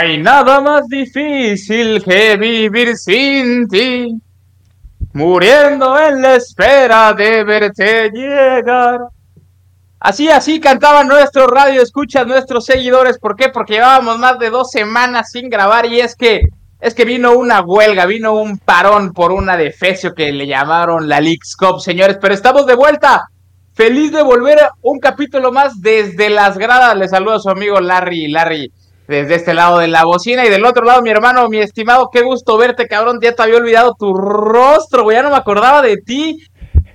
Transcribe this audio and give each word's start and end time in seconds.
Hay 0.00 0.16
nada 0.16 0.60
más 0.60 0.86
difícil 0.86 2.04
que 2.04 2.36
vivir 2.36 2.96
sin 2.96 3.66
ti, 3.66 4.06
muriendo 5.12 5.98
en 5.98 6.22
la 6.22 6.36
espera 6.36 7.12
de 7.14 7.42
verte 7.42 8.08
llegar. 8.10 9.00
Así, 9.98 10.28
así 10.28 10.60
cantaban 10.60 11.08
nuestro 11.08 11.48
radio, 11.48 11.82
escuchas 11.82 12.28
nuestros 12.28 12.64
seguidores. 12.64 13.18
¿Por 13.18 13.34
qué? 13.34 13.48
Porque 13.48 13.72
llevábamos 13.72 14.20
más 14.20 14.38
de 14.38 14.50
dos 14.50 14.70
semanas 14.70 15.32
sin 15.32 15.50
grabar 15.50 15.84
y 15.86 15.98
es 15.98 16.14
que 16.14 16.42
es 16.80 16.94
que 16.94 17.04
vino 17.04 17.32
una 17.32 17.60
huelga, 17.60 18.06
vino 18.06 18.34
un 18.34 18.56
parón 18.56 19.12
por 19.12 19.32
una 19.32 19.56
defecio 19.56 20.14
que 20.14 20.30
le 20.30 20.46
llamaron 20.46 21.08
la 21.08 21.20
League's 21.20 21.56
Cup, 21.56 21.80
señores. 21.80 22.18
Pero 22.20 22.34
estamos 22.34 22.66
de 22.66 22.76
vuelta. 22.76 23.24
Feliz 23.74 24.12
de 24.12 24.22
volver 24.22 24.60
a 24.60 24.70
un 24.80 25.00
capítulo 25.00 25.50
más 25.50 25.80
desde 25.80 26.30
las 26.30 26.56
gradas. 26.56 26.96
Le 26.96 27.08
saludo 27.08 27.34
a 27.34 27.40
su 27.40 27.50
amigo 27.50 27.80
Larry. 27.80 28.28
Larry, 28.28 28.72
desde 29.08 29.34
este 29.34 29.54
lado 29.54 29.78
de 29.78 29.88
la 29.88 30.04
bocina 30.04 30.44
y 30.46 30.50
del 30.50 30.66
otro 30.66 30.84
lado 30.84 31.02
mi 31.02 31.08
hermano, 31.10 31.48
mi 31.48 31.58
estimado, 31.58 32.10
qué 32.12 32.22
gusto 32.22 32.58
verte, 32.58 32.86
cabrón, 32.86 33.18
ya 33.22 33.34
te 33.34 33.42
había 33.42 33.56
olvidado 33.56 33.96
tu 33.98 34.14
rostro, 34.14 35.02
güey, 35.02 35.16
ya 35.16 35.22
no 35.22 35.30
me 35.30 35.36
acordaba 35.36 35.80
de 35.80 35.96
ti, 35.96 36.38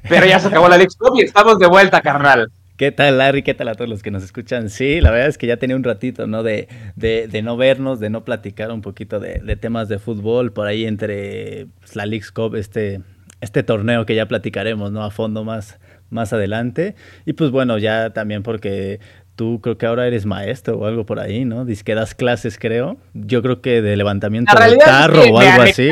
pero 0.08 0.26
ya 0.26 0.40
se 0.40 0.48
acabó 0.48 0.70
la 0.70 0.78
Lex 0.78 0.96
y 1.16 1.24
estamos 1.24 1.58
de 1.58 1.68
vuelta, 1.68 2.02
carnal. 2.02 2.50
¿Qué 2.78 2.92
tal, 2.92 3.18
Larry? 3.20 3.44
¿Qué 3.44 3.54
tal 3.54 3.68
a 3.68 3.76
todos 3.76 3.90
los 3.90 4.02
que 4.02 4.12
nos 4.12 4.24
escuchan? 4.24 4.70
Sí, 4.70 5.00
la 5.00 5.12
verdad 5.12 5.28
es 5.28 5.38
que 5.38 5.48
ya 5.48 5.58
tenía 5.58 5.76
un 5.76 5.84
ratito, 5.84 6.26
¿no? 6.26 6.42
De, 6.44 6.68
de, 6.96 7.42
no 7.44 7.56
vernos, 7.56 8.00
de 8.00 8.10
no 8.10 8.24
platicar 8.24 8.72
un 8.72 8.82
poquito 8.82 9.20
de, 9.20 9.56
temas 9.56 9.90
de 9.90 10.00
fútbol, 10.00 10.52
por 10.54 10.68
ahí 10.68 10.86
entre 10.86 11.68
pues, 11.80 11.96
la 11.96 12.06
League 12.06 12.26
Cup, 12.34 12.56
este, 12.56 13.02
este 13.42 13.62
torneo 13.62 14.06
que 14.06 14.16
ya 14.16 14.28
platicaremos, 14.28 14.92
¿no? 14.92 15.04
A 15.04 15.12
fondo 15.12 15.44
más, 15.44 15.80
más 16.10 16.34
adelante. 16.34 16.96
Y 17.26 17.34
pues 17.34 17.52
bueno, 17.52 17.78
ya 17.78 18.10
también 18.10 18.42
porque 18.42 19.00
Tú 19.36 19.60
creo 19.62 19.78
que 19.78 19.88
ahora 19.88 20.06
eres 20.06 20.26
maestro 20.26 20.78
o 20.78 20.86
algo 20.86 21.06
por 21.06 21.20
ahí, 21.20 21.44
¿no? 21.44 21.66
Dices 21.66 21.84
que 21.84 21.96
das 21.96 22.14
clases, 22.14 22.60
creo. 22.60 22.98
Yo 23.14 23.42
creo 23.42 23.62
que 23.62 23.82
de 23.82 23.96
levantamiento 23.96 24.54
de 24.56 24.78
carro 24.78 25.24
o 25.24 25.40
algo 25.40 25.64
así. 25.64 25.90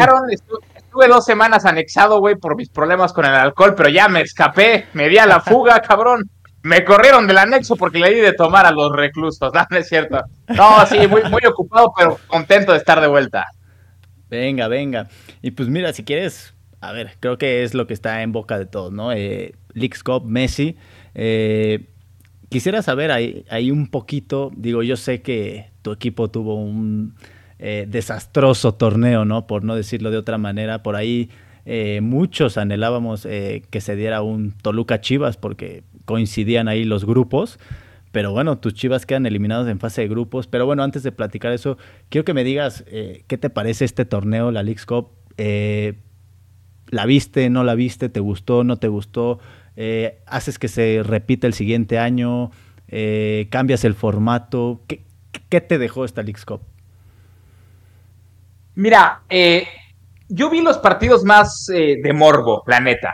Estuve, 0.75 1.08
dos 1.08 1.25
semanas 1.25 1.66
anexado, 1.66 2.19
güey, 2.19 2.36
por 2.36 2.56
mis 2.56 2.69
problemas 2.69 3.14
con 3.14 3.25
el 3.25 3.34
alcohol, 3.34 3.73
pero 3.75 3.89
ya 3.89 4.08
me 4.09 4.22
escapé, 4.22 4.86
me 4.94 5.09
di 5.09 5.17
a 5.17 5.25
la 5.25 5.39
fuga, 5.39 5.81
cabrón. 5.88 6.30
Me 6.64 6.86
corrieron 6.86 7.25
del 7.25 7.39
anexo 7.39 7.75
porque 7.75 7.97
le 7.97 8.14
di 8.14 8.19
de 8.19 8.34
tomar 8.34 8.67
a 8.67 8.72
los 8.72 8.92
reclusos, 8.92 9.52
¿no? 9.53 9.78
es 9.78 9.88
cierto. 9.88 10.22
No, 10.50 10.86
sí, 10.86 11.08
muy, 11.08 11.23
muy 11.23 11.42
ocupado, 11.47 11.92
pero 11.97 12.19
contento 12.28 12.73
de 12.73 12.78
estar 12.78 13.02
de 13.02 13.08
vuelta. 13.08 13.47
Venga, 14.30 14.67
venga. 14.67 15.08
Y 15.42 15.52
pues 15.52 15.67
mira, 15.67 15.92
si 15.94 16.03
quieres, 16.03 16.53
a 16.80 16.92
ver, 16.92 17.17
creo 17.19 17.39
que 17.39 17.64
es 17.64 17.73
lo 17.73 17.88
que 17.88 17.95
está 17.95 18.22
en 18.22 18.31
boca 18.31 18.59
de 18.59 18.67
todos, 18.67 18.92
¿no? 18.92 19.12
Eh, 19.12 19.56
Leagues 19.73 20.03
Cup, 20.03 20.25
Messi. 20.25 20.78
Eh, 21.16 21.88
Quisiera 22.52 22.81
saber 22.81 23.11
ahí, 23.11 23.71
un 23.71 23.88
poquito, 23.88 24.52
digo, 24.53 24.83
yo 24.83 24.97
sé 24.97 25.21
que 25.21 25.67
tu 25.83 25.94
equipo 25.94 26.30
tuvo 26.30 26.55
un 26.55 27.16
eh, 27.59 27.85
desastroso 27.88 28.73
torneo, 28.73 29.23
¿no? 29.23 29.47
Por 29.47 29.63
no 29.63 29.73
decirlo 29.73 30.11
de 30.11 30.17
otra 30.17 30.38
manera, 30.38 30.83
por 30.83 30.97
ahí 30.97 31.29
eh, 31.66 32.02
muchos 32.03 32.57
anhelábamos 32.57 33.25
eh, 33.25 33.63
que 33.69 33.79
se 33.79 33.95
diera 33.95 34.22
un 34.22 34.52
Toluca 34.52 34.99
Chivas 34.99 35.38
porque 35.38 35.83
coincidían 36.03 36.67
ahí 36.67 36.83
los 36.83 37.05
grupos. 37.05 37.57
Pero 38.11 38.33
bueno, 38.33 38.57
tus 38.57 38.73
Chivas 38.73 39.05
quedan 39.05 39.25
eliminados 39.25 39.69
en 39.69 39.79
fase 39.79 40.02
de 40.02 40.09
grupos. 40.09 40.47
Pero 40.47 40.66
bueno, 40.66 40.83
antes 40.83 41.03
de 41.03 41.13
platicar 41.13 41.53
eso, 41.53 41.78
quiero 42.09 42.25
que 42.25 42.34
me 42.34 42.44
digas 42.44 42.84
qué 42.84 43.38
te 43.40 43.50
parece 43.50 43.85
este 43.85 44.03
torneo, 44.03 44.51
la 44.51 44.61
League's 44.61 44.85
Cup. 44.85 45.07
¿La 46.90 47.06
viste, 47.06 47.50
no 47.50 47.63
la 47.63 47.75
viste? 47.75 48.09
¿Te 48.09 48.19
gustó, 48.19 48.66
no 48.66 48.75
te 48.75 48.90
gustó? 48.90 49.40
Eh, 49.76 50.20
haces 50.26 50.59
que 50.59 50.68
se 50.68 51.02
repita 51.04 51.48
el 51.48 51.54
siguiente 51.54 51.98
año, 51.98 52.52
eh, 52.88 53.48
cambias 53.50 53.86
el 53.86 53.96
formato. 53.96 54.82
¿Qué, 54.88 55.62
te 55.62 55.78
dejó 55.78 56.06
esta 56.06 56.24
League's 56.24 56.46
Cup? 56.46 56.62
Mira, 58.76 59.22
eh, 59.30 59.68
yo 60.28 60.50
vi 60.50 60.62
los 60.62 60.78
partidos 60.78 61.24
más 61.24 61.66
de 61.68 62.14
morbo, 62.14 62.64
la 62.68 62.80
neta, 62.80 63.14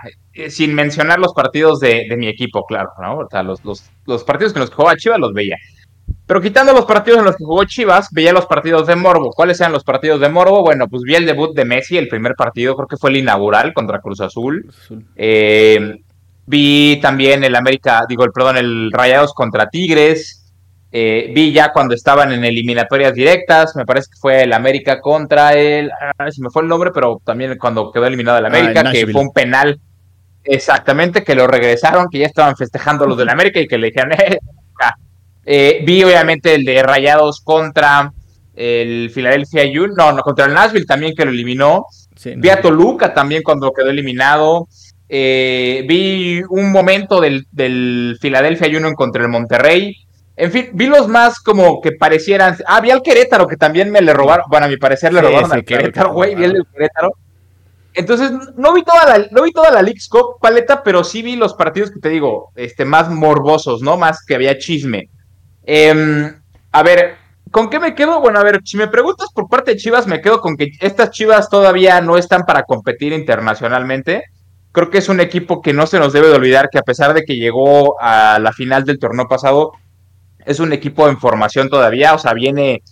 sin 0.49 0.75
mencionar 0.75 1.19
los 1.19 1.33
partidos 1.33 1.79
de, 1.79 2.05
mi 2.15 2.27
equipo, 2.27 2.63
claro, 2.65 2.91
¿no? 3.01 3.17
O 3.19 3.27
sea, 3.29 3.41
los, 3.41 3.61
los, 4.05 4.23
partidos 4.23 4.53
en 4.53 4.61
los 4.61 4.69
que 4.69 4.75
jugaba 4.75 4.97
Chivas 4.97 5.19
los 5.19 5.33
veía. 5.33 5.57
Pero 6.27 6.41
quitando 6.41 6.73
los 6.73 6.85
partidos 6.85 7.19
en 7.19 7.25
los 7.25 7.35
que 7.37 7.43
jugó 7.43 7.63
Chivas, 7.63 8.09
veía 8.11 8.33
los 8.33 8.45
partidos 8.45 8.85
de 8.85 8.95
Morbo. 8.95 9.31
¿Cuáles 9.31 9.59
eran 9.59 9.71
los 9.71 9.83
partidos 9.83 10.19
de 10.19 10.29
Morbo? 10.29 10.61
Bueno, 10.61 10.87
pues 10.87 11.03
vi 11.03 11.15
el 11.15 11.25
debut 11.25 11.55
de 11.55 11.65
Messi, 11.65 11.97
el 11.97 12.07
primer 12.07 12.35
partido, 12.35 12.75
creo 12.75 12.87
que 12.87 12.97
fue 12.97 13.09
el 13.09 13.17
inaugural 13.17 13.73
contra 13.73 13.99
Cruz 13.99 14.21
Azul. 14.21 14.69
Eh, 15.15 16.01
Vi 16.47 16.99
también 17.01 17.43
el 17.43 17.55
América, 17.55 18.05
digo, 18.07 18.23
el 18.23 18.31
perdón, 18.31 18.57
el 18.57 18.91
Rayados 18.91 19.33
contra 19.33 19.69
Tigres. 19.69 20.45
Eh, 20.89 21.31
vi 21.35 21.51
ya 21.51 21.73
cuando 21.73 21.93
estaban 21.93 22.31
en 22.31 22.45
eliminatorias 22.45 23.13
directas, 23.13 23.75
me 23.75 23.85
parece 23.85 24.07
que 24.09 24.17
fue 24.17 24.43
el 24.43 24.53
América 24.53 25.01
contra 25.01 25.53
el, 25.53 25.91
ah, 25.91 26.31
se 26.31 26.41
me 26.41 26.49
fue 26.49 26.61
el 26.61 26.69
nombre, 26.69 26.91
pero 26.93 27.21
también 27.25 27.57
cuando 27.57 27.91
quedó 27.91 28.05
eliminado 28.05 28.37
el 28.37 28.45
ah, 28.45 28.47
América, 28.47 28.89
que 28.89 29.05
fue 29.07 29.21
un 29.21 29.33
penal, 29.33 29.77
exactamente, 30.45 31.25
que 31.25 31.35
lo 31.35 31.45
regresaron, 31.45 32.07
que 32.09 32.19
ya 32.19 32.25
estaban 32.27 32.55
festejando 32.55 33.05
los 33.05 33.17
del 33.17 33.27
América 33.27 33.59
y 33.59 33.67
que 33.67 33.77
le 33.77 33.87
dijeron, 33.87 34.13
eh, 34.17 34.39
eh, 35.45 35.83
vi 35.85 36.03
obviamente 36.03 36.55
el 36.55 36.63
de 36.63 36.81
Rayados 36.81 37.41
contra 37.41 38.13
el 38.55 39.11
Philadelphia 39.13 39.63
Union, 39.63 39.93
no, 39.97 40.13
no, 40.13 40.21
contra 40.21 40.45
el 40.45 40.53
Nashville 40.53 40.85
también 40.85 41.13
que 41.13 41.25
lo 41.25 41.31
eliminó. 41.31 41.85
vi 42.37 42.49
a 42.49 42.61
Toluca 42.61 43.13
también 43.13 43.43
cuando 43.43 43.73
quedó 43.73 43.89
eliminado. 43.89 44.67
Eh, 45.09 45.85
vi 45.87 46.41
un 46.49 46.71
momento 46.71 47.21
del, 47.21 47.47
del 47.51 48.17
Philadelphia 48.19 48.67
Union 48.67 48.93
contra 48.93 49.23
el 49.23 49.29
Monterrey. 49.29 49.95
En 50.35 50.51
fin, 50.51 50.69
vi 50.73 50.87
los 50.87 51.07
más 51.07 51.39
como 51.39 51.81
que 51.81 51.93
parecieran. 51.93 52.57
Ah, 52.67 52.81
vi 52.81 52.91
al 52.91 53.01
Querétaro, 53.01 53.47
que 53.47 53.57
también 53.57 53.91
me 53.91 54.01
le 54.01 54.13
robaron. 54.13 54.45
Bueno, 54.49 54.65
a 54.65 54.69
mi 54.69 54.77
parecer 54.77 55.13
le 55.13 55.21
robaron 55.21 55.51
al 55.51 55.63
Querétaro, 55.63 56.13
güey. 56.13 56.35
Vi 56.35 56.43
el 56.43 56.63
Querétaro. 56.71 57.11
Entonces, 57.93 58.31
no 58.55 58.73
vi 58.73 58.83
toda 58.83 59.05
la, 59.05 59.27
no 59.31 59.41
vi 59.41 59.51
toda 59.51 59.71
la 59.71 59.81
League 59.81 59.99
Cup 60.07 60.37
paleta, 60.39 60.83
pero 60.83 61.03
sí 61.03 61.23
vi 61.23 61.35
los 61.35 61.55
partidos 61.55 61.89
que 61.89 61.99
te 61.99 62.09
digo, 62.09 62.51
este, 62.55 62.85
más 62.85 63.09
morbosos, 63.09 63.81
¿no? 63.81 63.97
Más 63.97 64.23
que 64.23 64.35
había 64.35 64.59
chisme. 64.59 65.09
Em, 65.63 66.31
a 66.71 66.83
ver, 66.83 67.15
¿con 67.49 67.71
qué 67.71 67.79
me 67.79 67.95
quedo? 67.95 68.21
Bueno, 68.21 68.39
a 68.39 68.43
ver, 68.43 68.59
si 68.63 68.77
me 68.77 68.87
preguntas 68.87 69.29
por 69.33 69.49
parte 69.49 69.71
de 69.71 69.77
Chivas, 69.77 70.05
me 70.05 70.21
quedo 70.21 70.41
con 70.41 70.55
que 70.55 70.69
estas 70.79 71.09
Chivas 71.09 71.49
todavía 71.49 71.99
no 72.01 72.17
están 72.17 72.43
para 72.45 72.63
competir 72.63 73.13
internacionalmente 73.13 74.25
creo 74.77 74.91
que 74.91 74.99
es 74.99 75.09
un 75.09 75.19
equipo 75.19 75.59
que 75.59 75.73
no 75.73 75.87
se 75.87 75.97
nos 75.97 76.13
debe 76.13 76.27
de 76.27 76.35
olvidar 76.35 76.69
que 76.69 76.77
a 76.77 76.83
pesar 76.83 77.15
de 77.15 77.23
que 77.23 77.35
llegó 77.35 77.99
a 77.99 78.37
la 78.37 78.53
final 78.53 78.83
del 78.83 78.99
torneo 78.99 79.27
pasado, 79.27 79.71
es 80.45 80.59
un 80.59 80.71
equipo 80.71 81.09
en 81.09 81.17
formación 81.17 81.67
todavía, 81.67 82.13
o 82.13 82.19
sea, 82.19 82.35
viene, 82.35 82.83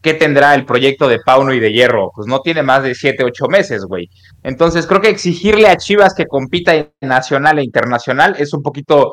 ¿qué 0.00 0.14
tendrá 0.14 0.54
el 0.54 0.64
proyecto 0.64 1.06
de 1.06 1.18
Pauno 1.18 1.52
y 1.52 1.60
de 1.60 1.70
Hierro? 1.70 2.12
Pues 2.14 2.26
no 2.26 2.40
tiene 2.40 2.62
más 2.62 2.82
de 2.82 2.94
7, 2.94 3.24
8 3.24 3.48
meses, 3.48 3.84
güey. 3.84 4.08
Entonces 4.42 4.86
creo 4.86 5.02
que 5.02 5.10
exigirle 5.10 5.68
a 5.68 5.76
Chivas 5.76 6.14
que 6.14 6.24
compita 6.24 6.74
en 6.76 6.88
nacional 7.02 7.58
e 7.58 7.64
internacional 7.64 8.36
es 8.38 8.54
un 8.54 8.62
poquito 8.62 9.12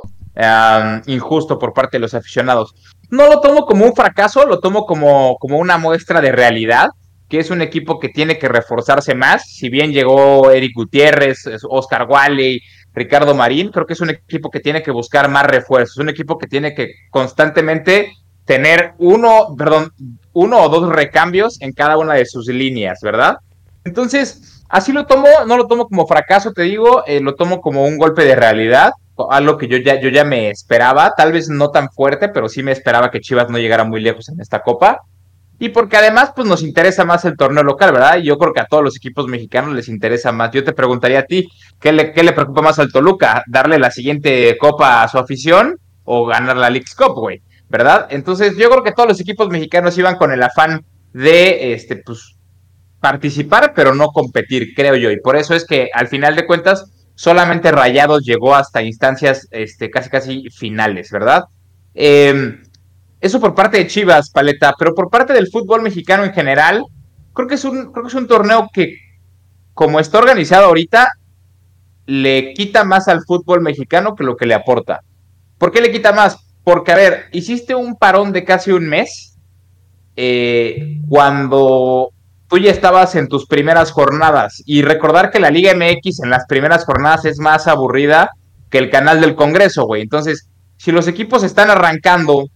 injusto 1.08 1.60
por 1.60 1.74
parte 1.74 1.98
de 1.98 2.00
los 2.00 2.14
aficionados. 2.14 2.74
No 3.10 3.28
lo 3.28 3.42
tomo 3.42 3.66
como 3.66 3.84
un 3.84 3.94
fracaso, 3.94 4.46
lo 4.46 4.62
tomo 4.62 4.86
como, 4.86 5.36
como 5.38 5.58
una 5.58 5.78
muestra 5.78 6.22
de 6.22 6.32
realidad 6.32 6.92
que 7.32 7.40
es 7.40 7.50
un 7.50 7.62
equipo 7.62 7.98
que 7.98 8.10
tiene 8.10 8.38
que 8.38 8.50
reforzarse 8.50 9.16
más. 9.16 9.50
Si 9.50 9.70
bien 9.70 9.94
llegó 9.94 10.52
Eric 10.52 10.74
Gutiérrez, 10.76 11.46
Oscar 11.64 12.06
Wally, 12.10 12.62
Ricardo 12.94 13.34
Marín, 13.34 13.72
creo 13.72 13.86
que 13.86 13.94
es 13.94 14.02
un 14.02 14.10
equipo 14.10 14.52
que 14.52 14.60
tiene 14.60 14.84
que 14.84 14.92
buscar 14.92 15.30
más 15.30 15.46
refuerzos, 15.46 15.96
un 15.96 16.10
equipo 16.10 16.38
que 16.38 16.48
tiene 16.48 16.76
que 16.76 16.92
constantemente 17.10 18.12
tener 18.44 18.96
uno, 18.98 19.56
perdón, 19.58 19.94
uno 20.34 20.60
o 20.60 20.68
dos 20.68 20.90
recambios 20.94 21.62
en 21.62 21.72
cada 21.72 21.98
una 21.98 22.16
de 22.16 22.26
sus 22.26 22.48
líneas, 22.48 23.00
¿verdad? 23.02 23.38
Entonces, 23.86 24.66
así 24.68 24.92
lo 24.92 25.06
tomo, 25.06 25.30
no 25.48 25.56
lo 25.56 25.68
tomo 25.68 25.88
como 25.88 26.08
fracaso, 26.08 26.52
te 26.52 26.64
digo, 26.64 27.06
eh, 27.08 27.22
lo 27.22 27.36
tomo 27.36 27.62
como 27.62 27.86
un 27.86 27.98
golpe 27.98 28.26
de 28.26 28.36
realidad, 28.36 28.92
algo 29.30 29.58
que 29.58 29.70
yo 29.70 29.78
ya, 29.78 30.02
yo 30.02 30.10
ya 30.10 30.26
me 30.26 30.50
esperaba, 30.50 31.14
tal 31.16 31.32
vez 31.32 31.48
no 31.48 31.70
tan 31.70 31.90
fuerte, 31.92 32.28
pero 32.28 32.50
sí 32.50 32.62
me 32.62 32.74
esperaba 32.74 33.10
que 33.10 33.22
Chivas 33.22 33.50
no 33.50 33.58
llegara 33.58 33.86
muy 33.86 34.02
lejos 34.02 34.28
en 34.28 34.42
esta 34.42 34.62
copa 34.64 35.00
y 35.62 35.70
porque 35.70 35.96
además 35.96 36.32
pues 36.36 36.48
nos 36.48 36.64
interesa 36.64 37.06
más 37.06 37.24
el 37.24 37.38
torneo 37.38 37.62
local, 37.62 37.92
¿verdad? 37.92 38.18
Y 38.18 38.24
yo 38.24 38.40
creo 38.40 38.52
que 38.52 38.62
a 38.62 38.66
todos 38.66 38.84
los 38.84 38.98
equipos 38.98 39.28
mexicanos 39.28 39.76
les 39.76 39.90
interesa 39.90 40.32
más. 40.32 40.50
Yo 40.50 40.64
te 40.64 40.74
preguntaría 40.74 41.20
a 41.20 41.26
ti, 41.26 41.48
¿qué 41.80 41.92
le, 41.92 42.14
qué 42.14 42.24
le 42.24 42.34
preocupa 42.34 42.64
más 42.64 42.80
al 42.80 42.92
Toluca? 42.92 43.44
¿Darle 43.46 43.78
la 43.78 43.92
siguiente 43.92 44.58
copa 44.58 45.04
a 45.04 45.08
su 45.08 45.20
afición 45.20 45.78
o 46.04 46.26
ganar 46.26 46.58
la 46.58 46.72
League's 46.72 46.96
Cup, 46.96 47.14
güey? 47.14 47.44
¿Verdad? 47.70 48.08
Entonces 48.10 48.58
yo 48.58 48.72
creo 48.72 48.84
que 48.84 48.92
todos 48.92 49.08
los 49.08 49.22
equipos 49.22 49.50
mexicanos 49.50 49.96
iban 50.00 50.16
con 50.16 50.32
el 50.32 50.42
afán 50.42 50.84
de, 51.14 51.74
este, 51.74 51.98
pues, 51.98 52.38
participar, 53.00 53.74
pero 53.76 53.94
no 53.94 54.08
competir, 54.08 54.74
creo 54.76 54.96
yo. 54.96 55.12
Y 55.12 55.20
por 55.20 55.36
eso 55.36 55.54
es 55.54 55.68
que 55.68 55.92
al 55.94 56.08
final 56.08 56.36
de 56.36 56.48
cuentas 56.48 56.92
solamente 57.14 57.72
Rayados 57.72 58.26
llegó 58.26 58.56
hasta 58.56 58.82
instancias 58.82 59.48
este, 59.52 59.92
casi 59.92 60.10
casi 60.10 60.50
finales, 60.50 61.12
¿verdad? 61.12 61.44
Eh, 61.94 62.58
eso 63.22 63.40
por 63.40 63.54
parte 63.54 63.78
de 63.78 63.88
Chivas, 63.88 64.32
Paleta, 64.32 64.74
pero 64.78 64.96
por 64.96 65.10
parte 65.10 65.32
del 65.32 65.48
fútbol 65.48 65.84
mexicano 65.84 66.24
en 66.24 66.34
general, 66.34 66.84
creo 67.34 67.48
que 67.48 67.56
es 67.56 67.64
un, 67.64 67.92
creo 67.92 68.04
que 68.04 68.10
es 68.10 68.16
un 68.16 68.28
torneo 68.28 68.68
que, 68.74 68.98
como 69.74 70.00
está 70.00 70.18
organizado 70.18 70.66
ahorita, 70.66 71.08
le 72.08 72.54
quita 72.54 72.84
más 72.84 73.08
al 73.08 73.24
fútbol 73.24 73.62
mexicano 73.62 74.16
que 74.16 74.24
lo 74.24 74.36
que 74.36 74.48
le 74.48 74.56
aporta. 74.56 75.02
¿Por 75.60 75.72
qué 75.72 75.82
le 75.82 75.92
quita 75.92 76.12
más? 76.12 76.38
Porque, 76.64 76.92
a 76.92 76.96
ver, 76.96 77.26
hiciste 77.32 77.76
un 77.76 77.96
parón 77.96 78.34
de 78.34 78.44
casi 78.44 78.72
un 78.72 78.88
mes 78.90 79.38
eh, 80.16 81.00
cuando 81.08 82.10
tú 82.48 82.58
ya 82.58 82.72
estabas 82.72 83.16
en 83.16 83.28
tus 83.28 83.46
primeras 83.46 83.92
jornadas 83.92 84.62
y 84.66 84.82
recordar 84.82 85.32
que 85.32 85.40
la 85.40 85.52
Liga 85.52 85.74
MX 85.74 86.24
en 86.24 86.32
las 86.32 86.46
primeras 86.48 86.86
jornadas 86.86 87.26
es 87.26 87.40
más 87.40 87.68
aburrida 87.68 88.32
que 88.70 88.80
el 88.80 88.90
canal 88.90 89.22
del 89.22 89.36
Congreso, 89.36 89.86
güey. 89.86 90.02
Entonces, 90.02 90.50
si 90.78 90.92
los 90.92 91.08
equipos 91.08 91.44
están 91.44 91.70
arrancando 91.70 92.48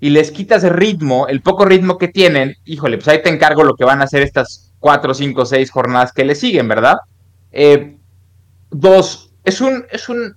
y 0.00 0.10
les 0.10 0.30
quitas 0.30 0.64
el 0.64 0.74
ritmo, 0.74 1.28
el 1.28 1.40
poco 1.40 1.64
ritmo 1.64 1.98
que 1.98 2.08
tienen, 2.08 2.56
híjole, 2.64 2.98
pues 2.98 3.08
ahí 3.08 3.22
te 3.22 3.30
encargo 3.30 3.64
lo 3.64 3.74
que 3.74 3.84
van 3.84 4.00
a 4.00 4.04
hacer 4.04 4.22
estas 4.22 4.72
cuatro, 4.78 5.14
cinco, 5.14 5.46
seis 5.46 5.70
jornadas 5.70 6.12
que 6.12 6.24
le 6.24 6.34
siguen, 6.34 6.68
¿verdad? 6.68 6.96
Eh, 7.52 7.96
dos, 8.70 9.32
es 9.44 9.60
un, 9.60 9.86
es 9.90 10.08
un, 10.08 10.36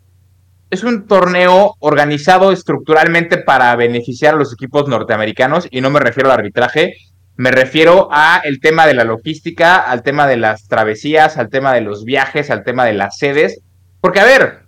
es 0.70 0.84
un 0.84 1.08
torneo 1.08 1.76
organizado 1.80 2.52
estructuralmente 2.52 3.38
para 3.38 3.76
beneficiar 3.76 4.36
a 4.36 4.38
los 4.38 4.54
equipos 4.54 4.88
norteamericanos 4.88 5.68
y 5.72 5.82
no 5.82 5.90
me 5.90 6.00
refiero 6.00 6.32
al 6.32 6.40
arbitraje, 6.40 6.94
me 7.36 7.52
refiero 7.52 8.10
a 8.12 8.42
el 8.44 8.60
tema 8.60 8.88
de 8.88 8.96
la 8.96 9.04
logística, 9.04 9.78
al 9.78 10.02
tema 10.02 10.28
de 10.28 10.38
las 10.38 10.68
travesías, 10.68 11.38
al 11.38 11.50
tema 11.50 11.74
de 11.74 11.82
los 11.82 12.04
viajes, 12.04 12.50
al 12.50 12.64
tema 12.64 12.84
de 12.86 12.94
las 12.94 13.18
sedes. 13.18 13.62
Porque, 14.02 14.20
a 14.20 14.26
ver, 14.26 14.64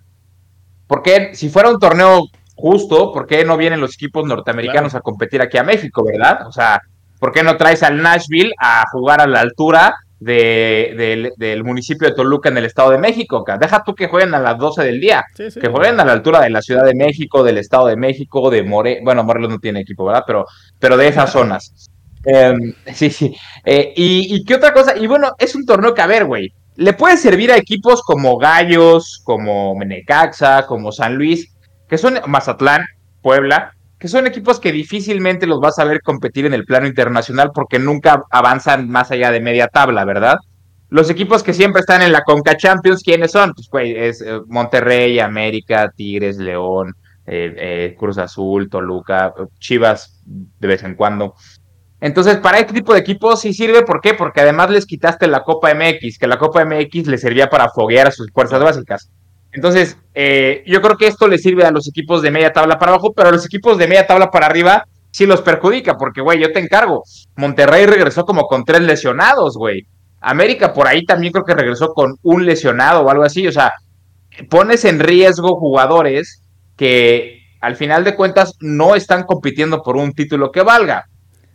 porque 0.86 1.34
si 1.34 1.48
fuera 1.48 1.70
un 1.70 1.80
torneo 1.80 2.28
justo, 2.60 3.12
¿por 3.12 3.26
qué 3.26 3.44
no 3.44 3.56
vienen 3.56 3.80
los 3.80 3.94
equipos 3.94 4.26
norteamericanos 4.26 4.94
a 4.94 5.00
competir 5.00 5.40
aquí 5.40 5.58
a 5.58 5.64
México, 5.64 6.04
verdad? 6.04 6.46
O 6.46 6.52
sea, 6.52 6.80
¿por 7.18 7.32
qué 7.32 7.42
no 7.42 7.56
traes 7.56 7.82
al 7.82 8.02
Nashville 8.02 8.52
a 8.58 8.84
jugar 8.92 9.20
a 9.20 9.26
la 9.26 9.40
altura 9.40 9.94
del 10.20 11.64
municipio 11.64 12.06
de 12.06 12.14
Toluca 12.14 12.50
en 12.50 12.58
el 12.58 12.66
Estado 12.66 12.90
de 12.90 12.98
México? 12.98 13.44
Deja 13.58 13.82
tú 13.82 13.94
que 13.94 14.08
jueguen 14.08 14.34
a 14.34 14.40
las 14.40 14.58
12 14.58 14.84
del 14.84 15.00
día, 15.00 15.24
que 15.36 15.68
jueguen 15.68 15.98
a 15.98 16.04
la 16.04 16.12
altura 16.12 16.40
de 16.40 16.50
la 16.50 16.60
Ciudad 16.60 16.84
de 16.84 16.94
México, 16.94 17.42
del 17.42 17.58
Estado 17.58 17.86
de 17.86 17.96
México, 17.96 18.50
de 18.50 18.62
More, 18.62 19.00
bueno, 19.02 19.24
Morelos 19.24 19.50
no 19.50 19.58
tiene 19.58 19.80
equipo, 19.80 20.04
¿verdad? 20.04 20.24
Pero, 20.26 20.44
pero 20.78 20.96
de 20.96 21.08
esas 21.08 21.32
zonas. 21.32 21.90
Em, 22.24 22.74
sí, 22.92 23.10
sí. 23.10 23.34
Eh, 23.64 23.92
y, 23.96 24.44
qué 24.44 24.54
otra 24.54 24.72
cosa? 24.72 24.96
Y 24.96 25.06
bueno, 25.06 25.32
es 25.38 25.54
un 25.54 25.64
torneo 25.64 25.94
que, 25.94 26.02
a 26.02 26.06
ver, 26.06 26.26
güey, 26.26 26.52
le 26.76 26.92
puede 26.92 27.16
servir 27.16 27.50
a 27.52 27.56
equipos 27.56 28.02
como 28.02 28.36
Gallos, 28.36 29.20
como 29.24 29.74
Menecaxa, 29.74 30.66
como 30.66 30.92
San 30.92 31.14
Luis, 31.14 31.50
que 31.90 31.98
son 31.98 32.20
Mazatlán, 32.28 32.86
Puebla, 33.20 33.74
que 33.98 34.08
son 34.08 34.26
equipos 34.26 34.60
que 34.60 34.70
difícilmente 34.70 35.46
los 35.46 35.60
vas 35.60 35.78
a 35.80 35.84
ver 35.84 36.00
competir 36.02 36.46
en 36.46 36.54
el 36.54 36.64
plano 36.64 36.86
internacional 36.86 37.50
porque 37.52 37.80
nunca 37.80 38.22
avanzan 38.30 38.88
más 38.88 39.10
allá 39.10 39.32
de 39.32 39.40
media 39.40 39.66
tabla, 39.66 40.04
¿verdad? 40.04 40.36
Los 40.88 41.10
equipos 41.10 41.42
que 41.42 41.52
siempre 41.52 41.80
están 41.80 42.00
en 42.00 42.12
la 42.12 42.22
Conca 42.22 42.56
Champions, 42.56 43.02
¿quiénes 43.02 43.32
son? 43.32 43.52
Pues, 43.54 43.68
güey, 43.68 43.96
es 43.96 44.22
eh, 44.22 44.40
Monterrey, 44.46 45.18
América, 45.18 45.92
Tigres, 45.94 46.38
León, 46.38 46.94
eh, 47.26 47.94
Cruz 47.98 48.18
Azul, 48.18 48.70
Toluca, 48.70 49.34
Chivas 49.58 50.22
de 50.24 50.68
vez 50.68 50.82
en 50.84 50.94
cuando. 50.94 51.34
Entonces, 52.00 52.36
para 52.38 52.60
este 52.60 52.72
tipo 52.72 52.94
de 52.94 53.00
equipos 53.00 53.40
sí 53.40 53.52
sirve, 53.52 53.82
¿por 53.82 54.00
qué? 54.00 54.14
Porque 54.14 54.40
además 54.40 54.70
les 54.70 54.86
quitaste 54.86 55.26
la 55.26 55.42
Copa 55.42 55.74
MX, 55.74 56.18
que 56.18 56.26
la 56.26 56.38
Copa 56.38 56.64
MX 56.64 57.08
les 57.08 57.20
servía 57.20 57.50
para 57.50 57.68
foguear 57.68 58.06
a 58.06 58.12
sus 58.12 58.30
fuerzas 58.32 58.62
básicas. 58.62 59.10
Entonces, 59.52 59.96
eh, 60.14 60.62
yo 60.66 60.80
creo 60.80 60.96
que 60.96 61.06
esto 61.06 61.26
le 61.26 61.38
sirve 61.38 61.64
a 61.64 61.70
los 61.70 61.88
equipos 61.88 62.22
de 62.22 62.30
media 62.30 62.52
tabla 62.52 62.78
para 62.78 62.92
abajo, 62.92 63.12
pero 63.12 63.28
a 63.28 63.32
los 63.32 63.44
equipos 63.44 63.78
de 63.78 63.88
media 63.88 64.06
tabla 64.06 64.30
para 64.30 64.46
arriba 64.46 64.84
sí 65.10 65.26
los 65.26 65.42
perjudica, 65.42 65.96
porque, 65.96 66.20
güey, 66.20 66.40
yo 66.40 66.52
te 66.52 66.60
encargo. 66.60 67.02
Monterrey 67.36 67.86
regresó 67.86 68.24
como 68.24 68.42
con 68.42 68.64
tres 68.64 68.82
lesionados, 68.82 69.56
güey. 69.56 69.86
América 70.20 70.72
por 70.72 70.86
ahí 70.86 71.04
también 71.04 71.32
creo 71.32 71.44
que 71.44 71.54
regresó 71.54 71.92
con 71.94 72.16
un 72.22 72.46
lesionado 72.46 73.02
o 73.02 73.10
algo 73.10 73.24
así. 73.24 73.46
O 73.46 73.52
sea, 73.52 73.72
pones 74.48 74.84
en 74.84 75.00
riesgo 75.00 75.56
jugadores 75.56 76.42
que 76.76 77.40
al 77.60 77.76
final 77.76 78.04
de 78.04 78.14
cuentas 78.14 78.54
no 78.60 78.94
están 78.94 79.24
compitiendo 79.24 79.82
por 79.82 79.96
un 79.96 80.12
título 80.12 80.50
que 80.50 80.62
valga. 80.62 81.06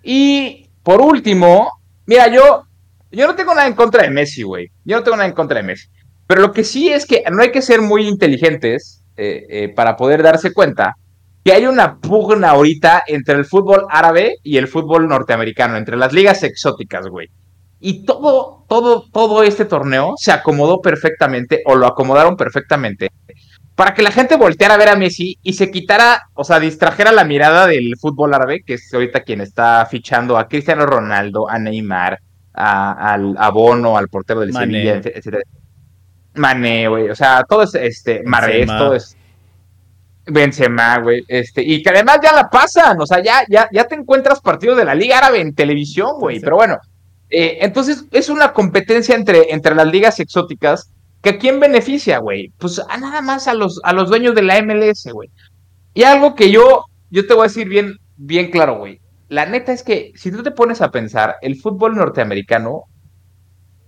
Y 0.04 0.70
por 0.84 1.02
último, 1.02 1.72
mira, 2.06 2.28
yo, 2.28 2.64
yo 3.12 3.28
no 3.28 3.36
tengo 3.36 3.56
nada 3.56 3.68
en 3.68 3.74
contra 3.74 4.04
de 4.04 4.10
Messi, 4.10 4.44
güey. 4.44 4.70
Yo 4.84 4.98
no 4.98 5.04
tengo 5.04 5.18
nada 5.18 5.30
en 5.30 5.36
contra 5.36 5.58
de 5.58 5.64
Messi. 5.64 5.88
Pero 6.28 6.42
lo 6.42 6.52
que 6.52 6.64
sí 6.64 6.90
es 6.90 7.06
que 7.06 7.24
no 7.32 7.42
hay 7.42 7.52
que 7.52 7.62
ser 7.62 7.82
muy 7.82 8.08
inteligentes 8.08 9.04
eh, 9.18 9.46
eh, 9.50 9.70
para 9.70 9.96
poder 9.96 10.24
darse 10.24 10.54
cuenta 10.54 10.96
que 11.44 11.54
hay 11.54 11.68
una 11.68 12.00
pugna 12.00 12.50
ahorita 12.50 13.04
entre 13.06 13.36
el 13.36 13.46
fútbol 13.46 13.86
árabe 13.90 14.38
y 14.42 14.58
el 14.58 14.68
fútbol 14.68 15.08
norteamericano, 15.08 15.78
entre 15.78 15.96
las 15.96 16.12
ligas 16.12 16.42
exóticas, 16.42 17.08
güey. 17.08 17.30
Y 17.80 18.04
todo, 18.04 18.66
todo, 18.68 19.06
todo 19.14 19.44
este 19.44 19.66
torneo 19.66 20.16
se 20.18 20.32
acomodó 20.32 20.82
perfectamente, 20.82 21.62
o 21.66 21.76
lo 21.76 21.86
acomodaron 21.86 22.36
perfectamente, 22.36 23.12
para 23.76 23.94
que 23.94 24.02
la 24.02 24.10
gente 24.10 24.38
volteara 24.38 24.74
a 24.74 24.78
ver 24.78 24.90
a 24.90 24.96
Messi 24.96 25.38
y 25.44 25.54
se 25.54 25.70
quitara, 25.70 26.24
o 26.34 26.44
sea, 26.44 26.60
distrajera 26.60 27.12
la 27.12 27.26
mirada 27.26 27.68
del 27.68 27.94
fútbol 28.00 28.34
árabe, 28.34 28.64
que 28.66 28.76
es 28.76 28.92
ahorita 28.92 29.22
quien 29.22 29.42
está 29.42 29.86
fichando 29.86 30.38
a 30.40 30.48
Cristiano 30.48 30.88
Ronaldo, 30.88 31.48
a 31.48 31.60
Neymar, 31.60 32.18
a, 32.54 33.14
al, 33.14 33.36
a 33.38 33.52
Bono, 33.52 33.98
al 33.98 34.08
portero 34.08 34.40
del 34.40 34.52
Sevilla, 34.52 34.96
etcétera. 34.96 35.40
Mané, 36.36 36.88
güey, 36.88 37.10
o 37.10 37.16
sea, 37.16 37.44
todo 37.48 37.64
es, 37.64 37.76
este, 37.76 38.24
Marés, 38.26 38.68
todo 38.68 38.96
es 38.96 39.16
Benzema, 40.26 41.00
güey, 41.00 41.24
este, 41.28 41.62
y 41.64 41.82
que 41.84 41.90
además 41.90 42.20
ya 42.24 42.34
la 42.34 42.50
pasan, 42.50 43.00
o 43.00 43.06
sea, 43.06 43.22
ya, 43.22 43.44
ya, 43.50 43.70
ya 43.72 43.86
te 43.86 43.96
encuentras 43.96 44.42
partidos 44.42 44.78
de 44.78 44.86
la 44.86 44.96
Liga 44.96 45.18
Árabe 45.20 45.42
en 45.42 45.54
televisión, 45.54 46.20
güey, 46.20 46.40
pero 46.40 46.56
bueno, 46.58 46.78
eh, 47.30 47.60
entonces 47.62 48.06
es 48.12 48.30
una 48.30 48.54
competencia 48.54 49.16
entre, 49.16 49.54
entre 49.54 49.76
las 49.76 49.88
ligas 49.88 50.20
exóticas 50.20 50.92
¿Que 51.26 51.32
a 51.32 51.38
quién 51.40 51.60
beneficia, 51.60 52.20
güey? 52.20 52.54
Pues 52.60 52.80
a 52.88 52.98
nada 52.98 53.20
más 53.24 53.48
a 53.48 53.56
los, 53.56 53.82
a 53.84 53.94
los 53.94 54.10
dueños 54.10 54.36
de 54.36 54.44
la 54.44 54.62
MLS, 54.62 55.12
güey. 55.12 55.32
Y 55.96 56.04
algo 56.04 56.36
que 56.36 56.52
yo, 56.52 56.86
yo 57.10 57.26
te 57.26 57.34
voy 57.34 57.46
a 57.46 57.48
decir 57.48 57.68
bien, 57.68 57.96
bien 58.16 58.52
claro, 58.52 58.78
güey. 58.78 59.02
La 59.28 59.48
neta 59.48 59.72
es 59.72 59.82
que 59.82 60.12
si 60.14 60.30
tú 60.30 60.44
te 60.44 60.52
pones 60.52 60.82
a 60.82 60.92
pensar, 60.92 61.38
el 61.42 61.60
fútbol 61.60 61.96
norteamericano, 61.96 62.84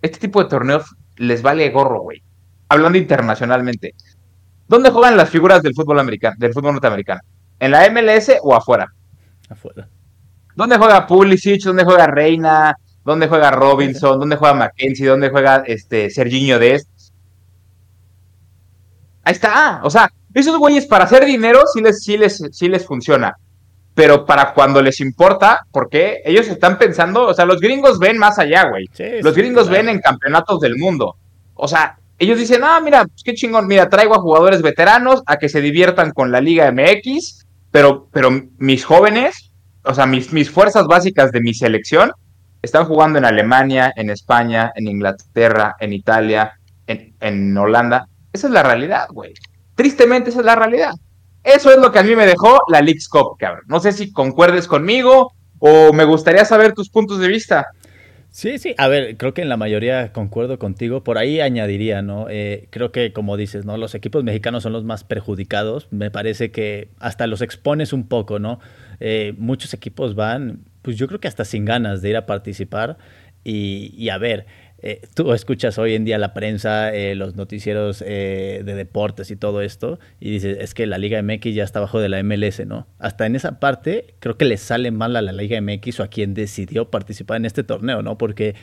este 0.01 0.17
tipo 0.17 0.41
de 0.41 0.49
torneos 0.49 0.95
les 1.17 1.43
vale 1.43 1.69
gorro, 1.69 2.01
güey. 2.01 2.23
Hablando 2.69 2.97
internacionalmente. 2.97 3.93
¿Dónde 4.67 4.89
juegan 4.89 5.15
las 5.15 5.29
figuras 5.29 5.61
del 5.61 5.73
fútbol 5.73 5.99
americano, 5.99 6.35
del 6.37 6.53
fútbol 6.53 6.73
norteamericano? 6.73 7.21
¿En 7.59 7.71
la 7.71 7.89
MLS 7.89 8.33
o 8.41 8.53
afuera? 8.53 8.87
Afuera. 9.49 9.87
¿Dónde 10.55 10.77
juega 10.77 11.07
Pulisic? 11.07 11.63
¿Dónde 11.63 11.85
juega 11.85 12.07
Reina? 12.07 12.75
¿Dónde 13.05 13.27
juega 13.27 13.51
Robinson? 13.51 14.19
¿Dónde 14.19 14.35
juega 14.35 14.53
Mackenzie? 14.53 15.07
¿Dónde 15.07 15.29
juega 15.29 15.63
este 15.65 16.09
Serginho 16.09 16.59
Dest? 16.59 16.89
Ahí 19.23 19.33
está. 19.33 19.81
O 19.83 19.89
sea, 19.89 20.09
esos 20.33 20.57
güeyes 20.57 20.85
para 20.85 21.05
hacer 21.05 21.25
dinero 21.25 21.61
sí 21.73 21.81
les, 21.81 22.03
sí 22.03 22.17
les, 22.17 22.43
sí 22.51 22.67
les 22.67 22.85
funciona. 22.85 23.35
Pero 23.93 24.25
para 24.25 24.53
cuando 24.53 24.81
les 24.81 24.99
importa, 24.99 25.65
porque 25.71 26.21
ellos 26.23 26.47
están 26.47 26.77
pensando, 26.77 27.27
o 27.27 27.33
sea, 27.33 27.45
los 27.45 27.59
gringos 27.59 27.97
ven 27.97 28.17
más 28.17 28.37
allá, 28.37 28.69
güey. 28.69 28.87
los 29.21 29.35
gringos 29.35 29.69
ven 29.69 29.89
en 29.89 29.99
campeonatos 29.99 30.59
del 30.59 30.77
mundo. 30.77 31.15
O 31.55 31.67
sea, 31.67 31.97
ellos 32.19 32.39
dicen, 32.39 32.63
ah, 32.63 32.79
mira, 32.81 33.05
pues 33.05 33.23
qué 33.23 33.33
chingón, 33.33 33.67
mira, 33.67 33.89
traigo 33.89 34.15
a 34.15 34.21
jugadores 34.21 34.61
veteranos 34.61 35.21
a 35.25 35.37
que 35.37 35.49
se 35.49 35.61
diviertan 35.61 36.11
con 36.11 36.31
la 36.31 36.41
Liga 36.41 36.71
MX, 36.71 37.45
pero, 37.71 38.07
pero 38.11 38.29
mis 38.57 38.83
jóvenes, 38.85 39.51
o 39.83 39.93
sea, 39.93 40.05
mis, 40.05 40.33
mis 40.33 40.49
fuerzas 40.49 40.87
básicas 40.87 41.31
de 41.31 41.41
mi 41.41 41.53
selección, 41.53 42.11
están 42.61 42.85
jugando 42.85 43.19
en 43.19 43.25
Alemania, 43.25 43.93
en 43.95 44.09
España, 44.09 44.71
en 44.75 44.87
Inglaterra, 44.87 45.75
en 45.79 45.93
Italia, 45.93 46.59
en, 46.87 47.13
en 47.19 47.55
Holanda. 47.57 48.07
Esa 48.33 48.47
es 48.47 48.53
la 48.53 48.63
realidad, 48.63 49.07
güey. 49.11 49.33
Tristemente, 49.75 50.31
esa 50.31 50.39
es 50.39 50.45
la 50.45 50.55
realidad. 50.55 50.93
Eso 51.43 51.71
es 51.71 51.77
lo 51.77 51.91
que 51.91 51.99
a 51.99 52.03
mí 52.03 52.15
me 52.15 52.25
dejó 52.25 52.59
la 52.67 52.81
League's 52.81 53.07
Cup, 53.07 53.37
cabrón. 53.37 53.63
No 53.67 53.79
sé 53.79 53.91
si 53.91 54.11
concuerdes 54.11 54.67
conmigo 54.67 55.33
o 55.59 55.93
me 55.93 56.03
gustaría 56.03 56.45
saber 56.45 56.73
tus 56.73 56.89
puntos 56.89 57.19
de 57.19 57.27
vista. 57.27 57.67
Sí, 58.37 58.59
sí, 58.59 58.75
a 58.77 58.87
ver, 58.87 59.17
creo 59.17 59.33
que 59.33 59.41
en 59.41 59.49
la 59.49 59.57
mayoría 59.57 60.13
concuerdo 60.13 60.59
contigo. 60.59 61.03
Por 61.03 61.17
ahí 61.17 61.39
añadiría, 61.39 62.03
¿no? 62.03 62.27
Eh, 62.29 62.67
creo 62.69 62.91
que, 62.91 63.11
como 63.11 63.35
dices, 63.35 63.65
¿no? 63.65 63.77
Los 63.77 63.95
equipos 63.95 64.23
mexicanos 64.23 64.61
son 64.61 64.73
los 64.73 64.83
más 64.83 65.03
perjudicados. 65.03 65.87
Me 65.89 66.11
parece 66.11 66.51
que 66.51 66.89
hasta 66.99 67.25
los 67.25 67.41
expones 67.41 67.93
un 67.93 68.07
poco, 68.07 68.37
¿no? 68.37 68.59
Eh, 68.99 69.33
muchos 69.39 69.73
equipos 69.73 70.13
van, 70.13 70.59
pues 70.83 70.97
yo 70.97 71.07
creo 71.07 71.19
que 71.19 71.27
hasta 71.27 71.45
sin 71.45 71.65
ganas 71.65 72.03
de 72.03 72.11
ir 72.11 72.15
a 72.15 72.27
participar. 72.27 72.99
Y, 73.43 73.91
y 73.97 74.09
a 74.09 74.19
ver, 74.19 74.45
eh, 74.79 75.01
tú 75.15 75.33
escuchas 75.33 75.79
hoy 75.79 75.95
en 75.95 76.05
día 76.05 76.19
la 76.19 76.33
prensa, 76.33 76.93
eh, 76.93 77.15
los 77.15 77.35
noticieros 77.35 78.03
eh, 78.05 78.61
de 78.63 78.75
deportes 78.75 79.31
y 79.31 79.35
todo 79.35 79.61
esto, 79.61 79.99
y 80.19 80.29
dices, 80.29 80.57
es 80.61 80.73
que 80.75 80.85
la 80.85 80.99
Liga 80.99 81.21
MX 81.21 81.55
ya 81.55 81.63
está 81.63 81.79
bajo 81.79 81.99
de 81.99 82.09
la 82.09 82.21
MLS, 82.21 82.65
¿no? 82.65 82.87
Hasta 82.99 83.25
en 83.25 83.35
esa 83.35 83.59
parte 83.59 84.13
creo 84.19 84.37
que 84.37 84.45
le 84.45 84.57
sale 84.57 84.91
mal 84.91 85.15
a 85.15 85.21
la 85.21 85.31
Liga 85.31 85.59
MX 85.59 85.99
o 86.01 86.03
a 86.03 86.07
quien 86.09 86.35
decidió 86.35 86.91
participar 86.91 87.37
en 87.37 87.45
este 87.45 87.63
torneo, 87.63 88.03
¿no? 88.03 88.17
Porque 88.17 88.55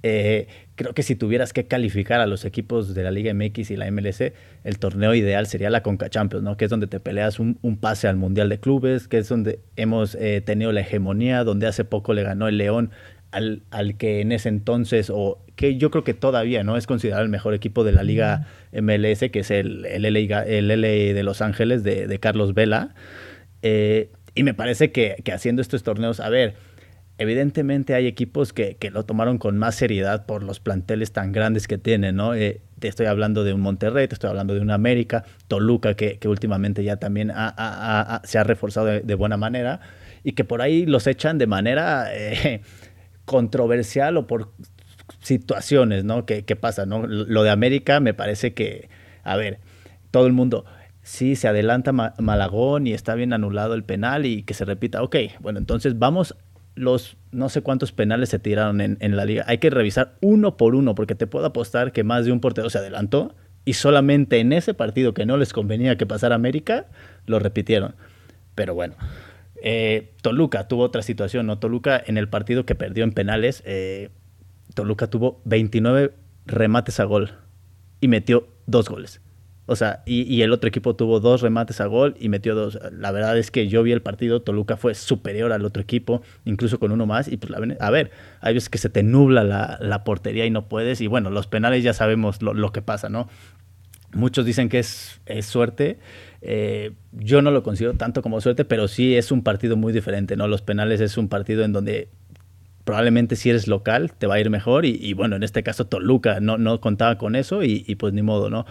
creo 0.00 0.94
que 0.94 1.02
si 1.02 1.16
tuvieras 1.16 1.52
que 1.52 1.66
calificar 1.66 2.20
a 2.20 2.26
los 2.26 2.44
equipos 2.44 2.94
de 2.94 3.02
la 3.02 3.10
Liga 3.10 3.34
MX 3.34 3.72
y 3.72 3.76
la 3.76 3.90
MLS, 3.90 4.32
el 4.62 4.78
torneo 4.78 5.12
ideal 5.12 5.48
sería 5.48 5.70
la 5.70 5.82
Conca 5.82 6.08
Champions, 6.08 6.44
¿no? 6.44 6.56
Que 6.56 6.66
es 6.66 6.70
donde 6.70 6.86
te 6.86 7.00
peleas 7.00 7.40
un, 7.40 7.58
un 7.62 7.78
pase 7.78 8.06
al 8.06 8.16
Mundial 8.16 8.48
de 8.48 8.60
Clubes, 8.60 9.08
que 9.08 9.18
es 9.18 9.28
donde 9.28 9.58
hemos 9.74 10.16
tenido 10.44 10.70
la 10.70 10.82
hegemonía, 10.82 11.42
donde 11.42 11.66
hace 11.66 11.84
poco 11.84 12.14
le 12.14 12.22
ganó 12.22 12.46
el 12.46 12.58
León 12.58 12.92
al, 13.30 13.62
al, 13.70 13.96
que 13.96 14.20
en 14.20 14.32
ese 14.32 14.48
entonces, 14.48 15.10
o 15.10 15.38
que 15.58 15.76
yo 15.76 15.90
creo 15.90 16.04
que 16.04 16.14
todavía 16.14 16.62
no 16.62 16.76
es 16.76 16.86
considerado 16.86 17.22
el 17.24 17.28
mejor 17.28 17.52
equipo 17.52 17.84
de 17.84 17.92
la 17.92 18.02
liga 18.02 18.46
MLS, 18.72 19.30
que 19.30 19.40
es 19.40 19.50
el, 19.50 19.84
el, 19.86 20.02
LA, 20.02 20.42
el 20.44 20.68
de 20.68 21.22
Los 21.24 21.42
Ángeles 21.42 21.82
de, 21.82 22.18
Carlos 22.20 22.54
Vela. 22.54 22.94
Eh, 23.62 24.10
y 24.34 24.44
me 24.44 24.54
parece 24.54 24.92
que, 24.92 25.16
haciendo 25.32 25.60
estos 25.60 25.82
torneos, 25.82 26.20
a 26.20 26.28
ver, 26.28 26.54
evidentemente 27.18 27.94
hay 27.94 28.06
equipos 28.06 28.52
que, 28.52 28.76
lo 28.92 29.04
tomaron 29.04 29.38
con 29.38 29.58
más 29.58 29.74
seriedad 29.74 30.26
por 30.26 30.44
los 30.44 30.60
planteles 30.60 31.10
tan 31.10 31.32
grandes 31.32 31.66
que 31.66 31.76
tienen, 31.76 32.14
¿no? 32.14 32.34
Eh, 32.34 32.60
te 32.78 32.86
estoy 32.86 33.06
hablando 33.06 33.42
de 33.42 33.52
un 33.52 33.60
Monterrey, 33.60 34.06
te 34.06 34.14
estoy 34.14 34.30
hablando 34.30 34.54
de 34.54 34.60
un 34.60 34.70
América, 34.70 35.24
Toluca, 35.48 35.94
que, 35.94 36.20
últimamente 36.26 36.84
ya 36.84 36.98
también 36.98 37.32
se 38.22 38.38
ha 38.38 38.44
reforzado 38.44 38.86
de, 38.86 39.14
buena 39.16 39.36
manera 39.36 39.80
y 40.22 40.32
que 40.32 40.44
por 40.44 40.62
ahí 40.62 40.86
los 40.86 41.08
echan 41.08 41.38
de 41.38 41.46
manera 41.48 42.06
eh, 42.12 42.60
controversial 43.28 44.16
o 44.16 44.26
por 44.26 44.52
situaciones, 45.20 46.04
¿no? 46.04 46.24
Que, 46.24 46.42
pasa, 46.56 46.86
¿no? 46.86 47.06
Lo 47.06 47.42
de 47.42 47.50
América 47.50 48.00
me 48.00 48.14
parece 48.14 48.54
que, 48.54 48.88
a 49.22 49.36
ver, 49.36 49.60
todo 50.10 50.26
el 50.26 50.32
mundo, 50.32 50.64
sí, 51.02 51.36
se 51.36 51.46
adelanta 51.46 51.92
Malagón 51.92 52.86
y 52.86 52.94
está 52.94 53.14
bien 53.14 53.32
anulado 53.32 53.74
el 53.74 53.84
penal 53.84 54.24
y 54.24 54.42
que 54.42 54.54
se 54.54 54.64
repita, 54.64 55.02
ok, 55.02 55.16
bueno, 55.40 55.58
entonces 55.58 55.98
vamos 55.98 56.34
los 56.74 57.16
no 57.32 57.48
sé 57.48 57.60
cuántos 57.60 57.92
penales 57.92 58.30
se 58.30 58.38
tiraron 58.38 58.80
en, 58.80 59.16
la 59.16 59.24
liga. 59.26 59.44
Hay 59.46 59.58
que 59.58 59.68
revisar 59.68 60.14
uno 60.22 60.56
por 60.56 60.74
uno, 60.74 60.94
porque 60.94 61.14
te 61.14 61.26
puedo 61.26 61.44
apostar 61.44 61.92
que 61.92 62.04
más 62.04 62.24
de 62.24 62.32
un 62.32 62.40
portero 62.40 62.70
se 62.70 62.78
adelantó 62.78 63.34
y 63.66 63.74
solamente 63.74 64.38
en 64.38 64.54
ese 64.54 64.72
partido 64.72 65.12
que 65.12 65.26
no 65.26 65.36
les 65.36 65.52
convenía 65.52 65.98
que 65.98 66.06
pasara 66.06 66.34
América, 66.34 66.86
lo 67.26 67.38
repitieron. 67.38 67.94
Pero 68.54 68.74
bueno, 68.74 68.94
eh, 69.62 70.12
Toluca 70.22 70.68
tuvo 70.68 70.82
otra 70.82 71.02
situación, 71.02 71.46
¿no? 71.46 71.58
Toluca 71.58 72.02
en 72.04 72.18
el 72.18 72.28
partido 72.28 72.64
que 72.66 72.74
perdió 72.74 73.04
en 73.04 73.12
penales, 73.12 73.62
eh, 73.66 74.10
Toluca 74.74 75.08
tuvo 75.08 75.40
29 75.44 76.12
remates 76.46 77.00
a 77.00 77.04
gol 77.04 77.32
y 78.00 78.08
metió 78.08 78.48
dos 78.66 78.88
goles. 78.88 79.20
O 79.70 79.76
sea, 79.76 80.02
y, 80.06 80.40
el 80.40 80.54
otro 80.54 80.66
equipo 80.66 80.96
tuvo 80.96 81.20
dos 81.20 81.42
remates 81.42 81.82
a 81.82 81.86
gol 81.86 82.16
y 82.18 82.30
metió 82.30 82.54
dos. 82.54 82.78
La 82.90 83.12
verdad 83.12 83.36
es 83.36 83.50
que 83.50 83.68
yo 83.68 83.82
vi 83.82 83.92
el 83.92 84.00
partido, 84.00 84.40
Toluca 84.40 84.78
fue 84.78 84.94
superior 84.94 85.52
al 85.52 85.62
otro 85.66 85.82
equipo, 85.82 86.22
incluso 86.46 86.78
con 86.78 86.90
uno 86.90 87.04
más. 87.04 87.28
Y 87.28 87.36
pues, 87.36 87.52
a 87.78 87.90
ver, 87.90 88.10
hay 88.40 88.54
veces 88.54 88.70
que 88.70 88.78
se 88.78 88.88
te 88.88 89.02
nubla 89.02 89.44
la, 89.78 90.04
portería 90.04 90.46
y 90.46 90.50
no 90.50 90.70
puedes. 90.70 91.02
Y 91.02 91.06
bueno, 91.06 91.28
los 91.28 91.48
penales 91.48 91.84
ya 91.84 91.92
sabemos 91.92 92.40
lo, 92.40 92.72
que 92.72 92.80
pasa, 92.80 93.10
¿no? 93.10 93.28
Muchos 94.14 94.46
dicen 94.46 94.70
que 94.70 94.78
es, 94.78 95.20
suerte. 95.42 95.98
Eh, 96.40 96.92
yo 97.12 97.42
no 97.42 97.50
lo 97.50 97.62
considero 97.62 97.94
tanto 97.94 98.22
como 98.22 98.40
suerte, 98.40 98.64
pero 98.64 98.88
sí 98.88 99.16
es 99.16 99.32
un 99.32 99.42
partido 99.42 99.76
muy 99.76 99.92
diferente, 99.92 100.36
¿no? 100.36 100.46
Los 100.46 100.62
penales 100.62 101.00
es 101.00 101.18
un 101.18 101.28
partido 101.28 101.64
en 101.64 101.72
donde 101.72 102.08
probablemente 102.84 103.36
si 103.36 103.50
eres 103.50 103.68
local 103.68 104.12
te 104.16 104.26
va 104.26 104.36
a 104.36 104.40
ir 104.40 104.48
mejor 104.48 104.86
y, 104.86 105.12
bueno, 105.12 105.36
en 105.36 105.42
este 105.42 105.62
caso 105.62 105.86
Toluca 105.86 106.40
no, 106.40 106.56
no 106.56 106.80
contaba 106.80 107.18
con 107.18 107.36
eso 107.36 107.62
y, 107.62 107.94
pues 107.96 108.14
ni 108.14 108.22
modo, 108.22 108.48
¿no? 108.48 108.64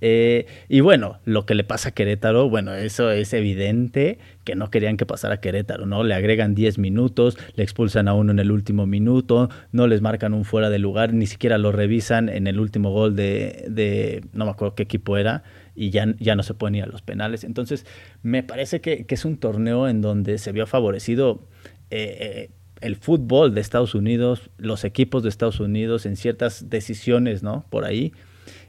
Eh, 0.00 0.46
y 0.68 0.80
bueno, 0.80 1.18
lo 1.24 1.46
que 1.46 1.56
le 1.56 1.64
pasa 1.64 1.88
a 1.88 1.92
Querétaro, 1.92 2.48
bueno, 2.48 2.74
eso 2.74 3.10
es 3.10 3.32
evidente 3.32 4.18
que 4.44 4.54
no 4.54 4.70
querían 4.70 4.96
que 4.96 5.04
pasara 5.04 5.34
a 5.34 5.40
Querétaro, 5.40 5.84
¿no? 5.84 6.04
Le 6.04 6.14
agregan 6.14 6.54
10 6.54 6.78
minutos, 6.78 7.36
le 7.56 7.64
expulsan 7.64 8.06
a 8.06 8.14
uno 8.14 8.30
en 8.30 8.38
el 8.38 8.52
último 8.52 8.86
minuto, 8.86 9.48
no 9.72 9.88
les 9.88 10.00
marcan 10.00 10.32
un 10.32 10.44
fuera 10.44 10.70
de 10.70 10.78
lugar, 10.78 11.12
ni 11.12 11.26
siquiera 11.26 11.58
lo 11.58 11.72
revisan 11.72 12.28
en 12.28 12.46
el 12.46 12.60
último 12.60 12.92
gol 12.92 13.16
de, 13.16 14.22
no 14.32 14.44
me 14.44 14.50
acuerdo 14.52 14.76
qué 14.76 14.84
equipo 14.84 15.16
era, 15.16 15.42
y 15.76 15.90
ya, 15.90 16.14
ya 16.18 16.34
no 16.34 16.42
se 16.42 16.54
pueden 16.54 16.74
ir 16.76 16.84
a 16.84 16.86
los 16.86 17.02
penales. 17.02 17.44
Entonces, 17.44 17.86
me 18.22 18.42
parece 18.42 18.80
que, 18.80 19.06
es 19.08 19.24
un 19.24 19.36
torneo 19.36 19.88
en 19.88 20.00
donde 20.00 20.38
se 20.38 20.52
vio 20.52 20.66
favorecido. 20.66 21.46
Eh, 21.90 22.16
eh, 22.20 22.50
el 22.80 22.96
fútbol 22.96 23.54
de 23.54 23.60
Estados 23.60 23.94
Unidos, 23.94 24.50
los 24.58 24.84
equipos 24.84 25.22
de 25.22 25.28
Estados 25.28 25.60
Unidos 25.60 26.06
en 26.06 26.16
ciertas 26.16 26.68
decisiones, 26.68 27.42
¿no? 27.42 27.64
Por 27.70 27.84
ahí. 27.84 28.12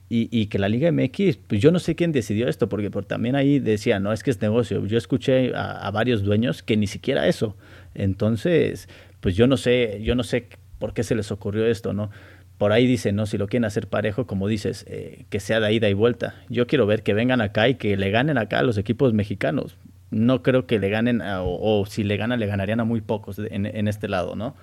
Y, 0.10 0.46
que 0.46 0.58
la 0.58 0.70
Liga 0.70 0.90
MX, 0.90 1.36
pues 1.36 1.62
yo 1.62 1.70
no 1.70 1.80
sé 1.80 1.96
quién 1.96 2.14
decidió 2.14 2.48
esto, 2.48 2.70
porque 2.70 2.90
por, 2.90 3.04
también 3.04 3.36
ahí 3.36 3.60
decía, 3.60 4.00
no, 4.00 4.14
es 4.14 4.24
que 4.24 4.32
es 4.32 4.42
negocio. 4.42 4.86
Yo 4.86 4.98
escuché 4.98 5.52
a, 5.54 5.92
varios 5.92 6.24
dueños 6.24 6.64
que 6.64 6.78
ni 6.78 6.88
siquiera 6.88 7.28
eso. 7.28 7.58
Entonces, 7.94 8.88
pues 9.20 9.36
yo 9.36 9.48
no 9.48 9.58
sé, 9.58 10.00
yo 10.02 10.16
no 10.16 10.24
sé 10.24 10.48
por 10.80 10.94
qué 10.94 11.04
se 11.04 11.14
les 11.14 11.30
ocurrió 11.30 11.66
esto, 11.66 11.92
¿no? 11.92 12.10
Por 12.58 12.72
ahí 12.72 12.88
dicen, 12.88 13.16
¿no? 13.16 13.26
Si 13.28 13.38
lo 13.38 13.48
quieren 13.48 13.66
hacer 13.66 13.88
parejo, 13.88 14.26
como 14.26 14.48
dices, 14.48 14.84
eh, 14.88 15.26
que 15.30 15.40
sea 15.40 15.60
de 15.60 15.72
ida 15.74 15.90
y 15.90 15.94
vuelta. 15.94 16.36
Yo 16.50 16.66
quiero 16.66 16.88
ver 16.88 17.04
que 17.04 17.14
vengan 17.14 17.42
acá 17.42 17.70
y 17.70 17.76
que 17.76 17.96
le 17.98 18.10
ganen 18.10 18.38
acá 18.38 18.60
a 18.60 18.64
los 18.64 18.78
equipos 18.78 19.14
mexicanos. 19.14 19.78
No 20.10 20.42
creo 20.42 20.66
que 20.66 20.80
le 20.80 20.90
ganen, 20.90 21.22
o, 21.24 21.86
si 21.86 22.04
le 22.04 22.18
ganan, 22.18 22.40
le 22.40 22.48
ganarían 22.48 22.80
a 22.80 22.84
muy 22.84 23.02
pocos 23.02 23.40
en, 23.40 23.88
este 23.88 24.08
lado, 24.08 24.36
¿no? 24.36 24.56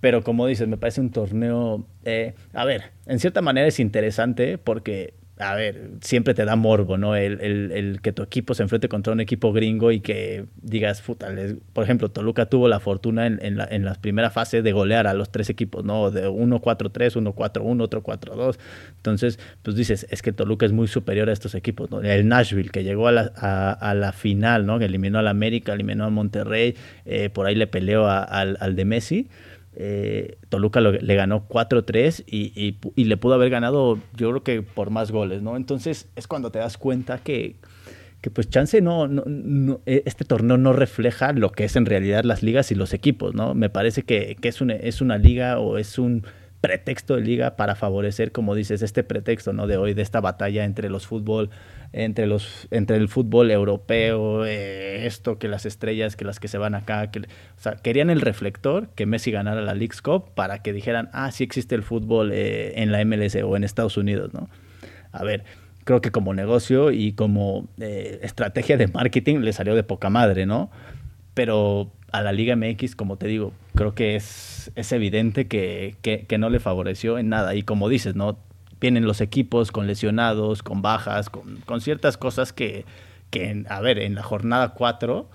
Pero 0.00 0.22
como 0.22 0.46
dices, 0.46 0.66
me 0.68 0.78
parece 0.78 1.00
un 1.02 1.10
torneo, 1.10 1.84
eh, 2.04 2.34
a 2.54 2.64
ver, 2.64 2.84
en 3.06 3.18
cierta 3.18 3.42
manera 3.42 3.66
es 3.66 3.80
interesante 3.80 4.56
porque, 4.56 5.12
a 5.40 5.54
ver, 5.54 5.90
siempre 6.02 6.34
te 6.34 6.44
da 6.44 6.54
morbo, 6.54 6.98
¿no? 6.98 7.16
El, 7.16 7.40
el, 7.40 8.00
que 8.02 8.12
tu 8.12 8.22
equipo 8.22 8.54
se 8.54 8.62
enfrente 8.62 8.88
contra 8.88 9.12
un 9.12 9.20
equipo 9.20 9.52
gringo 9.52 9.90
y 9.90 10.00
que 10.00 10.44
digas, 10.60 11.00
puta, 11.00 11.28
por 11.72 11.84
ejemplo, 11.84 12.10
Toluca 12.10 12.46
tuvo 12.46 12.68
la 12.68 12.78
fortuna 12.78 13.26
en, 13.26 13.38
en, 13.42 13.56
la, 13.56 13.66
en 13.70 13.84
las 13.84 13.98
primeras 13.98 14.34
fases 14.34 14.62
de 14.62 14.72
golear 14.72 15.06
a 15.06 15.14
los 15.14 15.30
tres 15.30 15.48
equipos, 15.48 15.84
¿no? 15.84 16.10
De 16.10 16.28
1-4-3, 16.28 17.34
1-4-1, 17.34 17.82
otro 17.82 18.02
4-2. 18.02 18.58
Entonces, 18.96 19.38
pues 19.62 19.76
dices, 19.76 20.06
es 20.10 20.20
que 20.20 20.32
Toluca 20.32 20.66
es 20.66 20.72
muy 20.72 20.88
superior 20.88 21.30
a 21.30 21.32
estos 21.32 21.54
equipos, 21.54 21.90
¿no? 21.90 22.02
El 22.02 22.28
Nashville, 22.28 22.70
que 22.70 22.84
llegó 22.84 23.08
a 23.08 23.12
la, 23.12 23.22
a, 23.22 23.94
la 23.94 24.12
final, 24.12 24.66
¿no? 24.66 24.78
Que 24.78 24.84
eliminó 24.84 25.18
al 25.18 25.28
América, 25.28 25.72
eliminó 25.72 26.04
a 26.04 26.10
Monterrey, 26.10 26.76
eh, 27.06 27.30
por 27.30 27.46
ahí 27.46 27.54
le 27.54 27.66
peleó 27.66 28.08
al, 28.08 28.58
al 28.60 28.76
de 28.76 28.84
Messi 28.84 29.28
eh, 29.82 30.36
Toluca 30.50 30.80
le 30.80 31.14
ganó 31.14 31.48
4-3 31.48 32.24
y, 32.26 33.04
le 33.04 33.16
pudo 33.16 33.34
haber 33.34 33.48
ganado, 33.48 33.98
yo 34.14 34.28
creo 34.28 34.42
que 34.42 34.62
por 34.62 34.90
más 34.90 35.10
goles, 35.10 35.40
¿no? 35.40 35.56
Entonces 35.56 36.08
es 36.16 36.26
cuando 36.26 36.50
te 36.50 36.58
das 36.58 36.76
cuenta 36.76 37.18
que, 37.18 37.56
que 38.20 38.30
pues 38.30 38.50
chance 38.50 38.82
no, 38.82 39.08
no, 39.08 39.80
e, 39.86 40.02
este 40.04 40.26
torneo 40.26 40.58
no 40.58 40.74
refleja 40.74 41.32
lo 41.32 41.50
que 41.50 41.64
es 41.64 41.76
en 41.76 41.86
realidad 41.86 42.24
las 42.24 42.42
ligas 42.42 42.70
y 42.72 42.74
los 42.74 42.92
equipos, 42.92 43.34
¿no? 43.34 43.54
Me 43.54 43.70
parece 43.70 44.02
que, 44.02 44.36
que 44.38 44.48
es, 44.48 44.60
una, 44.60 44.74
es 44.74 45.00
una 45.00 45.16
liga 45.16 45.58
o 45.58 45.78
es 45.78 45.98
un 45.98 46.26
pretexto 46.60 47.16
de 47.16 47.22
liga 47.22 47.56
para 47.56 47.74
favorecer, 47.74 48.32
como 48.32 48.54
dices, 48.54 48.82
este 48.82 49.02
pretexto, 49.02 49.54
¿no? 49.54 49.66
De 49.66 49.78
hoy, 49.78 49.94
de 49.94 50.02
esta 50.02 50.20
batalla 50.20 50.64
entre 50.64 50.90
los 50.90 51.06
fútbol 51.06 51.48
entre, 51.92 52.26
los, 52.26 52.68
entre 52.70 52.96
el 52.96 53.08
fútbol 53.08 53.50
europeo, 53.50 54.44
eh, 54.46 55.06
esto, 55.06 55.38
que 55.38 55.48
las 55.48 55.66
estrellas, 55.66 56.16
que 56.16 56.24
las 56.24 56.38
que 56.38 56.48
se 56.48 56.58
van 56.58 56.74
acá, 56.74 57.10
que, 57.10 57.22
querían 57.82 58.10
el 58.10 58.20
reflector 58.20 58.88
que 58.94 59.06
Messi 59.06 59.30
ganara 59.30 59.60
la 59.60 59.74
League's 59.74 60.02
Cup 60.02 60.32
para 60.34 60.62
que 60.62 60.72
dijeran, 60.72 61.10
ah, 61.12 61.30
sí 61.32 61.44
existe 61.44 61.74
el 61.74 61.82
fútbol 61.82 62.30
eh, 62.32 62.74
en 62.76 62.92
la 62.92 63.04
MLS 63.04 63.36
o 63.36 63.56
en 63.56 63.64
Estados 63.64 63.96
Unidos, 63.96 64.32
¿no? 64.32 64.48
A 65.12 65.24
ver, 65.24 65.44
creo 65.84 66.00
que 66.00 66.12
como 66.12 66.34
negocio 66.34 66.92
y 66.92 67.12
como 67.12 67.68
eh, 67.80 68.20
estrategia 68.22 68.76
de 68.76 68.86
marketing 68.86 69.38
le 69.38 69.52
salió 69.52 69.74
de 69.74 69.82
poca 69.82 70.10
madre, 70.10 70.46
¿no? 70.46 70.70
Pero 71.34 71.90
a 72.12 72.22
la 72.22 72.32
Liga 72.32 72.54
MX, 72.54 72.94
como 72.94 73.16
te 73.16 73.26
digo, 73.26 73.52
creo 73.74 73.94
que 73.94 74.14
es, 74.14 74.70
es 74.76 74.92
evidente 74.92 75.48
que, 75.48 75.96
que, 76.02 76.26
que 76.26 76.38
no 76.38 76.50
le 76.50 76.60
favoreció 76.60 77.18
en 77.18 77.28
nada. 77.28 77.54
Y 77.54 77.62
como 77.62 77.88
dices, 77.88 78.14
¿no? 78.14 78.38
Vienen 78.80 79.04
los 79.06 79.20
equipos 79.20 79.72
con 79.72 79.86
lesionados, 79.86 80.62
con 80.62 80.82
bajas, 80.82 81.30
con, 81.30 81.80
ciertas 81.80 82.16
cosas 82.16 82.52
que, 82.52 82.84
que, 83.30 83.64
a 83.68 83.80
ver, 83.80 83.98
en 83.98 84.14
la 84.14 84.22
jornada 84.22 84.70
4, 84.70 85.28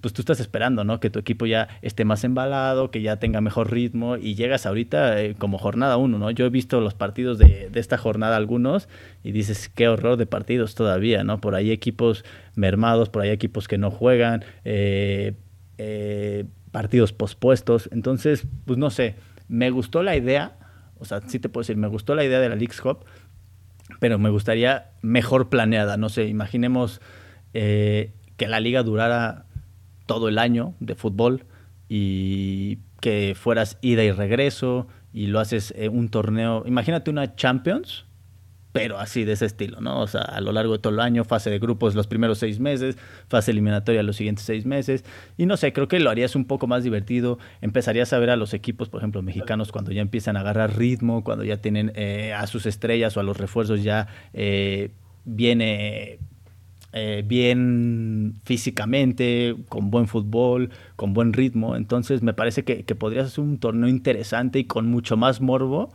pues 0.00 0.14
tú 0.14 0.22
estás 0.22 0.40
esperando, 0.40 0.84
¿no? 0.84 0.98
Que 1.00 1.10
tu 1.10 1.18
equipo 1.18 1.46
ya 1.46 1.68
esté 1.82 2.04
más 2.04 2.24
embalado, 2.24 2.90
que 2.90 3.02
ya 3.02 3.16
tenga 3.16 3.40
mejor 3.40 3.70
ritmo 3.70 4.16
y 4.16 4.34
llegas 4.34 4.64
ahorita 4.66 5.20
eh, 5.20 5.34
como 5.36 5.58
jornada 5.58 5.96
1, 5.96 6.18
¿no? 6.18 6.30
Yo 6.30 6.46
he 6.46 6.50
visto 6.50 6.80
los 6.80 6.94
partidos 6.94 7.38
de, 7.38 7.68
de, 7.70 7.80
esta 7.80 7.98
jornada 7.98 8.36
algunos 8.36 8.88
y 9.22 9.32
dices, 9.32 9.68
qué 9.68 9.88
horror 9.88 10.16
de 10.16 10.26
partidos 10.26 10.74
todavía, 10.74 11.22
¿no? 11.24 11.40
Por 11.40 11.54
ahí 11.54 11.70
equipos 11.70 12.24
mermados, 12.54 13.10
por 13.10 13.22
ahí 13.22 13.30
equipos 13.30 13.68
que 13.68 13.78
no 13.78 13.90
juegan, 13.90 14.44
eh, 14.64 15.34
eh, 15.82 16.44
partidos 16.72 17.12
pospuestos. 17.12 17.88
Entonces, 17.90 18.46
pues 18.66 18.78
no 18.78 18.90
sé, 18.90 19.16
me 19.48 19.70
gustó 19.70 20.02
la 20.02 20.14
idea, 20.16 20.58
o 21.00 21.04
sea, 21.04 21.20
sí 21.26 21.38
te 21.38 21.48
puedo 21.48 21.62
decir, 21.62 21.76
me 21.76 21.88
gustó 21.88 22.14
la 22.14 22.24
idea 22.24 22.40
de 22.40 22.48
la 22.48 22.54
Leagues 22.54 22.80
Cup, 22.80 23.04
pero 23.98 24.18
me 24.18 24.30
gustaría 24.30 24.92
mejor 25.02 25.48
planeada. 25.48 25.96
No 25.96 26.08
sé, 26.08 26.26
imaginemos 26.26 27.00
eh, 27.54 28.12
que 28.36 28.46
la 28.46 28.60
liga 28.60 28.82
durara 28.82 29.46
todo 30.06 30.28
el 30.28 30.38
año 30.38 30.74
de 30.80 30.94
fútbol 30.94 31.46
y 31.88 32.78
que 33.00 33.34
fueras 33.36 33.78
ida 33.80 34.04
y 34.04 34.12
regreso 34.12 34.86
y 35.12 35.26
lo 35.26 35.40
haces 35.40 35.74
en 35.76 35.96
un 35.96 36.08
torneo. 36.08 36.62
Imagínate 36.66 37.10
una 37.10 37.34
Champions 37.34 38.04
pero 38.72 38.98
así 38.98 39.24
de 39.24 39.32
ese 39.32 39.46
estilo, 39.46 39.80
¿no? 39.80 40.00
O 40.00 40.06
sea, 40.06 40.22
a 40.22 40.40
lo 40.40 40.52
largo 40.52 40.74
de 40.74 40.78
todo 40.78 40.92
el 40.92 41.00
año, 41.00 41.24
fase 41.24 41.50
de 41.50 41.58
grupos 41.58 41.94
los 41.94 42.06
primeros 42.06 42.38
seis 42.38 42.60
meses, 42.60 42.96
fase 43.28 43.50
eliminatoria 43.50 44.02
los 44.02 44.16
siguientes 44.16 44.44
seis 44.44 44.64
meses. 44.64 45.04
Y 45.36 45.46
no 45.46 45.56
sé, 45.56 45.72
creo 45.72 45.88
que 45.88 45.98
lo 45.98 46.10
harías 46.10 46.36
un 46.36 46.44
poco 46.44 46.66
más 46.66 46.84
divertido. 46.84 47.38
Empezarías 47.62 48.12
a 48.12 48.18
ver 48.18 48.30
a 48.30 48.36
los 48.36 48.54
equipos, 48.54 48.88
por 48.88 49.00
ejemplo, 49.00 49.22
mexicanos, 49.22 49.72
cuando 49.72 49.90
ya 49.90 50.02
empiezan 50.02 50.36
a 50.36 50.40
agarrar 50.40 50.76
ritmo, 50.76 51.24
cuando 51.24 51.44
ya 51.44 51.56
tienen 51.56 51.92
eh, 51.96 52.32
a 52.32 52.46
sus 52.46 52.66
estrellas 52.66 53.16
o 53.16 53.20
a 53.20 53.22
los 53.24 53.36
refuerzos 53.36 53.82
ya 53.82 54.06
eh, 54.34 54.90
viene 55.24 56.18
eh, 56.92 57.24
bien 57.26 58.36
físicamente, 58.44 59.56
con 59.68 59.90
buen 59.90 60.06
fútbol, 60.06 60.70
con 60.94 61.12
buen 61.12 61.32
ritmo. 61.32 61.74
Entonces 61.74 62.22
me 62.22 62.34
parece 62.34 62.62
que, 62.62 62.84
que 62.84 62.94
podría 62.94 63.26
ser 63.26 63.42
un 63.42 63.58
torneo 63.58 63.88
interesante 63.88 64.60
y 64.60 64.64
con 64.64 64.86
mucho 64.86 65.16
más 65.16 65.40
morbo 65.40 65.92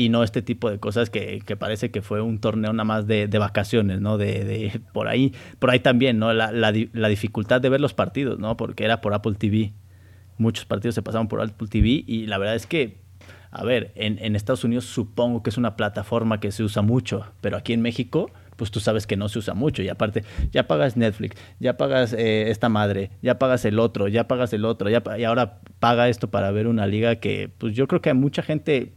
y 0.00 0.08
no 0.08 0.22
este 0.22 0.40
tipo 0.40 0.70
de 0.70 0.78
cosas 0.78 1.10
que, 1.10 1.42
que, 1.44 1.56
parece 1.56 1.90
que 1.90 2.00
fue 2.00 2.22
un 2.22 2.38
torneo 2.38 2.72
nada 2.72 2.84
más 2.84 3.06
de, 3.06 3.28
de 3.28 3.38
vacaciones, 3.38 4.00
¿no? 4.00 4.16
De, 4.16 4.44
de, 4.44 4.80
por 4.92 5.08
ahí, 5.08 5.34
por 5.58 5.70
ahí 5.70 5.80
también, 5.80 6.18
¿no? 6.18 6.32
La, 6.32 6.50
la, 6.52 6.72
la, 6.92 7.08
dificultad 7.08 7.60
de 7.60 7.68
ver 7.68 7.80
los 7.80 7.92
partidos, 7.92 8.38
¿no? 8.38 8.56
Porque 8.56 8.84
era 8.84 9.00
por 9.00 9.12
Apple 9.12 9.34
TV. 9.34 9.72
muchos 10.38 10.64
partidos 10.64 10.94
se 10.94 11.02
pasaron 11.02 11.28
por 11.28 11.42
Apple 11.42 11.68
TV 11.68 12.02
y 12.06 12.26
la 12.26 12.38
verdad 12.38 12.54
es 12.54 12.66
que, 12.66 12.96
a 13.50 13.62
ver, 13.62 13.92
en, 13.94 14.34
Estados 14.34 14.64
Unidos 14.64 14.86
supongo 14.86 15.42
que 15.42 15.50
es 15.50 15.58
una 15.58 15.76
plataforma 15.76 16.40
que 16.40 16.50
se 16.50 16.62
usa 16.62 16.80
mucho, 16.80 17.26
pero 17.42 17.58
aquí 17.58 17.72
en 17.72 17.82
México 17.82 18.30
pues 18.56 18.70
tú 18.70 18.78
sabes 18.78 19.06
que 19.06 19.16
no 19.16 19.30
se 19.30 19.38
usa 19.38 19.54
mucho. 19.54 19.82
Y 19.82 19.88
aparte, 19.88 20.22
ya 20.52 20.66
pagas 20.66 20.94
Netflix, 20.94 21.34
ya 21.60 21.78
pagas 21.78 22.12
eh, 22.12 22.50
esta 22.50 22.68
madre, 22.68 23.10
ya 23.22 23.38
pagas 23.38 23.64
el 23.64 23.78
otro, 23.78 24.06
ya 24.06 24.28
pagas 24.28 24.52
el 24.52 24.66
otro, 24.66 24.90
ya, 24.90 25.02
y 25.16 25.24
ahora 25.24 25.60
paga 25.78 26.10
esto 26.10 26.30
para 26.30 26.50
ver 26.50 26.66
una 26.66 26.86
liga 26.86 27.16
que, 27.16 27.50
pues 27.56 27.74
yo 27.74 27.88
creo 27.88 28.02
que 28.02 28.10
a 28.10 28.14
mucha 28.14 28.42
gente 28.42 28.92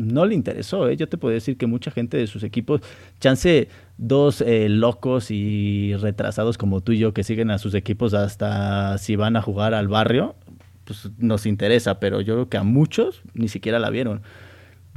no 0.00 0.24
le 0.24 0.34
interesó. 0.34 0.88
¿eh? 0.88 0.96
Yo 0.96 1.08
te 1.08 1.18
puedo 1.18 1.34
decir 1.34 1.56
que 1.56 1.66
mucha 1.66 1.90
gente 1.90 2.16
de 2.16 2.26
sus 2.26 2.42
equipos, 2.42 2.80
chance 3.20 3.68
dos 3.98 4.40
eh, 4.40 4.68
locos 4.68 5.30
y 5.30 5.94
retrasados 5.96 6.58
como 6.58 6.80
tú 6.80 6.92
y 6.92 6.98
yo 6.98 7.12
que 7.12 7.22
siguen 7.22 7.50
a 7.50 7.58
sus 7.58 7.74
equipos 7.74 8.14
hasta 8.14 8.98
si 8.98 9.16
van 9.16 9.36
a 9.36 9.42
jugar 9.42 9.74
al 9.74 9.88
barrio, 9.88 10.34
pues 10.84 11.10
nos 11.18 11.46
interesa, 11.46 12.00
pero 12.00 12.20
yo 12.20 12.34
creo 12.34 12.48
que 12.48 12.56
a 12.56 12.62
muchos 12.62 13.22
ni 13.34 13.48
siquiera 13.48 13.78
la 13.78 13.90
vieron. 13.90 14.22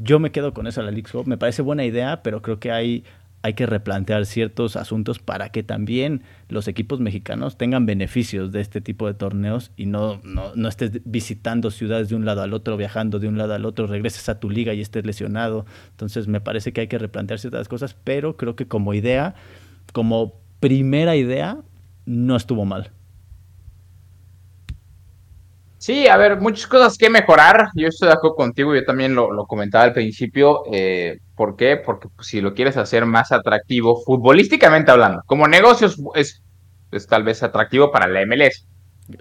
Yo 0.01 0.19
me 0.19 0.31
quedo 0.31 0.53
con 0.53 0.65
eso 0.65 0.81
la 0.81 0.91
League 0.91 1.09
Cup. 1.11 1.27
Me 1.27 1.37
parece 1.37 1.61
buena 1.61 1.85
idea, 1.85 2.23
pero 2.23 2.41
creo 2.41 2.59
que 2.59 2.71
hay 2.71 3.03
hay 3.43 3.55
que 3.55 3.65
replantear 3.65 4.25
ciertos 4.25 4.77
asuntos 4.77 5.19
para 5.19 5.49
que 5.49 5.63
también 5.63 6.23
los 6.47 6.69
equipos 6.69 7.01
mexicanos 7.01 7.57
tengan 7.57 7.85
beneficios 7.85 8.53
de 8.53 8.61
este 8.61 8.79
tipo 8.79 9.05
de 9.05 9.13
torneos 9.13 9.71
y 9.75 9.85
no, 9.85 10.21
no, 10.23 10.69
estés 10.69 11.01
visitando 11.03 11.69
ciudades 11.69 12.07
de 12.07 12.15
un 12.15 12.23
lado 12.23 12.41
al 12.41 12.53
otro, 12.53 12.77
viajando 12.77 13.19
de 13.19 13.27
un 13.27 13.37
lado 13.37 13.53
al 13.53 13.65
otro, 13.65 13.85
regreses 13.85 14.29
a 14.29 14.39
tu 14.39 14.49
liga 14.49 14.73
y 14.73 14.79
estés 14.79 15.05
lesionado. 15.05 15.65
Entonces 15.91 16.29
me 16.29 16.39
parece 16.39 16.71
que 16.71 16.81
hay 16.81 16.87
que 16.87 16.97
replantear 16.97 17.37
ciertas 17.37 17.67
cosas, 17.67 17.97
pero 18.05 18.37
creo 18.37 18.55
que 18.55 18.65
como 18.65 18.93
idea, 18.93 19.35
como 19.91 20.39
primera 20.61 21.17
idea, 21.17 21.57
no 22.05 22.37
estuvo 22.37 22.63
mal. 22.63 22.91
Sí, 25.83 26.07
a 26.07 26.15
ver, 26.15 26.39
muchas 26.39 26.65
cosas 26.67 26.97
que 26.97 27.09
mejorar. 27.09 27.67
Yo 27.75 27.89
estoy 27.89 28.07
de 28.07 28.13
acuerdo 28.13 28.37
contigo, 28.37 28.73
yo 28.73 28.85
también 28.85 29.13
lo, 29.15 29.45
comentaba 29.47 29.83
al 29.83 29.91
principio. 29.91 30.63
Eh, 30.71 31.19
¿Por 31.35 31.57
qué? 31.57 31.75
Porque 31.75 32.07
pues, 32.15 32.25
si 32.25 32.39
lo 32.39 32.53
quieres 32.53 32.77
hacer 32.77 33.05
más 33.05 33.33
atractivo, 33.33 34.01
futbolísticamente 34.01 34.91
hablando, 34.91 35.23
como 35.25 35.45
negocios 35.45 35.99
es, 36.15 36.41
es 36.89 37.05
tal 37.05 37.23
vez 37.23 37.43
atractivo 37.43 37.91
para 37.91 38.07
la 38.07 38.25
MLS. 38.25 38.65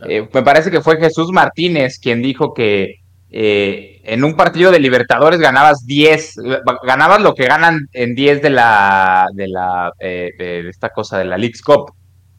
Eh, 0.09 0.29
me 0.33 0.43
parece 0.45 0.71
que 0.71 0.81
fue 0.81 0.99
Jesús 0.99 1.33
Martínez 1.33 1.99
quien 1.99 2.23
dijo 2.23 2.55
que 2.55 2.95
eh, 3.31 4.01
en 4.05 4.23
un 4.23 4.37
partido 4.37 4.71
de 4.71 4.79
Libertadores 4.79 5.41
ganabas 5.41 5.85
10, 5.85 6.37
ganabas 6.85 7.23
lo 7.23 7.35
que 7.35 7.47
ganan 7.47 7.89
en 7.93 8.15
10 8.15 8.41
de 8.41 8.51
la, 8.51 9.27
de 9.35 9.49
la, 9.49 9.91
de 9.99 10.69
esta 10.69 10.91
cosa 10.91 11.19
de 11.19 11.25
la 11.25 11.39
League's 11.39 11.61
Cup. 11.61 11.93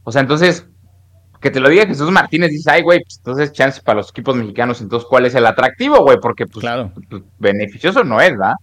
O 0.06 0.14
sea, 0.14 0.22
entonces 0.22 0.66
que 1.44 1.52
te 1.52 1.60
lo 1.60 1.68
diga 1.68 1.86
Jesús 1.86 2.10
Martínez, 2.10 2.50
dice, 2.52 2.72
ay, 2.72 2.82
güey, 2.82 3.02
pues 3.04 3.18
entonces 3.18 3.52
chance 3.52 3.82
para 3.82 3.98
los 3.98 4.10
equipos 4.12 4.34
mexicanos, 4.34 4.80
entonces, 4.80 5.06
¿cuál 5.10 5.26
es 5.26 5.36
el 5.36 5.46
atractivo, 5.46 6.00
güey? 6.00 6.18
Porque, 6.20 6.48
pues, 6.48 6.66
pues 7.10 7.22
beneficioso 7.38 8.06
no 8.06 8.22
es, 8.22 8.32
¿verdad? 8.32 8.54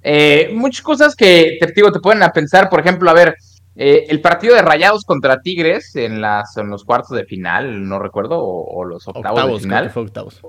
Eh, 0.00 0.52
muchas 0.54 0.82
cosas 0.82 1.16
que, 1.16 1.58
te 1.60 1.72
digo, 1.72 1.90
te 1.90 1.98
pueden 1.98 2.22
a 2.22 2.30
pensar, 2.30 2.70
por 2.70 2.78
ejemplo, 2.78 3.10
a 3.10 3.14
ver, 3.14 3.34
eh, 3.74 4.06
el 4.08 4.20
partido 4.20 4.54
de 4.54 4.62
Rayados 4.62 5.02
contra 5.04 5.40
Tigres 5.40 5.96
en, 5.96 6.20
las, 6.20 6.56
en 6.56 6.68
los 6.68 6.84
cuartos 6.84 7.16
de 7.16 7.24
final, 7.24 7.88
no 7.88 7.98
recuerdo, 7.98 8.40
o, 8.40 8.84
los 8.84 9.08
octavos, 9.08 9.54
de 9.54 9.60
final. 9.60 9.90
fue 9.90 10.02
octavos. 10.02 10.40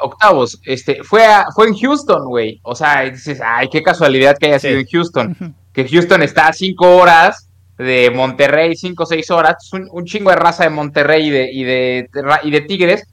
Octavos, 0.00 0.60
este, 0.66 1.02
fue, 1.02 1.26
fue 1.52 1.66
en 1.66 1.74
Houston, 1.74 2.26
güey. 2.26 2.60
O 2.62 2.76
sea, 2.76 3.02
dices, 3.10 3.40
ay, 3.44 3.68
qué 3.68 3.82
casualidad 3.82 4.36
que 4.38 4.46
haya 4.46 4.60
sido 4.60 4.78
en 4.78 4.86
Houston. 4.86 5.56
Que 5.72 5.88
Houston 5.88 6.22
está 6.22 6.46
a 6.46 6.52
cinco 6.52 6.96
horas 6.96 7.47
de 7.78 8.10
Monterrey, 8.10 8.76
cinco 8.76 9.04
o 9.04 9.06
seis 9.06 9.30
horas, 9.30 9.56
un, 9.72 10.04
chingo 10.04 10.30
de 10.30 10.36
raza 10.36 10.64
de 10.64 10.70
Monterrey 10.70 11.28
y 11.28 11.30
de, 11.30 11.50
y 11.52 11.64
de, 11.64 12.10
y 12.42 12.50
de 12.50 12.60
Tigres, 12.62 13.04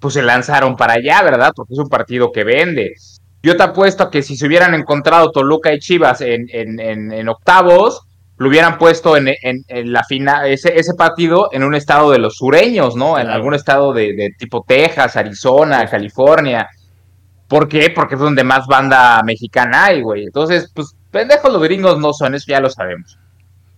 pues 0.00 0.14
se 0.14 0.22
lanzaron 0.22 0.76
para 0.76 0.94
allá, 0.94 1.22
¿verdad? 1.22 1.52
Porque 1.54 1.74
es 1.74 1.78
un 1.78 1.88
partido 1.88 2.32
que 2.32 2.44
vende. 2.44 2.94
Yo 3.42 3.56
te 3.56 3.62
apuesto 3.62 4.04
a 4.04 4.10
que 4.10 4.22
si 4.22 4.36
se 4.36 4.46
hubieran 4.46 4.74
encontrado 4.74 5.30
Toluca 5.30 5.74
y 5.74 5.78
Chivas 5.78 6.22
en, 6.22 6.48
en, 6.50 7.28
octavos, 7.28 8.06
lo 8.38 8.48
hubieran 8.48 8.78
puesto 8.78 9.16
en, 9.16 9.26
la 9.68 10.02
final, 10.04 10.46
ese, 10.46 10.78
ese, 10.78 10.94
partido 10.94 11.50
en 11.52 11.62
un 11.62 11.74
estado 11.74 12.10
de 12.10 12.18
los 12.18 12.36
sureños, 12.36 12.96
¿no? 12.96 13.18
En 13.18 13.28
algún 13.28 13.54
estado 13.54 13.92
de, 13.92 14.14
de, 14.14 14.30
tipo 14.38 14.64
Texas, 14.66 15.16
Arizona, 15.16 15.86
California. 15.86 16.66
¿Por 17.46 17.68
qué? 17.68 17.90
Porque 17.90 18.14
es 18.14 18.20
donde 18.20 18.42
más 18.42 18.66
banda 18.66 19.22
mexicana 19.22 19.84
hay, 19.84 20.00
güey. 20.00 20.24
Entonces, 20.24 20.70
pues 20.74 20.96
pendejos 21.10 21.52
los 21.52 21.62
gringos 21.62 21.98
no 21.98 22.14
son, 22.14 22.34
eso 22.34 22.46
ya 22.48 22.60
lo 22.60 22.70
sabemos. 22.70 23.18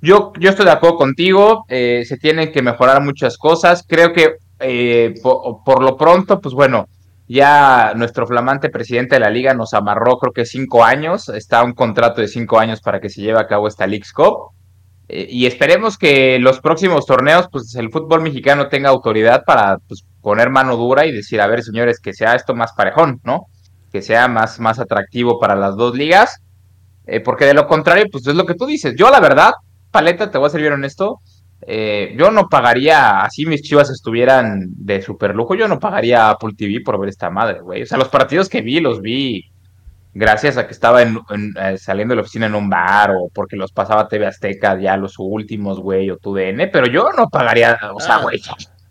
Yo, 0.07 0.33
yo 0.39 0.51
estoy 0.51 0.67
de 0.67 0.71
acuerdo 0.71 0.99
contigo, 0.99 1.65
eh, 1.69 2.05
se 2.07 2.17
tienen 2.17 2.53
que 2.53 2.63
mejorar 2.63 3.03
muchas 3.03 3.37
cosas. 3.37 3.85
Creo 3.89 4.13
que 4.13 4.37
eh, 4.61 5.15
por, 5.21 5.83
lo 5.83 5.97
pronto, 5.97 6.41
pues 6.41 6.55
bueno, 6.55 6.87
ya 7.27 7.93
nuestro 7.97 8.25
flamante 8.25 8.71
presidente 8.71 9.17
de 9.17 9.21
la 9.21 9.31
liga 9.31 9.53
nos 9.53 9.75
amarró, 9.75 10.19
creo 10.19 10.33
que 10.33 10.47
cinco 10.47 10.85
años, 10.85 11.29
está 11.29 11.65
un 11.65 11.73
contrato 11.73 12.21
de 12.21 12.29
cinco 12.29 12.61
años 12.61 12.81
para 12.81 13.01
que 13.01 13.09
se 13.09 13.21
lleve 13.21 13.41
a 13.41 13.49
cabo 13.49 13.67
esta 13.67 13.89
League's 13.89 14.13
Cup. 14.13 14.53
Eh, 15.09 15.27
y 15.29 15.47
esperemos 15.47 15.99
que 15.99 16.39
los 16.39 16.61
próximos 16.61 17.05
torneos, 17.05 17.49
pues 17.51 17.75
el 17.75 17.91
fútbol 17.91 18.23
mexicano 18.23 18.69
tenga 18.69 18.91
autoridad 18.91 19.43
para 19.45 19.79
pues, 19.89 20.05
poner 20.23 20.51
mano 20.51 20.77
dura 20.77 21.05
y 21.05 21.11
decir, 21.11 21.41
a 21.41 21.49
ver, 21.49 21.65
señores, 21.65 21.99
que 21.99 22.15
sea 22.15 22.37
esto 22.37 22.55
más 22.55 22.75
parejón, 22.75 23.21
¿no? 23.25 23.47
Que 23.91 24.03
sea 24.03 24.29
más, 24.29 24.61
más 24.61 24.79
atractivo 24.79 25.41
para 25.41 25.57
las 25.57 25.75
dos 25.75 25.97
ligas. 25.97 26.41
porque 27.25 27.45
de 27.47 27.55
lo 27.55 27.67
contrario, 27.67 28.07
pues 28.13 28.25
es 28.29 28.37
lo 28.37 28.47
que 28.47 28.55
tú 28.55 28.67
dices. 28.67 28.95
Yo, 28.97 29.11
la 29.11 29.21
verdad, 29.21 29.53
paleta, 29.97 30.31
te 30.31 30.37
voy 30.37 30.47
a 30.47 30.51
ser 30.51 30.61
bien 30.61 30.75
honesto. 30.75 31.21
Eh, 31.63 32.15
yo 32.19 32.31
no 32.31 32.49
pagaría, 32.49 33.23
así 33.23 33.47
mis 33.47 33.63
chivas 33.63 33.89
estuvieran 33.89 34.67
de 34.69 35.01
super 35.01 35.35
lujo, 35.35 35.55
yo 35.55 35.69
no 35.69 35.81
pagaría 35.81 36.29
Apple 36.29 36.53
TV 36.55 36.83
por 36.85 37.01
ver 37.01 37.09
esta 37.09 37.31
madre, 37.31 37.61
güey. 37.61 37.83
O 37.83 37.87
sea, 37.87 37.97
los 37.97 38.09
partidos 38.09 38.51
que 38.51 38.61
vi, 38.61 38.79
los 38.81 39.01
vi 39.01 39.51
gracias 40.13 40.59
a 40.59 40.67
que 40.67 40.73
estaba 40.73 41.01
en, 41.01 41.19
eh, 41.61 41.79
saliendo 41.79 42.13
de 42.13 42.17
la 42.17 42.23
oficina 42.23 42.47
en 42.47 42.55
un 42.55 42.69
bar 42.69 43.13
o 43.13 43.31
porque 43.33 43.57
los 43.57 43.73
pasaba 43.73 44.07
TV 44.07 44.27
Azteca 44.27 44.79
ya 44.79 44.99
los 44.99 45.15
últimos, 45.19 45.81
güey, 45.81 46.11
o 46.11 46.19
tu 46.19 46.35
DN, 46.35 46.69
pero 46.69 46.87
yo 46.89 47.09
no 47.17 47.29
pagaría, 47.31 47.79
o 47.95 48.01
sea, 48.01 48.17
ah, 48.17 48.23
güey. 48.23 48.41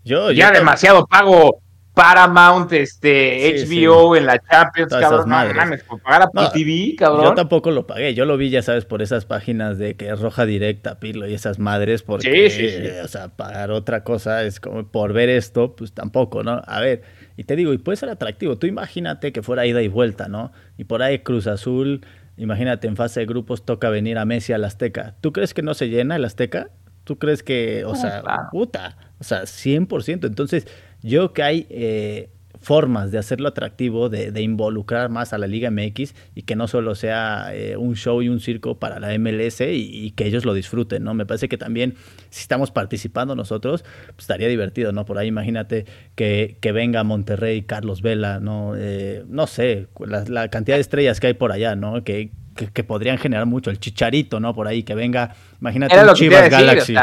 yo, 0.03 0.31
ya 0.31 0.51
demasiado 0.51 1.05
pago 1.05 1.61
Paramount, 1.95 2.71
este, 2.73 3.65
HBO 3.65 4.17
en 4.17 4.25
la 4.25 4.37
Champions, 4.37 4.91
cabrón. 4.91 5.29
No 5.29 5.53
mames, 5.53 5.81
por 5.83 6.01
pagar 6.01 6.23
a 6.23 6.51
TV, 6.51 6.93
cabrón. 6.97 7.23
Yo 7.23 7.33
tampoco 7.33 7.71
lo 7.71 7.87
pagué. 7.87 8.13
Yo 8.13 8.25
lo 8.25 8.35
vi, 8.35 8.49
ya 8.49 8.61
sabes, 8.61 8.83
por 8.83 9.01
esas 9.01 9.25
páginas 9.25 9.77
de 9.77 9.95
que 9.95 10.09
es 10.09 10.19
roja 10.19 10.45
directa, 10.45 10.99
Pilo 10.99 11.25
y 11.25 11.33
esas 11.33 11.57
madres, 11.57 12.03
porque, 12.03 12.49
sí, 12.49 12.69
sí, 12.69 12.87
o 13.01 13.07
sea, 13.07 13.29
pagar 13.29 13.71
otra 13.71 14.03
cosa 14.03 14.43
es 14.43 14.59
como 14.59 14.85
por 14.85 15.13
ver 15.13 15.29
esto, 15.29 15.75
pues 15.75 15.93
tampoco, 15.93 16.43
¿no? 16.43 16.61
A 16.67 16.81
ver, 16.81 17.03
y 17.37 17.45
te 17.45 17.55
digo, 17.55 17.71
y 17.71 17.77
puede 17.77 17.95
ser 17.95 18.09
atractivo. 18.09 18.57
Tú 18.57 18.67
imagínate 18.67 19.31
que 19.31 19.41
fuera 19.41 19.65
ida 19.65 19.81
y 19.81 19.87
vuelta, 19.87 20.27
¿no? 20.27 20.51
Y 20.77 20.83
por 20.83 21.01
ahí 21.01 21.19
Cruz 21.19 21.47
Azul, 21.47 22.05
imagínate, 22.35 22.87
en 22.87 22.97
fase 22.97 23.21
de 23.21 23.25
grupos 23.25 23.65
toca 23.65 23.89
venir 23.89 24.17
a 24.17 24.25
Messi 24.25 24.51
al 24.51 24.65
Azteca. 24.65 25.15
¿Tú 25.21 25.31
crees 25.31 25.53
que 25.53 25.61
no 25.61 25.73
se 25.73 25.87
llena 25.87 26.17
el 26.17 26.25
Azteca? 26.25 26.71
¿Tú 27.05 27.19
crees 27.19 27.41
que, 27.41 27.85
o 27.85 27.93
ah, 27.93 27.95
sea, 27.95 28.23
puta, 28.51 28.97
o 29.19 29.23
sea, 29.23 29.43
100%. 29.43 30.25
Entonces, 30.25 30.67
yo 31.05 31.33
que 31.33 31.43
hay 31.43 31.67
eh, 31.69 32.29
formas 32.59 33.11
de 33.11 33.19
hacerlo 33.19 33.47
atractivo, 33.47 34.09
de, 34.09 34.41
involucrar 34.41 35.09
más 35.09 35.33
a 35.33 35.37
la 35.37 35.45
Liga 35.45 35.69
MX 35.69 36.15
y 36.33 36.41
que 36.41 36.55
no 36.55 36.67
solo 36.67 36.95
sea 36.95 37.53
eh, 37.53 37.77
un 37.77 37.95
show 37.95 38.23
y 38.23 38.29
un 38.29 38.39
circo 38.39 38.79
para 38.79 38.99
la 38.99 39.15
MLS 39.19 39.61
y, 39.61 40.11
que 40.15 40.25
ellos 40.25 40.45
lo 40.45 40.55
disfruten, 40.55 41.03
¿no? 41.03 41.13
Me 41.13 41.27
parece 41.27 41.47
que 41.47 41.59
también 41.59 41.93
si 42.31 42.41
estamos 42.41 42.71
participando 42.71 43.35
nosotros, 43.35 43.83
pues 44.07 44.21
estaría 44.21 44.47
divertido, 44.47 44.93
¿no? 44.93 45.05
Por 45.05 45.19
ahí 45.19 45.27
imagínate 45.27 45.85
que, 46.15 46.57
venga 46.73 47.03
Monterrey, 47.03 47.61
Carlos 47.61 48.01
Vela, 48.01 48.39
¿no? 48.39 48.73
Eh, 48.75 49.23
no 49.27 49.45
sé, 49.45 49.87
la, 49.99 50.47
cantidad 50.47 50.77
de 50.77 50.81
estrellas 50.81 51.19
que 51.19 51.27
hay 51.27 51.33
por 51.35 51.51
allá, 51.51 51.75
¿no? 51.75 52.03
Que, 52.03 52.31
que, 52.55 52.83
podrían 52.83 53.19
generar 53.19 53.45
mucho, 53.45 53.69
el 53.69 53.79
chicharito, 53.79 54.39
¿no? 54.39 54.55
Por 54.55 54.67
ahí, 54.67 54.81
que 54.81 54.95
venga, 54.95 55.35
imagínate 55.61 55.95
un 55.99 56.13
Chivas 56.15 56.49
Galaxy. 56.49 56.95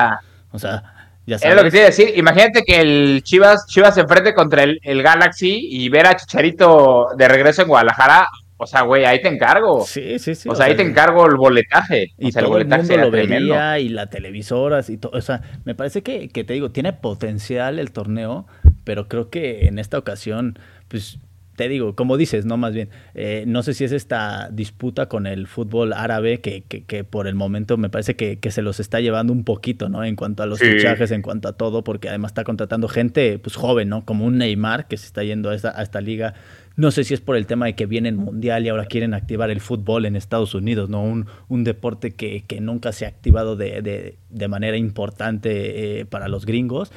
o 0.51 0.59
sea 0.59 1.02
es 1.27 1.55
lo 1.55 1.71
que 1.71 1.81
a 1.81 1.85
decir. 1.85 2.13
Imagínate 2.17 2.63
que 2.65 2.81
el 2.81 3.23
Chivas, 3.23 3.67
Chivas 3.67 3.95
se 3.95 4.01
enfrente 4.01 4.35
contra 4.35 4.65
el, 4.65 5.03
Galaxy 5.03 5.69
y 5.71 5.89
ver 5.89 6.07
a 6.07 6.17
Chicharito 6.17 7.09
de 7.17 7.29
regreso 7.29 7.63
en 7.63 7.69
Guadalajara. 7.69 8.29
O 8.57 8.67
sea, 8.67 8.83
güey, 8.83 9.05
ahí 9.05 9.21
te 9.21 9.29
encargo. 9.29 9.85
Sí, 9.85 10.19
sí, 10.19 10.37
sí. 10.37 10.49
O, 10.49 10.55
sea, 10.55 10.67
ahí 10.67 10.77
te 10.77 10.83
encargo 10.83 11.27
el 11.27 11.37
boletaje. 11.37 12.13
Y 12.17 12.37
el, 12.37 12.47
boletaje 12.47 12.97
lo 12.97 13.11
vería 13.11 13.79
y 13.81 13.89
las 13.89 14.09
televisoras 14.09 14.89
y 14.89 14.99
todo. 14.99 15.19
O 15.19 15.21
sea, 15.21 15.43
me 15.65 15.75
parece 15.75 16.03
que, 16.03 16.29
que 16.29 16.45
te 16.45 16.55
digo, 16.55 16.71
tiene 16.71 16.93
potencial 16.93 17.81
el 17.81 17.91
torneo, 17.91 18.47
pero 18.85 19.09
creo 19.09 19.31
que 19.31 19.67
en 19.67 19.81
esta 19.81 19.99
ocasión, 19.99 20.59
pues 20.87 21.19
te 21.57 21.69
digo, 21.69 21.95
como 21.95 22.17
dices, 22.17 22.47
no 22.47 22.57
más 22.57 22.73
bien, 22.73 22.89
eh, 23.15 23.45
no 23.47 23.63
sé 23.63 23.75
si 23.75 23.85
es 23.85 23.93
esta 23.93 24.49
disputa 24.51 25.07
con 25.07 25.27
el 25.27 25.47
fútbol 25.47 25.93
árabe 25.93 26.41
que, 26.41 26.63
que, 26.63 27.05
por 27.05 27.27
el 27.27 27.35
momento 27.35 27.77
me 27.77 27.91
parece 27.91 28.17
que, 28.17 28.39
se 28.51 28.63
los 28.63 28.81
está 28.81 29.01
llevando 29.01 29.33
un 29.33 29.45
poquito, 29.45 29.89
¿no? 29.89 30.05
En 30.05 30.17
cuanto 30.17 30.43
a 30.43 30.47
los 30.47 30.61
fichajes, 30.61 31.11
en 31.11 31.23
cuanto 31.23 31.49
a 31.49 31.53
todo, 31.53 31.85
porque 31.85 32.09
además 32.09 32.31
está 32.31 32.45
contratando 32.45 32.89
gente 32.89 33.39
pues 33.39 33.57
joven, 33.57 33.89
¿no? 33.89 34.05
Como 34.05 34.25
un 34.25 34.39
Neymar 34.39 34.89
que 34.89 34.97
se 34.97 35.07
está 35.07 35.23
yendo 35.25 35.51
a 35.51 35.55
esta, 35.55 35.79
a 35.79 35.83
esta 35.83 36.01
liga. 36.01 36.35
No 36.77 36.91
sé 36.91 37.05
si 37.05 37.13
es 37.13 37.21
por 37.21 37.37
el 37.37 37.47
tema 37.47 37.67
de 37.67 37.75
que 37.75 37.85
viene 37.85 38.09
el 38.09 38.17
mundial 38.17 38.65
y 38.65 38.71
ahora 38.71 38.87
quieren 38.87 39.13
activar 39.13 39.51
el 39.51 39.61
fútbol 39.61 40.07
en 40.07 40.17
Estados 40.17 40.55
Unidos, 40.55 40.89
¿no? 40.89 41.03
Un, 41.03 41.27
un 41.49 41.65
deporte 41.65 42.13
que, 42.13 42.45
nunca 42.61 42.93
se 42.93 43.05
ha 43.05 43.09
activado 43.09 43.57
de, 43.57 43.83
de, 43.83 44.17
de 44.31 44.49
manera 44.49 44.77
importante 44.79 46.01
eh, 46.01 46.05
para 46.07 46.29
los 46.29 46.47
gringos 46.47 46.93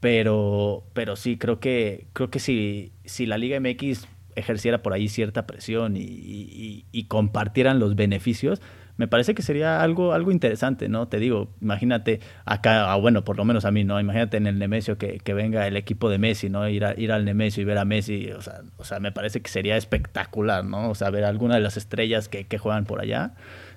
pero, 0.00 0.84
pero 0.92 1.16
sí, 1.16 1.38
creo 1.38 1.60
que, 1.60 2.06
creo 2.12 2.30
que 2.30 2.38
si, 2.38 2.92
si 3.04 3.26
la 3.26 3.38
Liga 3.38 3.58
MX 3.60 4.06
ejerciera 4.36 4.82
por 4.82 4.92
ahí 4.92 5.08
cierta 5.08 5.46
presión 5.46 5.96
y, 5.96 6.84
y, 6.92 7.04
compartieran 7.04 7.80
los 7.80 7.96
beneficios, 7.96 8.62
me 8.96 9.08
parece 9.08 9.34
que 9.34 9.42
sería 9.42 9.82
algo, 9.82 10.12
algo 10.12 10.30
interesante, 10.30 10.88
¿no? 10.88 11.08
Te 11.08 11.18
digo, 11.18 11.50
imagínate 11.60 12.20
acá, 12.44 12.92
ah, 12.92 12.96
bueno, 12.96 13.24
por 13.24 13.36
lo 13.36 13.44
menos 13.44 13.64
a 13.64 13.70
mí, 13.70 13.84
¿no? 13.84 13.98
Imagínate 13.98 14.36
en 14.36 14.46
el 14.46 14.58
Nemesio 14.58 14.98
que, 14.98 15.18
que 15.18 15.34
venga 15.34 15.66
el 15.66 15.76
equipo 15.76 16.08
de 16.10 16.18
Messi, 16.18 16.48
¿no? 16.48 16.68
Ir, 16.68 16.84
ir 16.96 17.12
al 17.12 17.24
Nemesio 17.24 17.62
y 17.62 17.64
ver 17.64 17.78
a 17.78 17.84
Messi, 17.84 18.30
o 18.30 18.42
sea, 18.42 18.60
o 18.76 18.84
sea, 18.84 19.00
me 19.00 19.10
parece 19.10 19.40
que 19.40 19.50
sería 19.50 19.76
espectacular, 19.76 20.64
¿no? 20.64 20.90
O 20.90 20.94
sea, 20.94 21.10
ver 21.10 21.24
alguna 21.24 21.56
de 21.56 21.60
las 21.60 21.76
estrellas 21.76 22.28
que, 22.28 22.46
que 22.46 22.58
juegan 22.58 22.84
por 22.84 23.00
allá. 23.00 23.34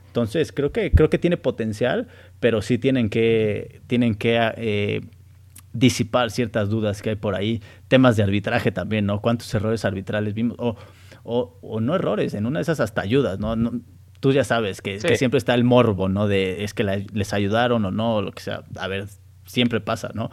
Entonces, 0.07 0.51
creo 0.51 0.71
que, 0.71 0.91
creo 0.91 1.09
que 1.09 1.17
tiene 1.17 1.37
potencial, 1.37 2.07
pero 2.39 2.61
sí 2.61 2.77
tienen 2.77 3.09
que, 3.09 3.81
tienen 3.87 4.15
que 4.15 4.37
eh, 4.57 5.01
disipar 5.73 6.31
ciertas 6.31 6.69
dudas 6.69 7.01
que 7.01 7.11
hay 7.11 7.15
por 7.15 7.35
ahí. 7.35 7.61
Temas 7.87 8.17
de 8.17 8.23
arbitraje 8.23 8.71
también, 8.71 9.05
¿no? 9.05 9.21
¿Cuántos 9.21 9.53
errores 9.53 9.85
arbitrales 9.85 10.33
vimos? 10.33 10.57
O, 10.59 10.77
o, 11.23 11.79
no 11.79 11.95
errores, 11.95 12.33
en 12.33 12.45
una 12.45 12.59
de 12.59 12.63
esas 12.63 12.79
hasta 12.79 13.01
ayudas, 13.01 13.39
¿no? 13.39 13.55
tú 14.21 14.31
ya 14.31 14.43
sabes 14.43 14.81
que, 14.81 14.99
siempre 15.17 15.39
está 15.39 15.53
el 15.55 15.63
morbo, 15.63 16.07
¿no? 16.07 16.27
De 16.27 16.63
es 16.63 16.73
que 16.73 16.83
les 16.83 17.33
ayudaron 17.33 17.83
o 17.83 17.91
no, 17.91 18.15
o 18.17 18.21
lo 18.21 18.31
que 18.31 18.41
sea. 18.41 18.63
A 18.77 18.87
ver, 18.87 19.07
siempre 19.45 19.81
pasa, 19.81 20.11
¿no? 20.13 20.29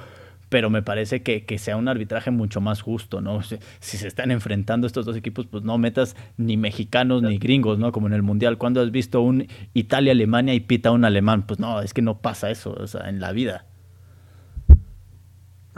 Pero 0.50 0.70
me 0.70 0.82
parece 0.82 1.22
que, 1.22 1.44
que, 1.44 1.58
sea 1.58 1.76
un 1.76 1.88
arbitraje 1.88 2.30
mucho 2.30 2.60
más 2.60 2.80
justo, 2.80 3.20
¿no? 3.20 3.42
Si, 3.42 3.58
se 3.80 4.06
están 4.06 4.30
enfrentando 4.30 4.86
estos 4.86 5.04
dos 5.04 5.16
equipos, 5.16 5.46
pues 5.46 5.64
no 5.64 5.76
metas 5.78 6.16
ni 6.36 6.56
mexicanos 6.56 7.22
ni 7.22 7.38
gringos, 7.38 7.78
¿no? 7.78 7.90
Como 7.92 8.06
en 8.06 8.12
el 8.12 8.22
Mundial. 8.22 8.56
cuando 8.56 8.80
has 8.80 8.90
visto 8.90 9.20
un 9.20 9.46
Italia-Alemania 9.74 10.54
y 10.54 10.60
pita 10.60 10.90
un 10.90 11.04
alemán? 11.04 11.46
Pues 11.46 11.58
no, 11.58 11.80
es 11.80 11.92
que 11.92 12.02
no 12.02 12.20
pasa 12.20 12.50
eso, 12.50 12.72
o 12.72 12.86
sea, 12.86 13.08
en 13.08 13.20
la 13.20 13.32
vida. 13.32 13.66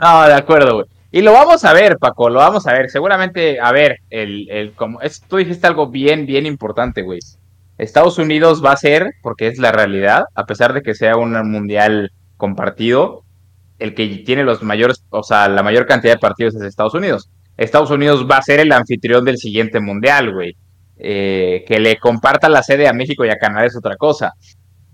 No, 0.01 0.25
de 0.25 0.33
acuerdo, 0.33 0.73
güey. 0.75 0.85
Y 1.11 1.21
lo 1.21 1.31
vamos 1.31 1.63
a 1.63 1.73
ver, 1.73 1.97
Paco, 1.99 2.29
lo 2.29 2.39
vamos 2.39 2.65
a 2.65 2.73
ver. 2.73 2.89
Seguramente, 2.89 3.59
a 3.59 3.71
ver, 3.71 3.99
el, 4.09 4.49
el 4.49 4.71
como 4.71 4.99
es, 5.01 5.21
tú 5.21 5.37
dijiste 5.37 5.67
algo 5.67 5.87
bien, 5.87 6.25
bien 6.25 6.47
importante, 6.47 7.03
güey. 7.03 7.19
Estados 7.77 8.17
Unidos 8.17 8.63
va 8.65 8.71
a 8.71 8.77
ser, 8.77 9.11
porque 9.21 9.47
es 9.47 9.59
la 9.59 9.71
realidad, 9.71 10.25
a 10.33 10.45
pesar 10.45 10.73
de 10.73 10.81
que 10.81 10.95
sea 10.95 11.17
un 11.17 11.33
mundial 11.51 12.11
compartido, 12.37 13.23
el 13.77 13.93
que 13.93 14.07
tiene 14.25 14.43
los 14.43 14.63
mayores, 14.63 15.03
o 15.09 15.21
sea, 15.21 15.47
la 15.49 15.63
mayor 15.63 15.85
cantidad 15.85 16.13
de 16.13 16.19
partidos 16.19 16.55
es 16.55 16.63
Estados 16.63 16.95
Unidos. 16.95 17.29
Estados 17.57 17.91
Unidos 17.91 18.25
va 18.29 18.37
a 18.37 18.41
ser 18.41 18.59
el 18.59 18.71
anfitrión 18.71 19.23
del 19.23 19.37
siguiente 19.37 19.79
mundial, 19.79 20.33
güey. 20.33 20.55
Eh, 20.97 21.63
que 21.67 21.79
le 21.79 21.97
comparta 21.97 22.49
la 22.49 22.63
sede 22.63 22.87
a 22.87 22.93
México 22.93 23.25
y 23.25 23.29
a 23.29 23.37
Canadá 23.37 23.65
es 23.65 23.75
otra 23.75 23.97
cosa 23.97 24.33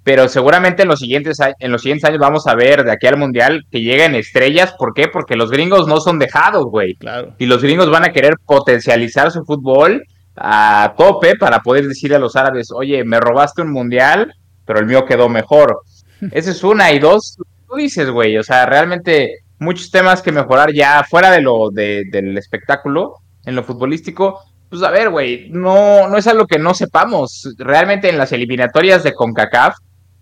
pero 0.07 0.29
seguramente 0.29 0.83
en 0.83 0.87
los 0.87 1.01
siguientes 1.01 1.37
en 1.59 1.69
los 1.69 1.81
siguientes 1.81 2.07
años 2.07 2.21
vamos 2.21 2.47
a 2.47 2.55
ver 2.55 2.85
de 2.85 2.93
aquí 2.93 3.07
al 3.07 3.17
mundial 3.17 3.65
que 3.69 3.81
lleguen 3.81 4.15
estrellas, 4.15 4.73
¿por 4.79 4.93
qué? 4.93 5.09
Porque 5.09 5.35
los 5.35 5.51
gringos 5.51 5.85
no 5.85 5.99
son 5.99 6.17
dejados, 6.17 6.63
güey. 6.67 6.95
Claro. 6.95 7.35
Y 7.37 7.45
los 7.45 7.61
gringos 7.61 7.91
van 7.91 8.05
a 8.05 8.13
querer 8.13 8.35
potencializar 8.45 9.31
su 9.31 9.43
fútbol 9.43 10.01
a 10.37 10.93
tope 10.97 11.35
para 11.35 11.59
poder 11.59 11.89
decirle 11.89 12.15
a 12.15 12.19
los 12.19 12.37
árabes, 12.37 12.71
"Oye, 12.71 13.03
me 13.03 13.19
robaste 13.19 13.63
un 13.63 13.73
mundial, 13.73 14.33
pero 14.63 14.79
el 14.79 14.85
mío 14.85 15.03
quedó 15.03 15.27
mejor." 15.27 15.81
Esa 16.31 16.51
es 16.51 16.63
una 16.63 16.93
y 16.93 16.99
dos, 16.99 17.35
tú 17.67 17.75
dices, 17.75 18.09
güey, 18.09 18.37
o 18.37 18.43
sea, 18.43 18.65
realmente 18.65 19.39
muchos 19.59 19.91
temas 19.91 20.21
que 20.21 20.31
mejorar 20.31 20.71
ya 20.71 21.03
fuera 21.03 21.31
de 21.31 21.41
lo 21.41 21.69
del 21.69 22.37
espectáculo 22.37 23.15
en 23.43 23.55
lo 23.57 23.63
futbolístico, 23.65 24.39
pues 24.69 24.81
a 24.83 24.89
ver, 24.89 25.09
güey, 25.09 25.49
no, 25.49 26.07
no 26.07 26.17
es 26.17 26.27
algo 26.27 26.47
que 26.47 26.59
no 26.59 26.73
sepamos. 26.73 27.53
Realmente 27.57 28.07
en 28.07 28.17
las 28.17 28.31
eliminatorias 28.31 29.03
de 29.03 29.13
CONCACAF 29.13 29.75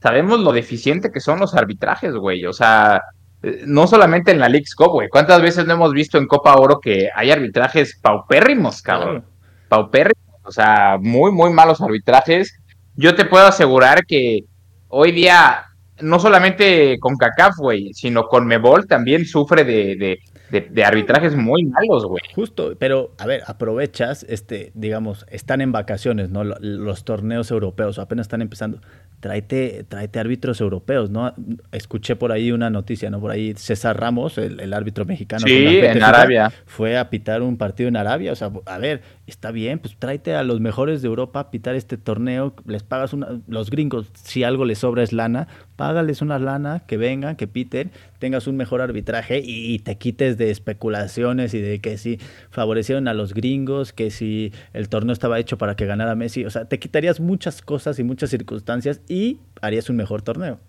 sabemos 0.06 0.40
lo 0.40 0.52
deficiente 0.52 1.12
que 1.12 1.20
son 1.20 1.40
los 1.40 1.56
arbitrajes, 1.56 2.14
güey. 2.14 2.46
O 2.46 2.54
sea, 2.54 3.02
eh, 3.42 3.64
no 3.66 3.88
solamente 3.88 4.30
en 4.30 4.38
la 4.38 4.50
League's 4.50 4.76
Cup, 4.76 4.92
güey. 4.92 5.10
¿Cuántas 5.10 5.42
veces 5.42 5.66
no 5.66 5.74
hemos 5.74 5.94
visto 5.94 6.20
en 6.20 6.28
Copa 6.28 6.54
Oro 6.54 6.80
que 6.80 7.10
hay 7.16 7.32
arbitrajes 7.32 7.98
paupérrimos, 8.00 8.84
cabrón? 8.84 9.26
Paupérrimos. 9.68 10.24
O 10.44 10.52
sea, 10.52 11.00
muy, 11.02 11.32
muy 11.32 11.50
malos 11.52 11.82
arbitrajes. 11.82 12.56
Yo 12.96 13.16
te 13.16 13.26
puedo 13.26 13.48
asegurar 13.48 14.06
que 14.06 14.42
hoy 14.90 15.12
día, 15.12 15.64
no 16.00 16.20
solamente 16.20 17.00
con 17.00 17.16
CACAF, 17.16 17.56
güey, 17.58 17.92
sino 17.96 18.28
con 18.28 18.46
Mebol 18.46 18.86
también 18.86 19.26
sufre 19.26 19.64
de, 19.64 20.20
de, 20.52 20.84
arbitrajes 20.84 21.36
muy 21.36 21.66
malos, 21.66 22.06
güey. 22.06 22.22
Justo, 22.36 22.76
pero 22.78 23.16
a 23.18 23.26
ver, 23.26 23.42
aprovechas, 23.48 24.24
este, 24.30 24.72
digamos, 24.76 25.26
están 25.32 25.62
en 25.62 25.72
vacaciones, 25.72 26.30
¿no? 26.30 26.44
Los 26.44 27.06
torneos 27.06 27.50
europeos 27.50 27.98
apenas 27.98 28.26
están 28.26 28.44
empezando 28.44 28.82
tráete, 29.26 29.84
tráete 29.90 30.20
árbitros 30.20 30.62
europeos, 30.62 31.10
¿no? 31.10 31.34
Escuché 31.72 32.16
por 32.16 32.32
ahí 32.32 32.52
una 32.52 32.70
noticia, 32.70 33.10
¿no? 33.10 33.20
Por 33.20 33.32
ahí 33.32 33.56
César 33.56 34.00
Ramos, 34.00 34.38
el, 34.38 34.72
árbitro 34.72 35.04
mexicano. 35.04 35.48
Sí, 35.48 35.80
en 35.80 36.04
Arabia. 36.04 36.54
Fue 36.68 36.96
a 36.96 37.10
pitar 37.10 37.42
un 37.42 37.58
partido 37.58 37.90
en 37.90 37.98
Arabia. 37.98 38.34
O 38.34 38.36
sea, 38.36 38.52
a 38.68 38.78
ver, 38.78 39.02
está 39.26 39.50
bien, 39.50 39.80
pues 39.80 39.96
tráete 39.98 40.36
a 40.36 40.44
los 40.44 40.60
mejores 40.60 41.02
de 41.02 41.08
Europa 41.08 41.40
a 41.40 41.50
pitar 41.50 41.74
este 41.74 41.98
torneo, 41.98 42.54
les 42.68 42.84
pagas 42.84 43.14
una, 43.14 43.40
los 43.48 43.72
gringos, 43.72 44.12
si 44.14 44.44
algo 44.44 44.64
les 44.64 44.78
sobra 44.78 45.02
es 45.02 45.12
lana, 45.12 45.48
págales 45.76 46.22
una 46.22 46.40
lana, 46.40 46.84
que 46.88 46.98
vengan, 46.98 47.36
que 47.36 47.48
piten, 47.48 47.92
tengas 48.20 48.48
un 48.48 48.58
mejor 48.58 48.82
arbitraje 48.82 49.42
y, 49.44 49.80
te 49.80 49.98
quites 49.98 50.38
de 50.38 50.52
especulaciones 50.52 51.54
y 51.54 51.62
de 51.62 51.80
que 51.80 51.98
si 51.98 52.20
favorecieron 52.50 53.08
a 53.08 53.14
los 53.14 53.34
gringos, 53.34 53.94
que 53.94 54.12
si 54.12 54.52
el 54.74 54.90
torneo 54.90 55.14
estaba 55.14 55.40
hecho 55.40 55.58
para 55.58 55.76
que 55.76 55.86
ganara 55.86 56.16
Messi, 56.16 56.46
o 56.46 56.50
sea, 56.50 56.66
te 56.66 56.80
quitarías 56.80 57.20
muchas 57.20 57.62
cosas 57.62 58.00
y 58.00 58.04
muchas 58.04 58.30
circunstancias 58.30 59.02
y 59.08 59.40
harías 59.62 59.90
un 59.90 59.98
mejor 59.98 60.22
torneo. 60.22 60.60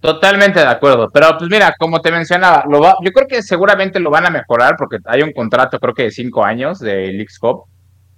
Totalmente 0.00 0.60
de 0.60 0.66
acuerdo, 0.66 1.10
pero 1.12 1.36
pues 1.38 1.50
mira, 1.50 1.74
como 1.78 2.00
te 2.00 2.12
mencionaba, 2.12 2.64
lo 2.68 2.80
yo 3.02 3.12
creo 3.12 3.26
que 3.26 3.42
seguramente 3.42 3.98
lo 3.98 4.10
van 4.10 4.26
a 4.26 4.30
mejorar 4.30 4.76
porque 4.76 4.98
hay 5.06 5.22
un 5.22 5.32
contrato 5.32 5.80
creo 5.80 5.94
que 5.94 6.04
de 6.04 6.10
cinco 6.10 6.44
años 6.44 6.78
de 6.78 7.08
Leagues 7.08 7.38
Cup 7.38 7.64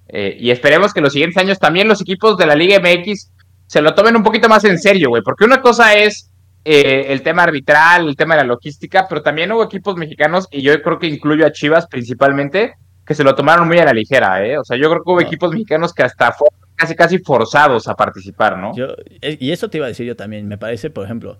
eh, 0.08 0.36
y 0.38 0.50
esperemos 0.50 0.92
que 0.92 1.00
los 1.00 1.12
siguientes 1.12 1.36
años 1.36 1.58
también 1.58 1.86
los 1.86 2.00
equipos 2.00 2.36
de 2.36 2.46
la 2.46 2.54
Liga 2.54 2.80
MX 2.80 3.30
se 3.68 3.82
lo 3.82 3.94
tomen 3.94 4.16
un 4.16 4.22
poquito 4.22 4.48
más 4.48 4.64
en 4.64 4.78
serio, 4.78 5.10
güey, 5.10 5.22
porque 5.22 5.44
una 5.44 5.60
cosa 5.60 5.94
es 5.94 6.32
eh, 6.64 7.06
el 7.12 7.22
tema 7.22 7.44
arbitral, 7.44 8.08
el 8.08 8.16
tema 8.16 8.34
de 8.34 8.40
la 8.40 8.48
logística, 8.48 9.06
pero 9.08 9.22
también 9.22 9.52
hubo 9.52 9.62
equipos 9.62 9.96
mexicanos 9.96 10.48
y 10.50 10.62
yo 10.62 10.80
creo 10.82 10.98
que 10.98 11.06
incluyo 11.06 11.46
a 11.46 11.52
Chivas 11.52 11.86
principalmente 11.86 12.74
que 13.06 13.14
se 13.14 13.24
lo 13.24 13.34
tomaron 13.34 13.68
muy 13.68 13.78
a 13.78 13.84
la 13.84 13.92
ligera, 13.92 14.44
¿eh? 14.44 14.58
O 14.58 14.64
sea, 14.64 14.76
yo 14.76 14.88
creo 14.90 15.02
que 15.04 15.10
hubo 15.10 15.20
equipos 15.20 15.52
mexicanos 15.52 15.94
que 15.94 16.02
hasta 16.02 16.32
fueron 16.32 16.58
casi 16.76 16.94
casi 16.94 17.18
forzados 17.18 17.88
a 17.88 17.94
participar, 17.94 18.58
¿no? 18.58 18.72
Eh, 19.20 19.36
y 19.38 19.50
eso 19.52 19.68
te 19.68 19.78
iba 19.78 19.86
a 19.86 19.88
decir 19.88 20.06
yo 20.06 20.16
también, 20.16 20.48
me 20.48 20.58
parece, 20.58 20.90
por 20.90 21.04
ejemplo, 21.04 21.38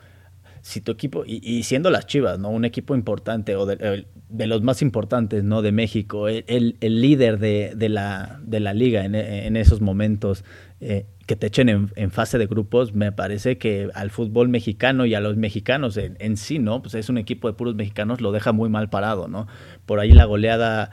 si 0.61 0.81
tu 0.81 0.93
equipo, 0.93 1.25
y, 1.27 1.63
siendo 1.63 1.91
las 1.91 2.07
Chivas, 2.07 2.39
¿no? 2.39 2.51
Un 2.51 2.65
equipo 2.65 2.95
importante 2.95 3.57
o 3.57 3.65
de, 3.65 4.07
los 4.29 4.63
más 4.63 4.83
importantes, 4.83 5.45
¿no? 5.45 5.63
De 5.63 5.73
México, 5.73 6.29
el, 6.29 6.77
líder 6.81 7.39
de, 7.39 7.89
la, 7.89 8.39
de 8.43 8.61
la 8.61 8.75
liga 8.75 9.05
en, 9.05 9.57
esos 9.57 9.81
momentos, 9.81 10.45
eh, 10.81 11.07
que 11.29 11.37
te 11.37 11.47
echen 11.47 11.91
en, 11.95 12.11
fase 12.11 12.39
de 12.39 12.47
grupos, 12.47 12.95
me 12.95 13.13
parece 13.13 13.59
que 13.59 13.91
al 13.93 14.11
fútbol 14.11 14.49
mexicano 14.49 15.05
y 15.05 15.15
a 15.15 15.21
los 15.21 15.37
mexicanos 15.37 15.99
en, 15.99 16.37
sí, 16.39 16.59
¿no? 16.59 16.81
Pues 16.81 16.95
es 16.95 17.11
un 17.11 17.19
equipo 17.19 17.49
de 17.49 17.55
puros 17.55 17.75
mexicanos, 17.75 18.23
lo 18.23 18.33
deja 18.33 18.53
muy 18.53 18.71
mal 18.71 18.89
parado, 18.89 19.29
¿no? 19.29 19.47
Por 19.85 20.01
ahí 20.01 20.13
la 20.13 20.25
goleada, 20.25 20.91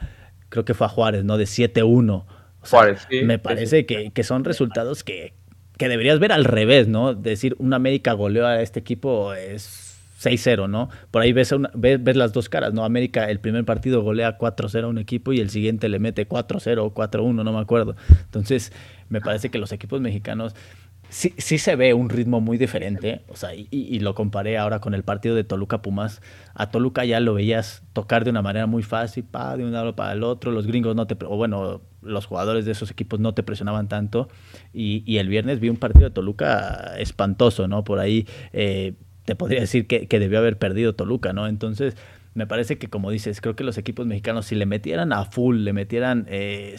creo 0.50 0.66
que 0.66 0.74
fue 0.74 0.88
a 0.88 0.90
Juárez, 0.90 1.24
¿no? 1.24 1.38
De 1.38 1.44
7-1. 1.44 2.26
Juárez, 2.60 3.06
sí, 3.08 3.22
me 3.22 3.38
parece 3.38 3.86
que, 3.86 4.10
que 4.10 4.22
son 4.24 4.44
resultados 4.44 5.04
que, 5.04 5.32
que 5.78 5.88
deberías 5.88 6.18
ver 6.18 6.32
al 6.32 6.44
revés, 6.44 6.86
¿no? 6.86 7.14
Decir, 7.14 7.56
un 7.58 7.72
América 7.72 8.12
goleó 8.12 8.46
a 8.46 8.60
este 8.60 8.78
equipo 8.78 9.32
es 9.32 9.86
6-0, 10.22 10.68
¿no? 10.68 10.88
Por 11.10 11.22
ahí 11.22 11.32
ves, 11.32 11.54
ves, 11.74 12.16
las 12.16 12.32
dos 12.32 12.48
caras, 12.48 12.72
¿no? 12.72 12.84
América 12.84 13.30
el 13.30 13.40
primer 13.40 13.64
partido 13.64 14.02
golea 14.02 14.38
4-0 14.38 14.84
a 14.84 14.88
un 14.88 14.98
equipo 14.98 15.32
y 15.32 15.40
el 15.40 15.50
siguiente 15.50 15.88
le 15.88 15.98
mete 15.98 16.28
4-0 16.28 16.78
o 16.78 16.94
4-1, 16.94 17.44
no 17.44 17.52
me 17.52 17.60
acuerdo. 17.60 17.96
Entonces, 18.24 18.72
me 19.08 19.20
parece 19.20 19.50
que 19.50 19.58
los 19.58 19.72
equipos 19.72 20.00
mexicanos 20.00 20.54
sí, 21.08 21.34
sí 21.36 21.58
se 21.58 21.76
ve 21.76 21.94
un 21.94 22.08
ritmo 22.08 22.40
muy 22.40 22.58
diferente, 22.58 23.22
o 23.28 23.36
sea, 23.36 23.50
y, 23.54 23.98
lo 24.00 24.14
comparé 24.14 24.58
ahora 24.58 24.80
con 24.80 24.94
el 24.94 25.02
partido 25.02 25.34
de 25.34 25.44
Toluca 25.44 25.82
Pumas. 25.82 26.20
A 26.54 26.70
Toluca 26.70 27.04
ya 27.04 27.20
lo 27.20 27.34
veías 27.34 27.82
tocar 27.92 28.24
de 28.24 28.30
una 28.30 28.42
manera 28.42 28.66
muy 28.66 28.82
fácil, 28.82 29.24
pa, 29.24 29.56
de 29.56 29.64
un 29.64 29.72
lado 29.72 29.96
para 29.96 30.12
el 30.12 30.22
otro, 30.22 30.52
los 30.52 30.66
gringos 30.66 30.94
no 30.96 31.06
te, 31.06 31.16
o 31.24 31.36
bueno, 31.36 31.82
los 32.02 32.26
jugadores 32.26 32.64
de 32.64 32.72
esos 32.72 32.90
equipos 32.90 33.20
no 33.20 33.34
te 33.34 33.42
presionaban 33.42 33.88
tanto, 33.88 34.28
y, 34.72 35.16
el 35.16 35.28
viernes 35.28 35.60
vi 35.60 35.68
un 35.68 35.76
partido 35.76 36.08
de 36.08 36.14
Toluca 36.14 36.94
espantoso, 36.98 37.68
¿no? 37.68 37.84
Por 37.84 37.98
ahí 37.98 38.26
eh, 38.52 38.94
te 39.24 39.34
podría 39.34 39.60
decir 39.60 39.86
que, 39.86 40.06
que 40.06 40.18
debió 40.18 40.38
haber 40.38 40.58
perdido 40.58 40.94
Toluca, 40.94 41.32
¿no? 41.32 41.46
Entonces, 41.46 41.96
me 42.34 42.46
parece 42.46 42.76
que 42.76 42.88
como 42.88 43.10
dices, 43.10 43.40
creo 43.40 43.56
que 43.56 43.64
los 43.64 43.78
equipos 43.78 44.06
mexicanos 44.06 44.46
si 44.46 44.54
le 44.56 44.66
metieran 44.66 45.14
a 45.14 45.24
full, 45.24 45.60
le 45.60 45.72
metieran 45.72 46.26
eh, 46.28 46.76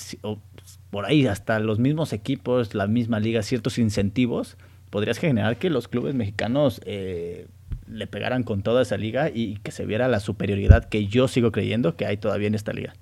por 0.89 1.05
ahí 1.05 1.27
hasta 1.27 1.59
los 1.59 1.79
mismos 1.79 2.13
equipos, 2.13 2.75
la 2.75 2.87
misma 2.87 3.19
liga, 3.19 3.43
ciertos 3.43 3.77
incentivos, 3.77 4.57
podrías 4.89 5.17
generar 5.17 5.57
que 5.57 5.69
los 5.69 5.87
clubes 5.87 6.15
mexicanos 6.15 6.81
eh, 6.85 7.47
le 7.87 8.07
pegaran 8.07 8.43
con 8.43 8.61
toda 8.61 8.81
esa 8.81 8.97
liga 8.97 9.29
y 9.33 9.57
que 9.57 9.71
se 9.71 9.85
viera 9.85 10.07
la 10.07 10.19
superioridad 10.19 10.89
que 10.89 11.07
yo 11.07 11.27
sigo 11.27 11.51
creyendo 11.51 11.95
que 11.95 12.05
hay 12.05 12.17
todavía 12.17 12.47
en 12.47 12.55
esta 12.55 12.73
liga. 12.73 12.93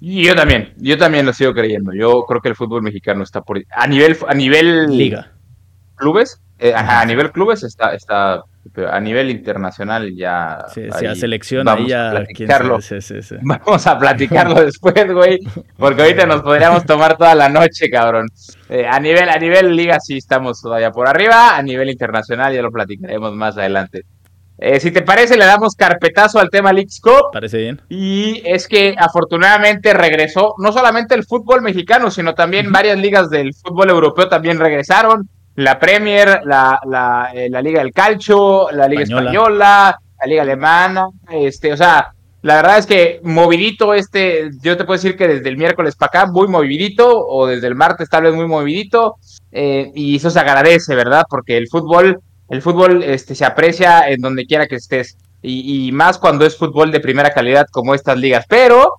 Y 0.00 0.24
yo 0.24 0.34
también, 0.34 0.72
yo 0.78 0.98
también 0.98 1.26
lo 1.26 1.32
sigo 1.32 1.54
creyendo. 1.54 1.92
Yo 1.94 2.24
creo 2.26 2.40
que 2.40 2.48
el 2.48 2.56
fútbol 2.56 2.82
mexicano 2.82 3.22
está 3.22 3.42
por 3.42 3.62
a 3.70 3.86
nivel 3.86 4.16
a 4.26 4.34
nivel 4.34 4.96
liga 4.96 5.32
clubes, 6.02 6.40
eh, 6.58 6.74
a 6.74 7.04
nivel 7.06 7.30
clubes 7.30 7.62
está 7.62 7.94
está 7.94 8.42
Pero 8.72 8.92
a 8.92 9.00
nivel 9.00 9.30
internacional 9.30 10.14
ya. 10.14 10.58
Sí, 10.72 10.82
sí 10.98 11.06
a 11.06 11.14
selección 11.14 11.68
ahí 11.68 11.88
ya. 11.88 12.10
A 12.10 12.10
platicarlo. 12.12 12.78
Vamos 13.42 13.86
a 13.86 13.98
platicarlo 13.98 14.64
después, 14.64 15.12
güey. 15.12 15.40
Porque 15.76 16.02
ahorita 16.02 16.26
nos 16.26 16.42
podríamos 16.42 16.84
tomar 16.86 17.16
toda 17.16 17.34
la 17.34 17.48
noche, 17.48 17.90
cabrón. 17.90 18.28
Eh, 18.68 18.86
a, 18.86 19.00
nivel, 19.00 19.28
a 19.28 19.38
nivel 19.38 19.74
liga 19.74 19.98
sí 20.00 20.16
estamos 20.16 20.62
todavía 20.62 20.92
por 20.92 21.08
arriba. 21.08 21.56
A 21.56 21.62
nivel 21.62 21.90
internacional 21.90 22.54
ya 22.54 22.62
lo 22.62 22.70
platicaremos 22.70 23.34
más 23.34 23.58
adelante. 23.58 24.04
Eh, 24.58 24.78
si 24.78 24.92
te 24.92 25.02
parece, 25.02 25.36
le 25.36 25.44
damos 25.44 25.74
carpetazo 25.74 26.38
al 26.38 26.48
tema 26.48 26.72
League 26.72 26.88
Cup. 27.02 27.32
Parece 27.32 27.58
bien. 27.58 27.82
Y 27.88 28.42
es 28.44 28.68
que 28.68 28.94
afortunadamente 28.96 29.92
regresó 29.92 30.54
no 30.58 30.70
solamente 30.70 31.16
el 31.16 31.24
fútbol 31.24 31.62
mexicano, 31.62 32.12
sino 32.12 32.34
también 32.34 32.70
varias 32.70 32.96
ligas 32.96 33.28
del 33.28 33.54
fútbol 33.54 33.90
europeo 33.90 34.28
también 34.28 34.60
regresaron 34.60 35.28
la 35.56 35.78
Premier, 35.78 36.40
la, 36.44 36.80
la, 36.86 37.30
eh, 37.34 37.48
la 37.50 37.60
Liga 37.60 37.80
del 37.82 37.92
Calcio, 37.92 38.70
la 38.70 38.88
Liga 38.88 39.02
Española. 39.02 39.98
la 40.20 40.26
Liga 40.26 40.42
Alemana, 40.42 41.08
este, 41.30 41.72
o 41.72 41.76
sea, 41.76 42.12
la 42.42 42.56
verdad 42.56 42.78
es 42.78 42.86
que 42.86 43.20
movidito 43.22 43.94
este, 43.94 44.50
yo 44.62 44.76
te 44.76 44.84
puedo 44.84 44.96
decir 44.96 45.16
que 45.16 45.28
desde 45.28 45.48
el 45.48 45.56
miércoles 45.56 45.94
para 45.96 46.08
acá, 46.08 46.32
muy 46.32 46.48
movidito, 46.48 47.24
o 47.26 47.46
desde 47.46 47.66
el 47.66 47.74
martes 47.74 48.08
tal 48.08 48.24
vez 48.24 48.34
muy 48.34 48.46
movidito, 48.46 49.16
eh, 49.50 49.90
y 49.94 50.16
eso 50.16 50.30
se 50.30 50.40
agradece, 50.40 50.94
¿verdad? 50.94 51.24
Porque 51.28 51.56
el 51.56 51.68
fútbol, 51.68 52.20
el 52.48 52.62
fútbol 52.62 53.02
este, 53.02 53.34
se 53.34 53.44
aprecia 53.44 54.08
en 54.08 54.20
donde 54.20 54.46
quiera 54.46 54.66
que 54.66 54.76
estés, 54.76 55.16
y, 55.42 55.88
y 55.88 55.92
más 55.92 56.18
cuando 56.18 56.46
es 56.46 56.56
fútbol 56.56 56.90
de 56.90 57.00
primera 57.00 57.30
calidad 57.30 57.66
como 57.70 57.94
estas 57.94 58.16
ligas, 58.16 58.44
pero 58.48 58.94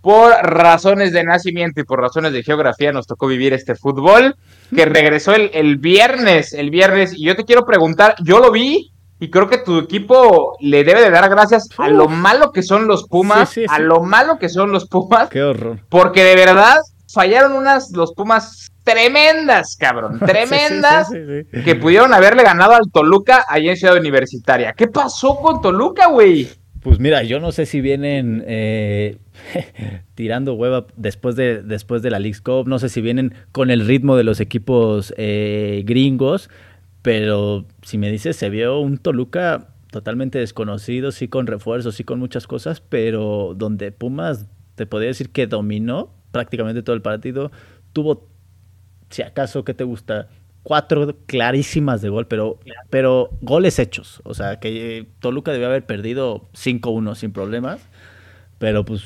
por 0.00 0.32
razones 0.42 1.12
de 1.12 1.24
nacimiento 1.24 1.80
y 1.80 1.84
por 1.84 2.00
razones 2.00 2.32
de 2.32 2.42
geografía 2.42 2.92
nos 2.92 3.06
tocó 3.06 3.26
vivir 3.26 3.52
este 3.52 3.74
fútbol 3.74 4.36
que 4.74 4.84
regresó 4.84 5.34
el, 5.34 5.50
el, 5.52 5.76
viernes, 5.76 6.52
el 6.52 6.70
viernes, 6.70 7.12
y 7.14 7.24
yo 7.24 7.36
te 7.36 7.44
quiero 7.44 7.64
preguntar, 7.64 8.14
yo 8.22 8.40
lo 8.40 8.50
vi 8.50 8.92
y 9.18 9.30
creo 9.30 9.48
que 9.48 9.58
tu 9.58 9.78
equipo 9.78 10.56
le 10.60 10.82
debe 10.82 11.02
de 11.02 11.10
dar 11.10 11.28
gracias 11.28 11.68
a 11.76 11.88
lo 11.88 12.08
malo 12.08 12.52
que 12.52 12.62
son 12.62 12.86
los 12.86 13.06
Pumas, 13.06 13.54
a 13.68 13.78
lo 13.78 14.02
malo 14.02 14.38
que 14.38 14.48
son 14.48 14.72
los 14.72 14.88
Pumas. 14.88 15.28
Qué 15.28 15.42
horror. 15.42 15.80
Porque 15.90 16.24
de 16.24 16.36
verdad 16.36 16.78
fallaron 17.12 17.52
unas 17.52 17.90
los 17.90 18.14
Pumas 18.14 18.70
tremendas, 18.82 19.76
cabrón, 19.78 20.18
tremendas, 20.26 21.10
que 21.10 21.74
pudieron 21.74 22.14
haberle 22.14 22.42
ganado 22.42 22.72
al 22.72 22.90
Toluca 22.90 23.44
allí 23.46 23.68
en 23.68 23.76
Ciudad 23.76 23.96
Universitaria. 23.96 24.72
¿Qué 24.72 24.88
pasó 24.88 25.36
con 25.36 25.60
Toluca, 25.60 26.06
güey? 26.06 26.48
Pues 26.82 26.98
mira, 26.98 27.22
yo 27.22 27.40
no 27.40 27.52
sé 27.52 27.66
si 27.66 27.82
vienen 27.82 28.42
eh, 28.46 29.18
tirando 30.14 30.54
hueva 30.54 30.86
después 30.96 31.36
de, 31.36 31.62
después 31.62 32.00
de 32.00 32.10
la 32.10 32.18
League 32.18 32.40
Cup, 32.42 32.66
no 32.66 32.78
sé 32.78 32.88
si 32.88 33.02
vienen 33.02 33.34
con 33.52 33.70
el 33.70 33.86
ritmo 33.86 34.16
de 34.16 34.24
los 34.24 34.40
equipos 34.40 35.12
eh, 35.18 35.82
gringos, 35.84 36.48
pero 37.02 37.66
si 37.82 37.98
me 37.98 38.10
dices, 38.10 38.36
se 38.36 38.48
vio 38.48 38.80
un 38.80 38.96
Toluca 38.96 39.68
totalmente 39.90 40.38
desconocido, 40.38 41.12
sí 41.12 41.28
con 41.28 41.46
refuerzos, 41.46 41.96
sí 41.96 42.04
con 42.04 42.18
muchas 42.18 42.46
cosas, 42.46 42.80
pero 42.80 43.54
donde 43.56 43.92
Pumas, 43.92 44.46
te 44.74 44.86
podría 44.86 45.08
decir 45.08 45.30
que 45.30 45.46
dominó 45.46 46.14
prácticamente 46.32 46.82
todo 46.82 46.96
el 46.96 47.02
partido, 47.02 47.50
tuvo, 47.92 48.26
si 49.10 49.20
acaso, 49.20 49.64
¿qué 49.64 49.74
te 49.74 49.84
gusta? 49.84 50.28
Cuatro 50.62 51.16
clarísimas 51.26 52.02
de 52.02 52.08
gol, 52.08 52.26
pero, 52.26 52.58
pero 52.90 53.30
goles 53.40 53.78
hechos. 53.78 54.20
O 54.24 54.34
sea, 54.34 54.60
que 54.60 55.08
Toluca 55.20 55.52
debió 55.52 55.68
haber 55.68 55.86
perdido 55.86 56.48
5-1 56.52 57.14
sin 57.14 57.32
problemas, 57.32 57.80
pero 58.58 58.84
pues 58.84 59.02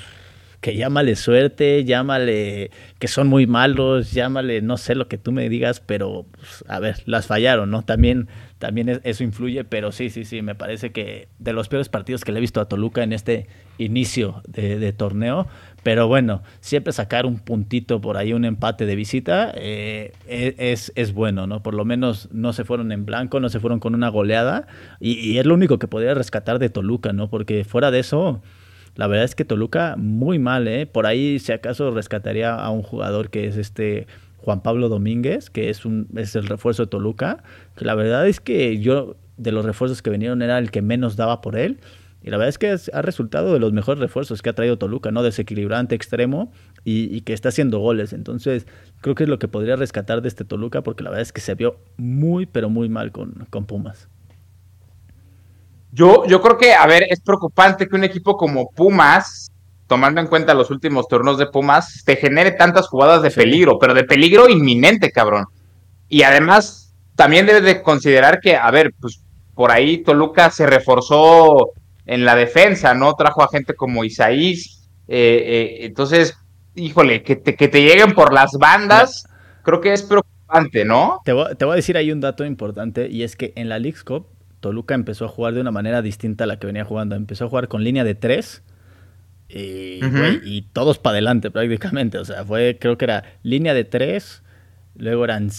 que 0.65 0.75
llámale 0.75 1.15
suerte, 1.15 1.85
llámale 1.85 2.71
que 2.99 3.07
son 3.07 3.29
muy 3.29 3.47
malos, 3.47 4.13
llámale 4.13 4.63
no 4.63 4.79
sé 4.79 4.95
lo 4.95 5.09
que 5.09 5.19
tú 5.19 5.31
me 5.31 5.51
digas, 5.51 5.81
pero 5.81 6.25
pues, 6.31 6.65
a 6.67 6.81
ver, 6.81 7.03
las 7.05 7.27
fallaron, 7.27 7.71
¿no? 7.71 7.83
También, 7.83 8.29
también 8.57 9.03
eso 9.05 9.25
influye, 9.25 9.65
pero 9.65 9.93
sí, 9.93 10.09
sí, 10.09 10.25
sí, 10.25 10.41
me 10.41 10.55
parece 10.55 10.91
que 10.91 11.29
de 11.39 11.53
los 11.53 11.69
peores 11.69 11.91
partidos 11.91 12.25
que 12.25 12.33
le 12.33 12.39
he 12.39 12.41
visto 12.41 12.63
a 12.63 12.65
Toluca 12.67 13.03
en 13.03 13.13
este 13.13 13.47
inicio 13.77 14.41
de 14.49 14.91
torneo, 14.95 15.49
pero 15.85 16.09
bueno, 16.09 16.43
siempre 16.61 16.95
sacar 16.95 17.27
un 17.27 17.39
puntito 17.39 18.01
por 18.01 18.17
ahí, 18.17 18.33
un 18.33 18.47
empate 18.47 18.87
de 18.87 18.97
visita, 18.97 19.53
eh, 19.55 20.13
e, 20.27 20.55
es, 20.59 20.91
es, 20.97 21.13
bueno, 21.13 21.47
¿no? 21.47 21.63
Por 21.63 21.75
lo 21.75 21.85
menos 21.85 22.31
no 22.33 22.55
se 22.55 22.65
fueron 22.65 22.91
en 22.91 23.05
blanco, 23.05 23.39
no 23.39 23.51
se 23.51 23.61
fueron 23.61 23.81
con 23.81 23.95
una 23.95 24.09
goleada. 24.09 24.67
Y, 24.99 25.37
es 25.37 25.45
lo 25.45 25.53
único 25.53 25.79
que 25.79 25.87
podría 25.87 26.15
rescatar 26.15 26.59
de 26.59 26.71
Toluca, 26.71 27.13
¿no? 27.13 27.29
Porque 27.29 27.65
fuera 27.65 27.91
de 27.91 27.99
eso, 27.99 28.43
la 28.97 29.07
verdad 29.07 29.25
es 29.25 29.35
que 29.35 29.45
Toluca 29.45 29.97
muy 29.97 30.39
mal, 30.39 30.69
¿eh? 30.69 30.87
Por 30.87 31.07
ahí, 31.07 31.39
si 31.39 31.53
acaso, 31.53 31.91
rescataría 31.91 32.55
a 32.55 32.71
un 32.71 32.83
jugador 32.83 33.31
que 33.31 33.47
es 33.47 33.57
este 33.57 34.07
Juan 34.39 34.63
Pablo 34.63 34.89
Domínguez, 34.89 35.51
que 35.51 35.71
es, 35.71 35.85
un, 35.85 36.09
es 36.17 36.37
el 36.37 36.47
refuerzo 36.47 36.85
de 36.85 36.91
Toluca. 36.91 37.43
La 37.77 37.95
verdad 37.95 38.29
es 38.29 38.41
que 38.41 38.79
yo, 38.79 39.17
de 39.37 39.53
los 39.53 39.65
refuerzos 39.65 40.03
que 40.03 40.11
vinieron, 40.11 40.43
era 40.43 40.59
el 40.59 40.71
que 40.71 40.83
menos 40.83 41.17
daba 41.17 41.41
por 41.41 41.57
él. 41.57 41.81
Y 42.23 42.31
la 42.31 42.39
verdad 42.39 42.49
es 42.49 42.59
que 42.59 42.75
ha 42.93 43.03
resultado 43.03 43.53
de 43.53 43.59
los 43.59 43.73
mejores 43.73 44.01
refuerzos 44.01 44.41
que 44.41 44.49
ha 44.49 44.55
traído 44.55 44.79
Toluca, 44.79 45.11
¿no? 45.11 45.23
Desequilibrante, 45.23 45.95
extremo 45.95 46.53
y, 46.85 47.21
que 47.23 47.33
está 47.33 47.51
haciendo 47.51 47.81
goles. 47.81 48.13
Entonces, 48.13 48.67
creo 49.01 49.15
que 49.15 49.25
es 49.25 49.29
lo 49.29 49.39
que 49.39 49.49
podría 49.49 49.77
rescatar 49.77 50.23
de 50.23 50.29
este 50.29 50.45
Toluca, 50.45 50.83
porque 50.83 51.05
la 51.05 51.11
verdad 51.11 51.23
es 51.23 51.33
que 51.33 51.41
se 51.41 51.55
vio 51.55 51.77
muy, 51.97 52.47
pero 52.47 52.71
muy 52.71 52.89
mal 52.89 53.13
con, 53.13 53.47
con 53.51 53.67
Pumas. 53.67 54.09
Yo, 55.95 56.27
yo 56.27 56.43
creo 56.43 56.59
que, 56.59 56.75
a 56.75 56.87
ver, 56.89 57.07
es 57.09 57.21
preocupante 57.21 57.87
que 57.87 57.95
un 57.95 58.03
equipo 58.03 58.37
como 58.37 58.69
Pumas, 58.71 59.53
tomando 59.87 60.21
en 60.21 60.27
cuenta 60.27 60.53
los 60.53 60.71
últimos 60.71 61.07
turnos 61.07 61.39
de 61.39 61.47
Pumas, 61.47 62.03
te 62.05 62.17
genere 62.17 62.51
tantas 62.51 62.89
jugadas 62.89 63.23
de 63.23 63.31
peligro, 63.31 63.79
pero 63.79 63.95
de 63.95 64.03
peligro 64.03 64.49
inminente, 64.49 65.13
cabrón. 65.13 65.45
Y 66.09 66.25
además, 66.25 66.93
también 67.15 67.47
debes 67.47 67.63
de 67.63 67.81
considerar 67.81 68.41
que, 68.41 68.57
a 68.57 68.69
ver, 68.73 68.93
pues 69.01 69.23
por 69.55 69.71
ahí 69.71 69.99
Toluca 69.99 70.51
se 70.51 70.67
reforzó 70.67 71.71
en 72.07 72.25
la 72.25 72.35
defensa, 72.35 72.93
¿no? 72.95 73.15
Trajo 73.15 73.45
a 73.45 73.49
gente 73.49 73.75
como 73.75 74.03
Isaís. 74.03 74.89
Eh, 75.07 75.45
eh, 75.47 75.87
entonces, 75.87 76.37
híjole, 76.75 77.23
que 77.23 77.37
te, 77.37 77.55
que 77.55 77.69
te 77.69 77.83
lleguen 77.83 78.15
por 78.15 78.33
las 78.33 78.51
bandas, 78.59 79.29
creo 79.63 79.81
que 79.81 79.93
es 79.93 80.03
preocupante, 80.03 80.85
¿no? 80.85 81.21
Te 81.25 81.33
voy, 81.33 81.47
a 81.47 81.75
decir 81.75 81.97
ahí 81.97 82.11
un 82.11 82.21
dato 82.21 82.45
importante 82.45 83.09
y 83.09 83.23
es 83.23 83.37
que 83.37 83.53
en 83.55 83.69
la 83.69 83.79
League 83.79 83.99
Cup 84.05 84.34
Toluca 84.65 84.95
empezó 84.95 85.27
a 85.27 85.29
jugar 85.29 85.53
de 85.53 85.61
una 85.61 85.73
manera 85.73 86.01
distinta 86.01 86.45
a 86.45 86.47
la 86.47 86.59
que 86.59 86.67
venía 86.67 86.87
jugando. 86.87 87.17
Empezó 87.17 87.45
a 87.45 87.49
jugar 87.51 87.69
con 87.69 87.85
línea 87.85 88.03
de 88.03 88.15
tres 88.15 88.63
y, 89.47 90.01
y 90.43 90.63
todos 90.73 90.99
para 90.99 91.13
adelante 91.13 91.51
prácticamente. 91.51 92.17
O 92.17 92.25
sea, 92.25 92.47
fue, 92.47 92.79
creo 92.81 92.97
que 92.97 93.05
era 93.05 93.25
línea 93.43 93.75
de 93.75 93.85
tres, 93.85 94.43
luego 94.97 95.23
eran 95.23 95.51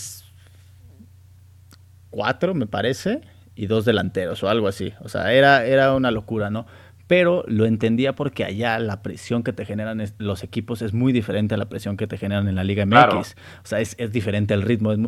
cuatro, 2.10 2.56
me 2.56 2.66
parece, 2.66 3.22
y 3.54 3.68
dos 3.68 3.86
delanteros 3.86 4.42
o 4.42 4.50
algo 4.50 4.68
así. 4.68 4.94
O 5.02 5.08
sea, 5.08 5.34
era, 5.34 5.68
era 5.68 5.94
una 5.94 6.10
locura, 6.10 6.50
¿no? 6.50 6.66
Pero 7.06 7.44
lo 7.48 7.68
entendía 7.68 8.16
porque 8.16 8.44
allá 8.44 8.80
la 8.80 9.04
presión 9.04 9.44
que 9.44 9.54
te 9.54 9.66
generan 9.66 10.04
los 10.18 10.44
equipos 10.44 10.82
es 10.82 10.96
muy 10.96 11.14
diferente 11.14 11.54
a 11.54 11.60
la 11.60 11.70
presión 11.70 11.96
que 11.96 12.08
te 12.08 12.18
generan 12.18 12.48
en 12.48 12.56
la 12.56 12.64
Liga 12.64 12.88
MX. 12.88 13.36
O 13.64 13.68
sea, 13.68 13.82
es, 13.82 13.96
diferente 14.12 14.56
el 14.56 14.64
ritmo. 14.64 14.92
Es 14.94 15.00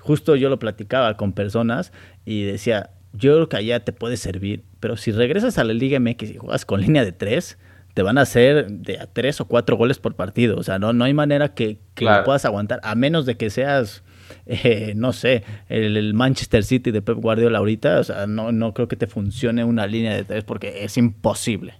Justo 0.00 0.34
yo 0.34 0.48
lo 0.48 0.58
platicaba 0.58 1.16
con 1.16 1.32
personas 1.32 1.92
y 2.24 2.42
decía, 2.42 2.90
yo 3.14 3.34
creo 3.34 3.48
que 3.48 3.56
allá 3.56 3.80
te 3.80 3.92
puede 3.92 4.16
servir, 4.16 4.64
pero 4.80 4.96
si 4.96 5.12
regresas 5.12 5.58
a 5.58 5.64
la 5.64 5.72
Liga 5.72 5.98
MX 6.00 6.30
y 6.30 6.36
juegas 6.36 6.64
con 6.64 6.80
línea 6.80 7.04
de 7.04 7.12
tres, 7.12 7.58
te 7.94 8.02
van 8.02 8.18
a 8.18 8.22
hacer 8.22 8.66
de 8.68 8.98
a 8.98 9.06
tres 9.06 9.40
o 9.40 9.46
cuatro 9.46 9.76
goles 9.76 9.98
por 9.98 10.16
partido. 10.16 10.56
O 10.58 10.62
sea, 10.64 10.78
no, 10.78 10.92
no 10.92 11.04
hay 11.04 11.14
manera 11.14 11.54
que, 11.54 11.78
lo 11.98 12.24
puedas 12.24 12.44
aguantar, 12.44 12.80
a 12.82 12.94
menos 12.94 13.24
de 13.24 13.36
que 13.36 13.50
seas 13.50 14.02
eh, 14.46 14.92
no 14.96 15.12
sé, 15.12 15.44
el, 15.68 16.12
Manchester 16.14 16.64
City 16.64 16.90
de 16.90 17.02
Pep 17.02 17.16
Guardiola 17.18 17.58
ahorita, 17.58 18.00
o 18.00 18.04
sea, 18.04 18.26
no, 18.26 18.52
no 18.52 18.74
creo 18.74 18.88
que 18.88 18.96
te 18.96 19.06
funcione 19.06 19.64
una 19.64 19.86
línea 19.86 20.14
de 20.14 20.24
tres 20.24 20.44
porque 20.44 20.84
es 20.84 20.96
imposible. 20.96 21.78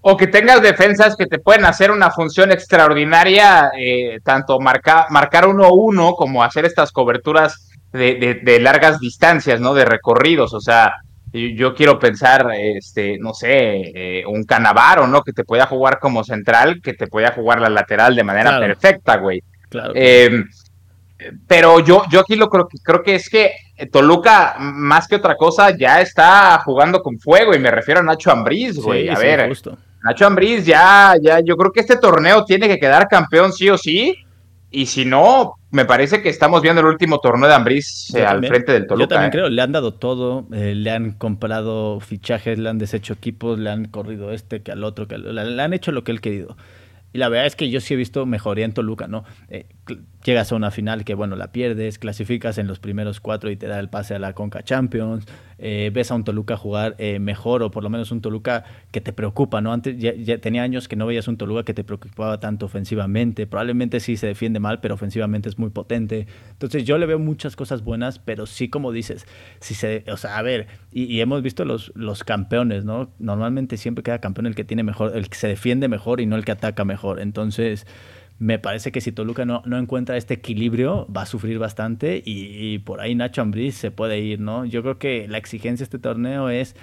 O 0.00 0.16
que 0.16 0.28
tengas 0.28 0.62
defensas 0.62 1.16
que 1.16 1.26
te 1.26 1.40
pueden 1.40 1.64
hacer 1.64 1.90
una 1.90 2.12
función 2.12 2.52
extraordinaria, 2.52 3.72
eh, 3.76 4.20
tanto 4.22 4.60
marcar 4.60 5.08
1-1 5.10 6.14
como 6.14 6.44
hacer 6.44 6.64
estas 6.64 6.92
coberturas 6.92 7.65
de, 7.92 8.58
largas 8.60 9.00
distancias, 9.00 9.60
¿no? 9.60 9.74
De 9.74 9.84
recorridos, 9.84 10.54
o 10.54 10.60
sea, 10.60 10.94
yo 11.32 11.74
quiero 11.74 11.98
pensar, 11.98 12.50
este, 12.54 13.18
no 13.18 13.34
sé, 13.34 13.50
eh, 13.94 14.24
un 14.26 14.44
Canavaro, 14.44 15.06
¿no? 15.06 15.22
Que 15.22 15.32
te 15.32 15.44
pueda 15.44 15.66
jugar 15.66 15.98
como 15.98 16.24
central, 16.24 16.80
que 16.82 16.94
te 16.94 17.06
pueda 17.06 17.32
jugar 17.32 17.60
la 17.60 17.68
lateral 17.68 18.14
de 18.14 18.24
manera 18.24 18.58
perfecta, 18.58 19.16
güey. 19.16 19.42
Claro. 19.68 19.92
Eh, 19.94 20.44
pero 21.46 21.80
yo, 21.80 22.04
yo 22.10 22.20
aquí 22.20 22.36
lo 22.36 22.48
creo 22.48 22.68
que 22.68 22.78
creo 22.82 23.02
que 23.02 23.14
es 23.14 23.30
que 23.30 23.52
Toluca, 23.90 24.56
más 24.58 25.08
que 25.08 25.16
otra 25.16 25.36
cosa, 25.36 25.76
ya 25.76 26.00
está 26.00 26.58
jugando 26.64 27.02
con 27.02 27.18
fuego, 27.18 27.54
y 27.54 27.58
me 27.58 27.70
refiero 27.70 28.00
a 28.00 28.02
Nacho 28.02 28.30
Ambriz, 28.30 28.76
güey. 28.76 29.08
a 29.08 29.18
ver, 29.18 29.50
Nacho 30.02 30.26
Ambriz 30.26 30.64
ya, 30.64 31.14
ya, 31.20 31.40
yo 31.40 31.56
creo 31.56 31.72
que 31.72 31.80
este 31.80 31.96
torneo 31.96 32.44
tiene 32.44 32.68
que 32.68 32.78
quedar 32.78 33.08
campeón 33.08 33.52
sí 33.52 33.68
o 33.68 33.78
sí. 33.78 34.16
Y 34.76 34.84
si 34.84 35.06
no, 35.06 35.54
me 35.70 35.86
parece 35.86 36.20
que 36.20 36.28
estamos 36.28 36.60
viendo 36.60 36.82
el 36.82 36.88
último 36.88 37.18
torneo 37.18 37.48
de 37.48 37.54
Ambriz 37.54 38.14
eh, 38.14 38.26
al 38.26 38.46
frente 38.46 38.72
del 38.72 38.86
Toluca. 38.86 39.04
Yo 39.04 39.08
también 39.08 39.28
eh. 39.28 39.32
creo, 39.32 39.48
le 39.48 39.62
han 39.62 39.72
dado 39.72 39.94
todo, 39.94 40.46
eh, 40.52 40.74
le 40.74 40.90
han 40.90 41.12
comprado 41.12 41.98
fichajes, 42.00 42.58
le 42.58 42.68
han 42.68 42.76
deshecho 42.76 43.14
equipos, 43.14 43.58
le 43.58 43.70
han 43.70 43.86
corrido 43.86 44.32
este 44.32 44.60
que 44.60 44.72
al 44.72 44.84
otro, 44.84 45.08
que 45.08 45.16
le 45.16 45.62
han 45.62 45.72
hecho 45.72 45.92
lo 45.92 46.04
que 46.04 46.12
él 46.12 46.20
querido. 46.20 46.58
Y 47.14 47.16
la 47.16 47.30
verdad 47.30 47.46
es 47.46 47.56
que 47.56 47.70
yo 47.70 47.80
sí 47.80 47.94
he 47.94 47.96
visto 47.96 48.26
mejoría 48.26 48.66
en 48.66 48.74
Toluca, 48.74 49.08
¿no? 49.08 49.24
Llegas 50.26 50.50
a 50.50 50.56
una 50.56 50.72
final 50.72 51.04
que, 51.04 51.14
bueno, 51.14 51.36
la 51.36 51.52
pierdes, 51.52 52.00
clasificas 52.00 52.58
en 52.58 52.66
los 52.66 52.80
primeros 52.80 53.20
cuatro 53.20 53.48
y 53.48 53.56
te 53.56 53.68
da 53.68 53.78
el 53.78 53.88
pase 53.88 54.16
a 54.16 54.18
la 54.18 54.32
Conca 54.32 54.64
Champions, 54.64 55.24
eh, 55.58 55.90
ves 55.94 56.10
a 56.10 56.16
un 56.16 56.24
Toluca 56.24 56.56
jugar 56.56 56.96
eh, 56.98 57.20
mejor 57.20 57.62
o 57.62 57.70
por 57.70 57.84
lo 57.84 57.90
menos 57.90 58.10
un 58.10 58.20
Toluca 58.20 58.64
que 58.90 59.00
te 59.00 59.12
preocupa, 59.12 59.60
¿no? 59.60 59.72
Antes 59.72 59.96
ya, 59.96 60.38
tenía 60.38 60.64
años 60.64 60.88
que 60.88 60.96
no 60.96 61.06
veías 61.06 61.28
un 61.28 61.36
Toluca 61.36 61.62
que 61.62 61.74
te 61.74 61.84
preocupaba 61.84 62.40
tanto 62.40 62.66
ofensivamente, 62.66 63.46
probablemente 63.46 64.00
sí 64.00 64.16
se 64.16 64.26
defiende 64.26 64.58
mal, 64.58 64.80
pero 64.80 64.94
ofensivamente 64.94 65.48
es 65.48 65.58
muy 65.58 65.70
potente. 65.70 66.26
Entonces 66.50 66.84
yo 66.84 66.98
le 66.98 67.06
veo 67.06 67.20
muchas 67.20 67.54
cosas 67.54 67.84
buenas, 67.84 68.18
pero 68.18 68.46
sí 68.46 68.68
como 68.68 68.90
dices, 68.90 69.26
si 69.60 69.74
se, 69.74 70.04
o 70.10 70.16
sea, 70.16 70.38
a 70.38 70.42
ver, 70.42 70.66
y, 70.90 71.20
hemos 71.20 71.40
visto 71.42 71.64
los, 71.64 71.92
los 71.94 72.24
campeones, 72.24 72.84
¿no? 72.84 73.10
Normalmente 73.20 73.76
siempre 73.76 74.02
queda 74.02 74.18
campeón 74.18 74.46
el 74.46 74.56
que 74.56 74.64
tiene 74.64 74.82
mejor, 74.82 75.16
el 75.16 75.28
que 75.28 75.36
se 75.36 75.46
defiende 75.46 75.88
mejor 75.88 76.20
y 76.20 76.26
no 76.26 76.34
el 76.34 76.44
que 76.44 76.52
ataca 76.52 76.84
mejor. 76.84 77.20
Entonces 77.20 77.86
me 78.38 78.58
parece 78.58 78.92
que 78.92 79.00
si 79.00 79.12
Toluca 79.12 79.44
no, 79.44 79.62
no 79.64 79.78
encuentra 79.78 80.16
este 80.16 80.34
equilibrio, 80.34 81.06
va 81.14 81.22
a 81.22 81.26
sufrir 81.26 81.58
bastante 81.58 82.22
y, 82.24 82.78
por 82.80 83.00
ahí 83.00 83.14
Nacho 83.14 83.40
Ambriz 83.40 83.76
se 83.76 83.90
puede 83.90 84.20
ir, 84.20 84.40
¿no? 84.40 84.64
Yo 84.66 84.82
creo 84.82 84.98
que 84.98 85.26
la 85.28 85.38
exigencia 85.38 85.84
de 85.84 85.84
este 85.84 85.98
torneo 85.98 86.50
es, 86.50 86.76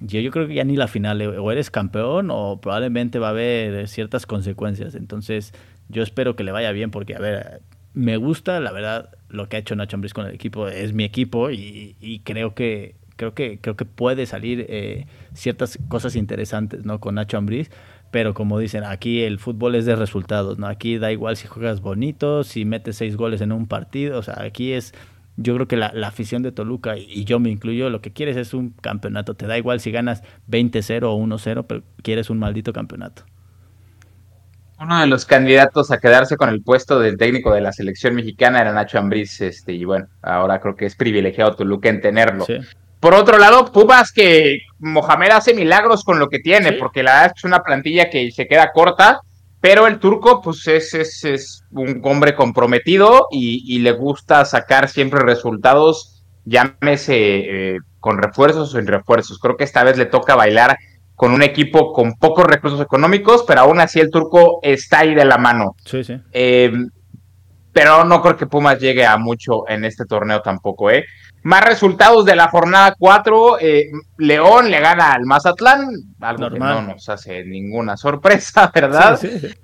yo, 0.00 0.20
yo 0.20 0.30
creo 0.30 0.46
que 0.46 0.54
ya 0.54 0.64
ni 0.64 0.76
la 0.76 0.88
final, 0.88 1.22
eh, 1.22 1.28
o 1.38 1.50
eres 1.52 1.70
campeón 1.70 2.28
o 2.30 2.60
probablemente 2.60 3.18
va 3.18 3.28
a 3.28 3.30
haber 3.30 3.88
ciertas 3.88 4.26
consecuencias. 4.26 4.94
Entonces, 4.94 5.54
yo 5.88 6.02
espero 6.02 6.36
que 6.36 6.44
le 6.44 6.52
vaya 6.52 6.70
bien 6.72 6.90
porque, 6.90 7.14
a 7.14 7.18
ver, 7.18 7.62
me 7.94 8.18
gusta, 8.18 8.60
la 8.60 8.70
verdad, 8.70 9.10
lo 9.30 9.48
que 9.48 9.56
ha 9.56 9.60
hecho 9.60 9.74
Nacho 9.76 9.96
Ambriz 9.96 10.12
con 10.12 10.26
el 10.26 10.34
equipo, 10.34 10.68
es 10.68 10.92
mi 10.92 11.04
equipo 11.04 11.50
y, 11.50 12.20
creo 12.24 12.54
que 12.54 12.94
creo 13.16 13.34
que 13.34 13.58
creo 13.60 13.76
que 13.76 13.84
puede 13.84 14.24
salir 14.24 14.64
eh, 14.70 15.06
ciertas 15.34 15.78
cosas 15.88 16.16
interesantes 16.16 16.86
no 16.86 17.00
con 17.00 17.16
Nacho 17.16 17.36
Ambriz 17.36 17.70
pero 18.10 18.34
como 18.34 18.58
dicen, 18.58 18.84
aquí 18.84 19.22
el 19.22 19.38
fútbol 19.38 19.74
es 19.74 19.86
de 19.86 19.96
resultados, 19.96 20.58
¿no? 20.58 20.66
Aquí 20.66 20.98
da 20.98 21.12
igual 21.12 21.36
si 21.36 21.46
juegas 21.46 21.80
bonito, 21.80 22.44
si 22.44 22.64
metes 22.64 22.96
seis 22.96 23.16
goles 23.16 23.40
en 23.40 23.52
un 23.52 23.66
partido, 23.66 24.18
o 24.18 24.22
sea, 24.22 24.42
aquí 24.42 24.72
es, 24.72 24.92
yo 25.36 25.54
creo 25.54 25.68
que 25.68 25.76
la, 25.76 25.92
afición 26.04 26.42
de 26.42 26.52
Toluca, 26.52 26.96
y 26.96 27.24
yo 27.24 27.38
me 27.38 27.50
incluyo, 27.50 27.88
lo 27.88 28.00
que 28.00 28.12
quieres 28.12 28.36
es 28.36 28.52
un 28.52 28.70
campeonato, 28.70 29.34
te 29.34 29.46
da 29.46 29.56
igual 29.56 29.80
si 29.80 29.92
ganas 29.92 30.22
20-0 30.50 31.04
o 31.04 31.16
1-0, 31.16 31.64
pero 31.66 31.82
quieres 32.02 32.30
un 32.30 32.38
maldito 32.38 32.72
campeonato. 32.72 33.22
Uno 34.80 34.98
de 34.98 35.06
los 35.06 35.26
candidatos 35.26 35.90
a 35.90 35.98
quedarse 35.98 36.36
con 36.36 36.48
el 36.48 36.62
puesto 36.62 36.98
del 36.98 37.18
técnico 37.18 37.52
de 37.52 37.60
la 37.60 37.70
selección 37.70 38.14
mexicana 38.14 38.62
era 38.62 38.72
Nacho 38.72 38.98
Ambriz, 38.98 39.40
este, 39.40 39.74
y 39.74 39.84
bueno, 39.84 40.08
ahora 40.22 40.58
creo 40.58 40.74
que 40.74 40.86
es 40.86 40.96
privilegiado 40.96 41.54
Toluca 41.54 41.90
en 41.90 42.00
tenerlo. 42.00 42.46
Sí. 42.46 42.58
Por 43.00 43.14
otro 43.14 43.38
lado, 43.38 43.72
Pumas 43.72 44.12
que 44.12 44.58
Mohamed 44.78 45.30
hace 45.30 45.54
milagros 45.54 46.04
con 46.04 46.18
lo 46.18 46.28
que 46.28 46.38
tiene, 46.38 46.72
porque 46.74 47.02
la 47.02 47.14
verdad 47.14 47.32
es 47.34 47.44
una 47.44 47.60
plantilla 47.60 48.10
que 48.10 48.30
se 48.30 48.46
queda 48.46 48.72
corta, 48.72 49.20
pero 49.60 49.86
el 49.86 49.98
turco 49.98 50.42
pues 50.42 50.66
es, 50.68 50.94
es, 51.24 51.64
un 51.70 52.00
hombre 52.04 52.34
comprometido 52.34 53.26
y, 53.30 53.78
le 53.78 53.92
gusta 53.92 54.44
sacar 54.44 54.88
siempre 54.88 55.20
resultados, 55.20 56.24
llámese 56.44 57.74
eh, 57.74 57.78
con 58.00 58.18
refuerzos 58.18 58.74
o 58.74 58.78
sin 58.78 58.86
refuerzos. 58.86 59.38
Creo 59.38 59.56
que 59.56 59.64
esta 59.64 59.82
vez 59.82 59.96
le 59.96 60.06
toca 60.06 60.34
bailar 60.34 60.76
con 61.14 61.32
un 61.32 61.42
equipo 61.42 61.92
con 61.92 62.14
pocos 62.14 62.46
recursos 62.46 62.80
económicos, 62.80 63.44
pero 63.46 63.62
aún 63.62 63.80
así 63.80 64.00
el 64.00 64.10
turco 64.10 64.60
está 64.62 65.00
ahí 65.00 65.14
de 65.14 65.24
la 65.24 65.38
mano. 65.38 65.74
Sí, 65.84 66.04
sí. 66.04 66.18
Eh, 66.32 66.72
pero 67.72 68.04
no 68.04 68.20
creo 68.20 68.36
que 68.36 68.46
Pumas 68.46 68.80
llegue 68.80 69.06
a 69.06 69.16
mucho 69.16 69.68
en 69.68 69.84
este 69.84 70.04
torneo 70.04 70.42
tampoco, 70.42 70.90
¿eh? 70.90 71.04
Más 71.42 71.64
resultados 71.64 72.24
de 72.24 72.36
la 72.36 72.48
jornada 72.48 72.94
4. 72.98 73.58
Eh, 73.60 73.90
León 74.18 74.70
le 74.70 74.80
gana 74.80 75.12
al 75.12 75.24
Mazatlán, 75.24 75.88
algo 76.20 76.50
que 76.50 76.58
no 76.58 76.82
nos 76.82 77.08
hace 77.08 77.44
ninguna 77.44 77.96
sorpresa, 77.96 78.70
¿verdad? 78.74 79.18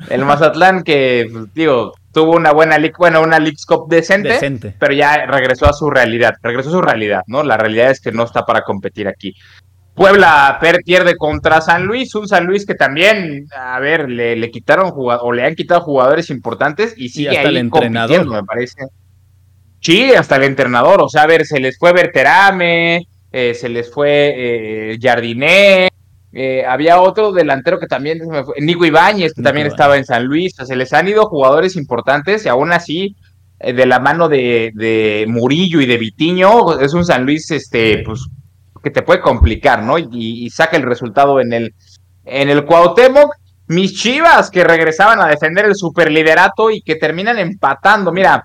El 0.08 0.24
Mazatlán 0.24 0.82
que, 0.82 1.28
pues, 1.30 1.52
digo, 1.54 1.92
tuvo 2.12 2.34
una 2.34 2.52
buena 2.52 2.78
League, 2.78 2.94
bueno, 2.98 3.20
una 3.20 3.38
League 3.38 3.58
Cup 3.66 3.88
decente, 3.88 4.74
pero 4.78 4.94
ya 4.94 5.26
regresó 5.26 5.66
a 5.66 5.74
su 5.74 5.90
realidad, 5.90 6.34
regresó 6.42 6.70
a 6.70 6.72
su 6.72 6.82
realidad, 6.82 7.22
¿no? 7.26 7.42
La 7.42 7.58
realidad 7.58 7.90
es 7.90 8.00
que 8.00 8.12
no 8.12 8.24
está 8.24 8.46
para 8.46 8.62
competir 8.62 9.06
aquí. 9.06 9.34
Puebla 9.96 10.58
pierde 10.84 11.16
contra 11.16 11.62
San 11.62 11.84
Luis, 11.84 12.14
un 12.14 12.28
San 12.28 12.46
Luis 12.46 12.66
que 12.66 12.74
también, 12.74 13.46
a 13.54 13.80
ver, 13.80 14.10
le, 14.10 14.50
quitaron 14.50 14.92
o 14.94 15.32
le 15.32 15.44
han 15.44 15.54
quitado 15.54 15.80
jugadores 15.80 16.28
importantes 16.28 16.94
y 16.98 17.08
sigue 17.08 17.32
y 17.32 17.36
hasta 17.36 17.48
ahí 17.48 17.54
el 17.54 17.56
entrenador. 17.56 18.26
me 18.26 18.44
parece. 18.44 18.82
Sí, 19.86 20.12
hasta 20.12 20.34
el 20.34 20.42
entrenador, 20.42 21.00
o 21.00 21.08
sea, 21.08 21.22
a 21.22 21.26
ver, 21.28 21.46
se 21.46 21.60
les 21.60 21.78
fue 21.78 21.92
Berterame, 21.92 23.06
eh, 23.30 23.54
se 23.54 23.68
les 23.68 23.88
fue 23.88 24.34
eh, 24.36 24.98
Jardiné, 25.00 25.90
eh, 26.32 26.64
había 26.66 27.00
otro 27.00 27.30
delantero 27.30 27.78
que 27.78 27.86
también, 27.86 28.18
Nico 28.58 28.84
Ibáñez, 28.84 29.32
que 29.32 29.42
también 29.42 29.68
estaba 29.68 29.96
en 29.96 30.04
San 30.04 30.24
Luis, 30.24 30.54
o 30.54 30.56
sea, 30.56 30.66
se 30.66 30.74
les 30.74 30.92
han 30.92 31.06
ido 31.06 31.28
jugadores 31.28 31.76
importantes 31.76 32.44
y 32.44 32.48
aún 32.48 32.72
así, 32.72 33.14
de 33.60 33.86
la 33.86 34.00
mano 34.00 34.28
de, 34.28 35.24
Murillo 35.28 35.80
y 35.80 35.86
de 35.86 35.98
Vitiño, 35.98 36.80
es 36.80 36.92
un 36.92 37.04
San 37.04 37.24
Luis, 37.24 37.48
este, 37.52 38.02
pues, 38.04 38.26
que 38.82 38.90
te 38.90 39.02
puede 39.02 39.20
complicar, 39.20 39.84
¿no? 39.84 39.98
Y, 39.98 40.50
saca 40.50 40.76
el 40.76 40.82
resultado 40.82 41.40
en 41.40 41.52
el, 41.52 41.74
en 42.24 42.50
el 42.50 42.64
Cuauhtémoc. 42.64 43.32
Mis 43.68 43.94
chivas 43.94 44.50
que 44.50 44.64
regresaban 44.64 45.20
a 45.20 45.28
defender 45.28 45.64
el 45.64 45.76
superliderato 45.76 46.72
y 46.72 46.82
que 46.82 46.96
terminan 46.96 47.38
empatando. 47.38 48.12
Mira, 48.12 48.42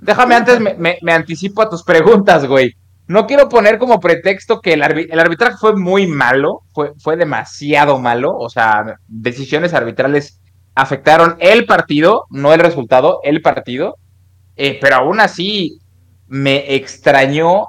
Déjame 0.00 0.34
antes, 0.34 0.58
me, 0.60 1.12
anticipo 1.12 1.62
a 1.62 1.68
tus 1.68 1.82
preguntas, 1.82 2.46
güey. 2.46 2.74
No 3.06 3.26
quiero 3.26 3.48
poner 3.48 3.78
como 3.78 4.00
pretexto 4.00 4.60
que 4.60 4.74
el, 4.74 4.82
arbitraje 4.82 5.56
fue 5.58 5.74
muy 5.74 6.06
malo, 6.06 6.60
fue, 6.72 6.92
fue 6.98 7.16
demasiado 7.16 7.98
malo, 7.98 8.36
o 8.36 8.48
sea, 8.48 8.98
decisiones 9.08 9.74
arbitrales 9.74 10.40
afectaron 10.74 11.36
el 11.40 11.66
partido, 11.66 12.26
no 12.30 12.54
el 12.54 12.60
resultado, 12.60 13.20
el 13.24 13.42
partido, 13.42 13.96
eh, 14.56 14.78
pero 14.80 14.96
aún 14.96 15.20
así 15.20 15.80
me 16.28 16.74
extrañó 16.74 17.66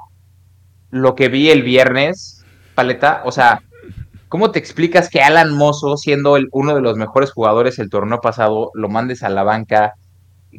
lo 0.90 1.14
que 1.14 1.28
vi 1.28 1.50
el 1.50 1.62
viernes, 1.62 2.44
Paleta, 2.74 3.22
o 3.24 3.32
sea, 3.32 3.62
¿cómo 4.28 4.50
te 4.50 4.58
explicas 4.58 5.08
que 5.10 5.20
Alan 5.20 5.52
Mozo, 5.52 5.96
siendo 5.96 6.36
el, 6.36 6.48
uno 6.52 6.74
de 6.74 6.80
los 6.80 6.96
mejores 6.96 7.32
jugadores 7.32 7.78
el 7.78 7.90
torneo 7.90 8.20
pasado, 8.20 8.70
lo 8.74 8.88
mandes 8.88 9.22
a 9.22 9.28
la 9.28 9.42
banca? 9.42 9.94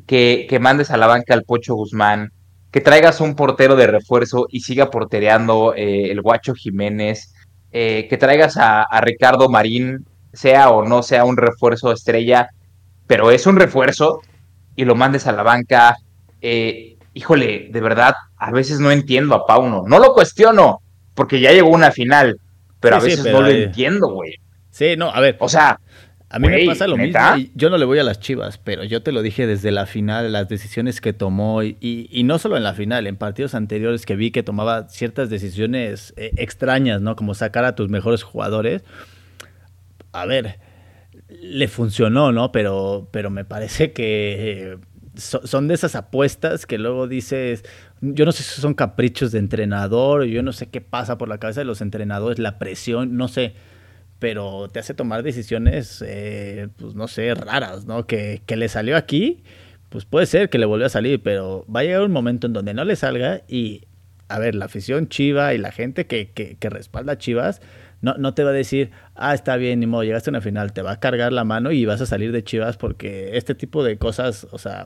Que, 0.08 0.58
mandes 0.62 0.92
a 0.92 0.98
la 0.98 1.08
banca 1.08 1.34
al 1.34 1.44
Pocho 1.44 1.76
Guzmán, 1.76 2.32
que 2.72 2.82
traigas 2.82 3.22
un 3.22 3.36
portero 3.36 3.76
de 3.76 3.88
refuerzo 3.88 4.48
y 4.50 4.62
siga 4.62 4.90
portereando 4.90 5.74
eh, 5.76 6.12
el 6.12 6.22
Guacho 6.22 6.56
Jiménez, 6.56 7.34
eh, 7.72 8.08
que 8.10 8.18
traigas 8.18 8.58
a, 8.58 8.86
Ricardo 9.02 9.50
Marín, 9.50 10.06
sea 10.34 10.70
o 10.70 10.88
no 10.88 11.04
sea 11.04 11.26
un 11.26 11.38
refuerzo 11.38 11.92
estrella, 11.92 12.50
pero 13.08 13.32
es 13.32 13.46
un 13.46 13.58
refuerzo 13.58 14.22
y 14.76 14.86
lo 14.86 14.96
mandes 14.96 15.28
a 15.28 15.32
la 15.32 15.44
banca. 15.44 15.98
Eh, 16.42 16.98
híjole, 17.14 17.70
de 17.72 17.82
verdad, 17.82 18.16
a 18.38 18.52
veces 18.52 18.80
no 18.80 18.92
entiendo 18.92 19.36
a 19.36 19.46
Pauno. 19.46 19.84
No 19.88 20.00
lo 20.00 20.14
cuestiono, 20.14 20.82
porque 21.14 21.40
ya 21.40 21.52
llegó 21.52 21.70
una 21.70 21.92
final, 21.92 22.40
pero 22.80 22.96
a 22.96 23.00
veces 23.00 23.26
no 23.32 23.42
lo 23.42 23.50
entiendo, 23.50 24.10
güey. 24.10 24.36
Sí, 24.72 24.96
no, 24.98 25.10
a 25.10 25.20
ver. 25.20 25.38
O 25.40 25.48
sea, 25.48 25.80
a 26.34 26.40
mí 26.40 26.48
me 26.50 26.66
pasa 26.66 26.88
lo 26.88 26.98
mismo. 26.98 27.20
yo 27.54 27.70
no 27.70 27.78
le 27.78 27.86
voy 27.86 28.00
a 28.00 28.04
las 28.04 28.20
chivas, 28.20 28.58
pero 28.58 28.84
yo 28.84 29.04
te 29.04 29.12
lo 29.12 29.22
dije 29.22 29.46
desde 29.46 29.70
la 29.70 29.86
final, 29.86 30.32
las 30.32 30.50
decisiones 30.50 31.00
que 31.00 31.14
tomó, 31.14 31.62
y, 31.62 32.22
no 32.26 32.40
solo 32.40 32.58
en 32.58 32.64
la 32.64 32.74
final, 32.74 33.06
en 33.06 33.18
partidos 33.18 33.54
anteriores 33.54 34.04
que 34.08 34.16
vi 34.16 34.32
que 34.32 34.42
tomaba 34.42 34.90
ciertas 34.90 35.30
decisiones 35.30 36.12
eh, 36.18 36.32
extrañas, 36.38 37.02
¿no? 37.02 37.16
Como 37.16 37.36
sacar 37.36 37.66
a 37.66 37.76
tus 37.76 37.88
mejores 37.90 38.24
jugadores. 38.24 38.84
A 40.12 40.26
ver, 40.26 40.58
le 41.30 41.68
funcionó, 41.68 42.32
¿no? 42.32 42.52
Pero, 42.52 43.10
pero 43.12 43.30
me 43.30 43.46
parece 43.46 43.94
que 43.94 44.80
son 45.16 45.68
de 45.68 45.76
esas 45.76 45.94
apuestas 45.94 46.66
que 46.66 46.80
luego 46.80 47.08
dices, 47.08 47.64
yo 48.02 48.26
no 48.26 48.32
sé 48.32 48.42
si 48.42 48.60
son 48.60 48.74
caprichos 48.74 49.32
de 49.32 49.38
entrenador, 49.38 50.24
yo 50.24 50.42
no 50.42 50.52
sé 50.52 50.66
qué 50.66 50.82
pasa 50.82 51.20
por 51.20 51.30
la 51.30 51.38
cabeza 51.38 51.62
de 51.62 51.66
los 51.66 51.82
entrenadores, 51.82 52.40
la 52.40 52.58
presión, 52.58 53.18
no 53.18 53.28
sé 53.28 53.54
pero 54.24 54.70
te 54.70 54.80
hace 54.80 54.94
tomar 54.94 55.22
decisiones, 55.22 56.02
eh, 56.08 56.70
pues 56.78 56.96
no 56.96 57.10
sé, 57.10 57.34
raras, 57.36 57.86
¿no? 57.88 58.08
Que, 58.08 58.42
le 58.48 58.70
salió 58.70 58.96
aquí, 58.96 59.44
pues 59.90 60.06
puede 60.06 60.28
ser 60.28 60.50
que 60.50 60.58
le 60.58 60.66
volvió 60.66 60.86
a 60.86 60.90
salir, 60.90 61.22
pero 61.22 61.66
va 61.68 61.82
a 61.82 61.84
llegar 61.84 62.04
un 62.04 62.14
momento 62.14 62.48
en 62.48 62.54
donde 62.54 62.74
no 62.74 62.86
le 62.86 62.96
salga 62.96 63.42
y, 63.50 63.82
a 64.30 64.40
ver, 64.40 64.56
la 64.56 64.64
afición 64.64 65.10
chiva 65.10 65.54
y 65.54 65.58
la 65.58 65.74
gente 65.74 66.08
que, 66.08 66.32
que, 66.32 66.56
que 66.56 66.70
respalda 66.70 67.18
Chivas, 67.18 67.62
no, 68.00 68.14
no 68.14 68.34
te 68.34 68.46
va 68.46 68.52
a 68.52 68.54
decir, 68.54 68.92
ah, 69.16 69.34
está 69.34 69.58
bien, 69.58 69.82
ni 69.82 69.88
modo, 69.88 70.06
llegaste 70.06 70.30
a 70.30 70.32
una 70.32 70.40
final, 70.40 70.72
te 70.72 70.84
va 70.84 70.94
a 70.94 71.00
cargar 71.02 71.34
la 71.34 71.44
mano 71.44 71.74
y 71.74 71.84
vas 71.84 72.00
a 72.00 72.06
salir 72.06 72.32
de 72.32 72.46
Chivas 72.46 72.78
porque 72.78 73.36
este 73.36 73.56
tipo 73.56 73.84
de 73.84 73.98
cosas, 73.98 74.48
o 74.52 74.58
sea, 74.58 74.86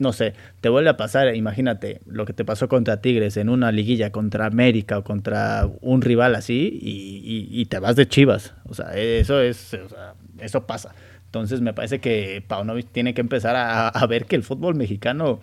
no 0.00 0.12
sé, 0.12 0.34
te 0.60 0.68
vuelve 0.68 0.90
a 0.90 0.96
pasar, 0.96 1.34
imagínate 1.34 2.00
lo 2.06 2.24
que 2.24 2.32
te 2.32 2.44
pasó 2.44 2.68
contra 2.68 3.00
Tigres 3.00 3.36
en 3.36 3.48
una 3.48 3.70
liguilla 3.72 4.10
contra 4.10 4.46
América 4.46 4.98
o 4.98 5.04
contra 5.04 5.68
un 5.80 6.02
rival 6.02 6.34
así 6.34 6.78
y, 6.82 7.64
te 7.66 7.78
vas 7.78 7.96
de 7.96 8.08
Chivas. 8.08 8.54
O 8.68 8.74
sea, 8.74 8.92
eso 8.94 9.40
es, 9.40 9.76
eso 10.38 10.66
pasa. 10.66 10.94
Entonces 11.26 11.60
me 11.60 11.72
parece 11.72 12.00
que 12.00 12.42
Paunovic 12.46 12.90
tiene 12.90 13.14
que 13.14 13.20
empezar 13.20 13.54
a, 13.56 14.06
ver 14.06 14.24
que 14.26 14.34
el 14.34 14.42
fútbol 14.42 14.74
mexicano 14.74 15.40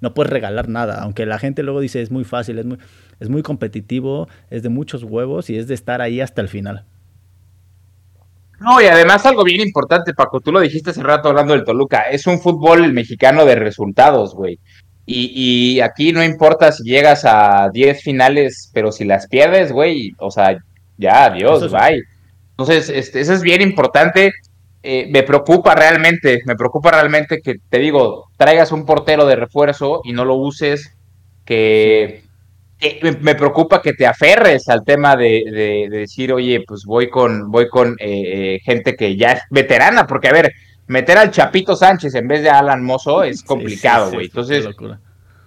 no 0.00 0.12
puede 0.12 0.30
regalar 0.30 0.68
nada, 0.68 1.02
aunque 1.02 1.24
la 1.24 1.38
gente 1.38 1.62
luego 1.62 1.80
dice 1.80 2.02
es 2.02 2.10
muy 2.10 2.24
fácil, 2.24 2.58
es 2.58 2.66
muy, 2.66 2.78
es 3.20 3.28
muy 3.28 3.42
competitivo, 3.42 4.28
es 4.50 4.62
de 4.62 4.68
muchos 4.68 5.02
huevos 5.02 5.48
y 5.50 5.56
es 5.56 5.68
de 5.68 5.74
estar 5.74 6.00
ahí 6.00 6.20
hasta 6.20 6.42
el 6.42 6.48
final. 6.48 6.84
No, 8.60 8.80
y 8.80 8.84
además 8.84 9.24
algo 9.24 9.42
bien 9.42 9.60
importante, 9.60 10.12
Paco, 10.12 10.40
tú 10.40 10.52
lo 10.52 10.60
dijiste 10.60 10.90
hace 10.90 11.02
rato 11.02 11.28
hablando 11.28 11.54
del 11.54 11.64
Toluca, 11.64 12.02
es 12.02 12.26
un 12.26 12.40
fútbol 12.40 12.92
mexicano 12.92 13.46
de 13.46 13.54
resultados, 13.54 14.34
güey. 14.34 14.58
Y, 15.06 15.32
y, 15.34 15.80
aquí 15.80 16.12
no 16.12 16.22
importa 16.22 16.70
si 16.70 16.84
llegas 16.84 17.24
a 17.24 17.70
10 17.72 18.02
finales, 18.02 18.70
pero 18.72 18.92
si 18.92 19.04
las 19.04 19.26
pierdes, 19.26 19.72
güey, 19.72 20.12
o 20.18 20.30
sea, 20.30 20.56
ya, 20.98 21.24
adiós, 21.24 21.72
bye. 21.72 22.02
Entonces, 22.50 22.90
este, 22.90 23.20
eso 23.20 23.32
es 23.32 23.40
bien 23.40 23.62
importante. 23.62 24.32
Eh, 24.82 25.08
me 25.10 25.22
preocupa 25.22 25.74
realmente, 25.74 26.42
me 26.44 26.54
preocupa 26.54 26.90
realmente 26.90 27.40
que, 27.42 27.56
te 27.68 27.78
digo, 27.78 28.26
traigas 28.36 28.70
un 28.70 28.84
portero 28.84 29.26
de 29.26 29.36
refuerzo 29.36 30.02
y 30.04 30.12
no 30.12 30.24
lo 30.26 30.36
uses, 30.36 30.96
que 31.44 32.22
me 33.20 33.34
preocupa 33.34 33.82
que 33.82 33.92
te 33.92 34.06
aferres 34.06 34.68
al 34.68 34.84
tema 34.84 35.16
de, 35.16 35.88
decir, 35.90 36.32
oye, 36.32 36.64
pues 36.66 36.84
voy 36.84 37.10
con, 37.10 37.50
voy 37.50 37.68
con 37.68 37.92
eh, 37.98 38.54
eh, 38.54 38.60
gente 38.64 38.96
que 38.96 39.16
ya 39.16 39.32
es 39.32 39.42
veterana, 39.50 40.06
porque 40.06 40.28
a 40.28 40.32
ver, 40.32 40.52
meter 40.86 41.18
al 41.18 41.30
Chapito 41.30 41.76
Sánchez 41.76 42.14
en 42.14 42.28
vez 42.28 42.42
de 42.42 42.50
Alan 42.50 42.82
Mozo 42.82 43.22
es 43.22 43.42
complicado, 43.42 44.12
güey. 44.12 44.26
Entonces, 44.26 44.66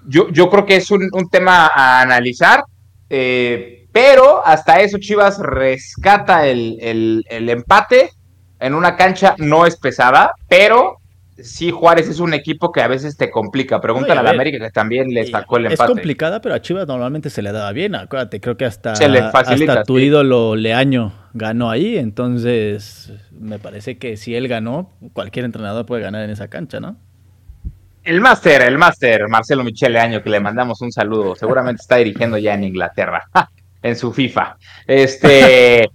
yo, 0.05 0.29
yo 0.29 0.49
creo 0.49 0.65
que 0.65 0.75
es 0.75 0.91
un, 0.91 1.09
tema 1.31 1.71
a 1.73 2.01
analizar, 2.01 2.63
eh, 3.09 3.87
pero 3.91 4.45
hasta 4.45 4.81
eso 4.81 4.97
Chivas 4.99 5.39
rescata 5.39 6.47
el, 6.47 7.25
el 7.27 7.49
empate 7.49 8.11
en 8.59 8.75
una 8.75 8.95
cancha 8.95 9.35
no 9.39 9.65
es 9.65 9.75
pesada, 9.75 10.33
pero 10.47 10.99
sí, 11.37 11.71
Juárez 11.71 12.07
es 12.09 12.19
un 12.19 12.33
equipo 12.33 12.71
que 12.71 12.81
a 12.81 12.87
veces 12.87 13.17
te 13.17 13.29
complica. 13.31 13.81
Pregúntale 13.81 14.19
a, 14.19 14.23
la 14.23 14.29
América 14.31 14.59
que 14.59 14.71
también 14.71 15.09
le 15.09 15.25
sacó 15.25 15.57
el 15.57 15.65
empate. 15.65 15.83
Es 15.83 15.89
complicada, 15.89 16.41
pero 16.41 16.55
a 16.55 16.61
Chivas 16.61 16.87
normalmente 16.87 17.29
se 17.29 17.41
le 17.41 17.51
daba 17.51 17.71
bien. 17.71 17.95
Acuérdate, 17.95 18.39
creo 18.39 18.57
que 18.57 18.65
hasta, 18.65 18.93
hasta 18.93 19.83
tu 19.83 19.99
ídolo 19.99 20.55
Leaño 20.55 21.13
ganó 21.33 21.69
ahí. 21.69 21.97
Entonces, 21.97 23.13
me 23.31 23.59
parece 23.59 23.97
que 23.97 24.17
si 24.17 24.35
él 24.35 24.47
ganó, 24.47 24.91
cualquier 25.13 25.45
entrenador 25.45 25.85
puede 25.85 26.01
ganar 26.01 26.23
en 26.23 26.29
esa 26.29 26.47
cancha, 26.47 26.79
¿no? 26.79 26.97
El 28.03 28.19
máster, 28.19 28.61
el 28.63 28.77
máster, 28.77 29.29
Marcelo 29.29 29.63
Michele 29.63 29.97
Año, 29.97 30.21
que 30.21 30.29
le 30.29 30.41
mandamos 30.41 30.81
un 30.81 30.91
saludo. 30.91 31.35
Seguramente 31.35 31.81
está 31.81 31.95
dirigiendo 31.95 32.37
ya 32.37 32.53
en 32.53 32.65
Inglaterra, 32.65 33.29
en 33.81 33.95
su 33.95 34.11
FIFA. 34.11 34.57
Este. 34.85 35.89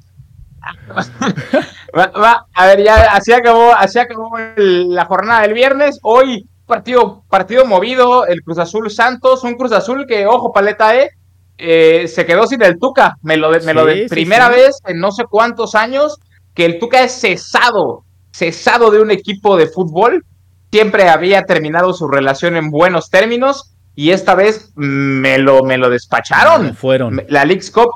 a 2.54 2.66
ver, 2.66 2.82
ya 2.82 3.12
así 3.12 3.32
acabó, 3.32 3.72
así 3.74 3.98
acabó 3.98 4.30
la 4.56 5.04
jornada 5.04 5.42
del 5.42 5.54
viernes. 5.54 5.98
Hoy 6.02 6.48
partido, 6.66 7.24
partido 7.28 7.64
movido, 7.64 8.26
el 8.26 8.42
Cruz 8.42 8.58
Azul 8.58 8.90
Santos, 8.90 9.42
un 9.44 9.54
Cruz 9.54 9.72
Azul 9.72 10.06
que, 10.06 10.26
ojo, 10.26 10.52
paleta, 10.52 10.96
eh, 10.96 11.10
eh 11.56 12.06
se 12.08 12.26
quedó 12.26 12.46
sin 12.46 12.62
el 12.62 12.78
Tuca. 12.78 13.16
Me 13.22 13.36
lo 13.36 13.50
de, 13.50 13.60
me 13.60 13.74
lo 13.74 13.84
de 13.84 14.06
primera 14.08 14.48
vez 14.48 14.78
en 14.86 15.00
no 15.00 15.10
sé 15.10 15.24
cuántos 15.28 15.74
años 15.74 16.18
que 16.54 16.64
el 16.64 16.78
Tuca 16.78 17.02
es 17.02 17.20
cesado, 17.20 18.04
cesado 18.32 18.90
de 18.90 19.00
un 19.00 19.10
equipo 19.10 19.56
de 19.56 19.66
fútbol. 19.66 20.24
Siempre 20.70 21.08
había 21.08 21.44
terminado 21.44 21.92
su 21.94 22.08
relación 22.08 22.56
en 22.56 22.70
buenos 22.70 23.10
términos 23.10 23.74
y 23.94 24.10
esta 24.10 24.34
vez 24.34 24.70
me 24.76 25.38
lo, 25.38 25.64
me 25.64 25.78
lo 25.78 25.90
despacharon. 25.90 26.74
fueron. 26.74 27.22
La 27.28 27.44
League's 27.44 27.70
Cup, 27.70 27.90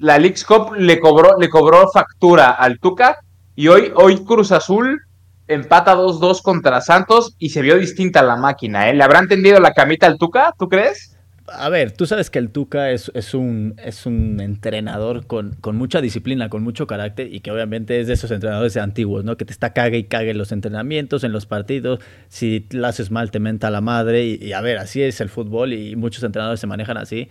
la 0.00 0.18
League's 0.18 0.44
Cup 0.44 0.74
le 0.76 0.98
cobró, 0.98 1.38
le 1.38 1.48
cobró 1.48 1.88
factura 1.92 2.50
al 2.50 2.80
Tuca 2.80 3.18
y 3.54 3.68
hoy, 3.68 3.92
hoy 3.94 4.24
Cruz 4.24 4.50
Azul 4.50 5.02
empata 5.46 5.94
2-2 5.94 6.42
contra 6.42 6.80
Santos 6.80 7.36
y 7.38 7.50
se 7.50 7.60
vio 7.60 7.76
distinta 7.76 8.22
la 8.22 8.36
máquina, 8.36 8.88
¿eh? 8.88 8.94
¿Le 8.94 9.04
habrán 9.04 9.28
tendido 9.28 9.60
la 9.60 9.72
camita 9.72 10.06
al 10.06 10.16
Tuca, 10.16 10.54
tú 10.58 10.68
crees? 10.68 11.16
A 11.52 11.68
ver, 11.68 11.92
tú 11.92 12.06
sabes 12.06 12.30
que 12.30 12.38
el 12.38 12.50
Tuca 12.50 12.90
es, 12.92 13.10
es, 13.14 13.34
un, 13.34 13.74
es 13.84 14.06
un 14.06 14.40
entrenador 14.40 15.26
con, 15.26 15.56
con, 15.60 15.76
mucha 15.76 16.00
disciplina, 16.00 16.48
con 16.48 16.62
mucho 16.62 16.86
carácter 16.86 17.34
y 17.34 17.40
que 17.40 17.50
obviamente 17.50 18.00
es 18.00 18.06
de 18.06 18.12
esos 18.14 18.30
entrenadores 18.30 18.76
antiguos, 18.76 19.24
¿no? 19.24 19.36
Que 19.36 19.44
te 19.44 19.52
está 19.52 19.72
cague 19.72 19.98
y 19.98 20.04
cague 20.04 20.30
en 20.30 20.38
los 20.38 20.52
entrenamientos, 20.52 21.24
en 21.24 21.32
los 21.32 21.46
partidos. 21.46 21.98
Si 22.28 22.66
la 22.70 22.88
haces 22.88 23.10
mal, 23.10 23.30
te 23.32 23.40
menta 23.40 23.70
la 23.70 23.80
madre. 23.80 24.24
Y, 24.24 24.52
a 24.52 24.60
ver, 24.60 24.78
así 24.78 25.02
es 25.02 25.20
el 25.20 25.28
fútbol 25.28 25.72
y 25.72 25.96
muchos 25.96 26.22
entrenadores 26.22 26.60
se 26.60 26.68
manejan 26.68 26.96
así. 26.96 27.28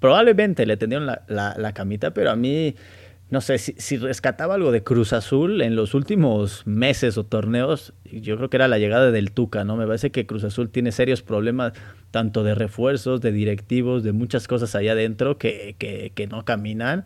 Probablemente 0.00 0.66
le 0.66 0.76
tendieron 0.76 1.06
la, 1.06 1.22
la, 1.26 1.72
camita, 1.72 2.12
pero 2.12 2.30
a 2.30 2.36
mí 2.36 2.74
no 3.30 3.42
sé, 3.42 3.58
si, 3.58 3.96
rescataba 3.98 4.54
algo 4.54 4.72
de 4.72 4.82
Cruz 4.82 5.12
Azul 5.12 5.60
en 5.60 5.76
los 5.76 5.92
últimos 5.92 6.66
meses 6.66 7.18
o 7.18 7.24
torneos, 7.24 7.92
yo 8.10 8.36
creo 8.38 8.48
que 8.48 8.56
era 8.56 8.68
la 8.68 8.78
llegada 8.78 9.10
del 9.10 9.32
Tuca, 9.32 9.64
¿no? 9.64 9.76
Me 9.76 9.86
parece 9.86 10.10
que 10.10 10.24
Cruz 10.24 10.44
Azul 10.44 10.70
tiene 10.70 10.92
serios 10.92 11.20
problemas 11.22 11.74
tanto 12.10 12.42
de 12.42 12.54
refuerzos, 12.54 13.20
de 13.20 13.32
directivos, 13.32 14.02
de 14.02 14.12
muchas 14.12 14.48
cosas 14.48 14.74
allá 14.74 14.92
adentro 14.92 15.36
que, 15.36 15.76
que, 15.78 16.26
no 16.26 16.46
caminan 16.46 17.04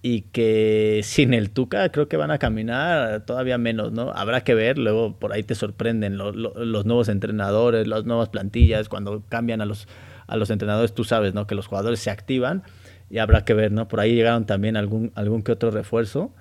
y 0.00 0.22
que 0.22 1.00
sin 1.02 1.34
el 1.34 1.50
Tuca 1.50 1.90
creo 1.90 2.06
que 2.06 2.16
van 2.16 2.30
a 2.30 2.38
caminar 2.38 3.24
todavía 3.26 3.58
menos, 3.58 3.90
¿no? 3.90 4.12
Habrá 4.12 4.42
que 4.44 4.54
ver, 4.54 4.78
luego 4.78 5.18
por 5.18 5.32
ahí 5.32 5.42
te 5.42 5.56
sorprenden 5.56 6.18
los 6.18 6.86
nuevos 6.86 7.08
entrenadores, 7.08 7.88
las 7.88 8.04
nuevas 8.04 8.28
plantillas, 8.28 8.88
cuando 8.88 9.24
cambian 9.28 9.60
a 9.60 9.66
los, 9.66 9.88
a 10.32 10.36
los 10.36 10.48
entrenadores, 10.48 10.94
tú 10.94 11.04
sabes, 11.04 11.34
¿no? 11.34 11.46
Que 11.46 11.54
los 11.54 11.66
jugadores 11.66 12.00
se 12.00 12.10
activan 12.10 12.62
y 13.10 13.18
habrá 13.18 13.44
que 13.44 13.52
ver, 13.52 13.70
¿no? 13.70 13.86
Por 13.86 14.00
ahí 14.00 14.14
llegaron 14.14 14.46
también 14.46 14.78
algún, 14.78 15.12
algún 15.14 15.42
que 15.42 15.52
otro 15.52 15.70
refuerzo, 15.70 16.32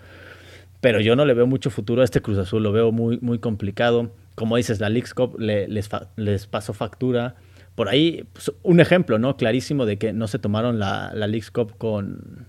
pero 0.80 1.02
yo 1.02 1.18
no 1.18 1.26
le 1.26 1.34
veo 1.34 1.46
mucho 1.46 1.70
futuro 1.70 2.02
a 2.02 2.06
este 2.06 2.22
Cruz 2.22 2.38
Azul, 2.38 2.64
lo 2.64 2.72
veo 2.72 2.94
muy, 2.94 3.20
muy 3.22 3.40
complicado. 3.40 4.12
Como 4.36 4.56
dices, 4.56 4.80
la 4.80 4.88
League 4.88 5.10
Cup 5.14 5.38
les, 5.40 5.90
les 6.16 6.48
pasó 6.48 6.74
factura. 6.74 7.36
Por 7.76 7.90
ahí, 7.90 8.24
pues, 8.32 8.54
un 8.64 8.80
ejemplo, 8.80 9.20
¿no? 9.20 9.36
Clarísimo 9.36 9.86
de 9.86 9.98
que 9.98 10.14
no 10.14 10.28
se 10.28 10.40
tomaron 10.40 10.80
la, 10.80 11.12
la 11.14 11.28
League 11.28 11.48
Cup 11.54 11.78
con, 11.78 12.48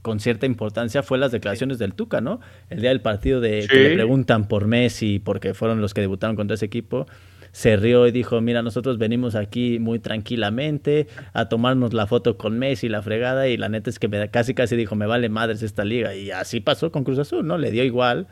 con 0.00 0.20
cierta 0.20 0.46
importancia 0.46 1.02
fue 1.02 1.18
las 1.18 1.32
declaraciones 1.32 1.78
del 1.78 1.94
Tuca, 1.94 2.20
¿no? 2.20 2.40
El 2.70 2.80
día 2.80 2.90
del 2.90 3.00
partido 3.00 3.40
de 3.40 3.66
que 3.68 3.88
le 3.88 3.94
preguntan 3.94 4.46
por 4.46 4.68
Messi, 4.68 5.18
porque 5.18 5.54
fueron 5.54 5.80
los 5.80 5.94
que 5.94 6.02
debutaron 6.02 6.36
contra 6.36 6.54
ese 6.54 6.66
equipo 6.66 7.06
se 7.54 7.76
rió 7.76 8.04
y 8.08 8.10
dijo, 8.10 8.40
mira, 8.40 8.62
nosotros 8.62 8.98
venimos 8.98 9.36
aquí 9.36 9.78
muy 9.78 10.00
tranquilamente 10.00 11.06
a 11.32 11.48
tomarnos 11.48 11.94
la 11.94 12.08
foto 12.08 12.36
con 12.36 12.58
Messi, 12.58 12.88
la 12.88 13.00
fregada, 13.00 13.46
y 13.46 13.56
la 13.56 13.68
neta 13.68 13.90
es 13.90 14.00
que 14.00 14.08
me, 14.08 14.28
casi 14.28 14.54
casi 14.54 14.74
dijo, 14.74 14.96
me 14.96 15.06
vale 15.06 15.28
madres 15.28 15.62
esta 15.62 15.84
liga. 15.84 16.16
Y 16.16 16.32
así 16.32 16.58
pasó 16.58 16.90
con 16.90 17.04
Cruz 17.04 17.20
Azul, 17.20 17.46
¿no? 17.46 17.56
Le 17.56 17.70
dio 17.70 17.84
igual. 17.84 18.26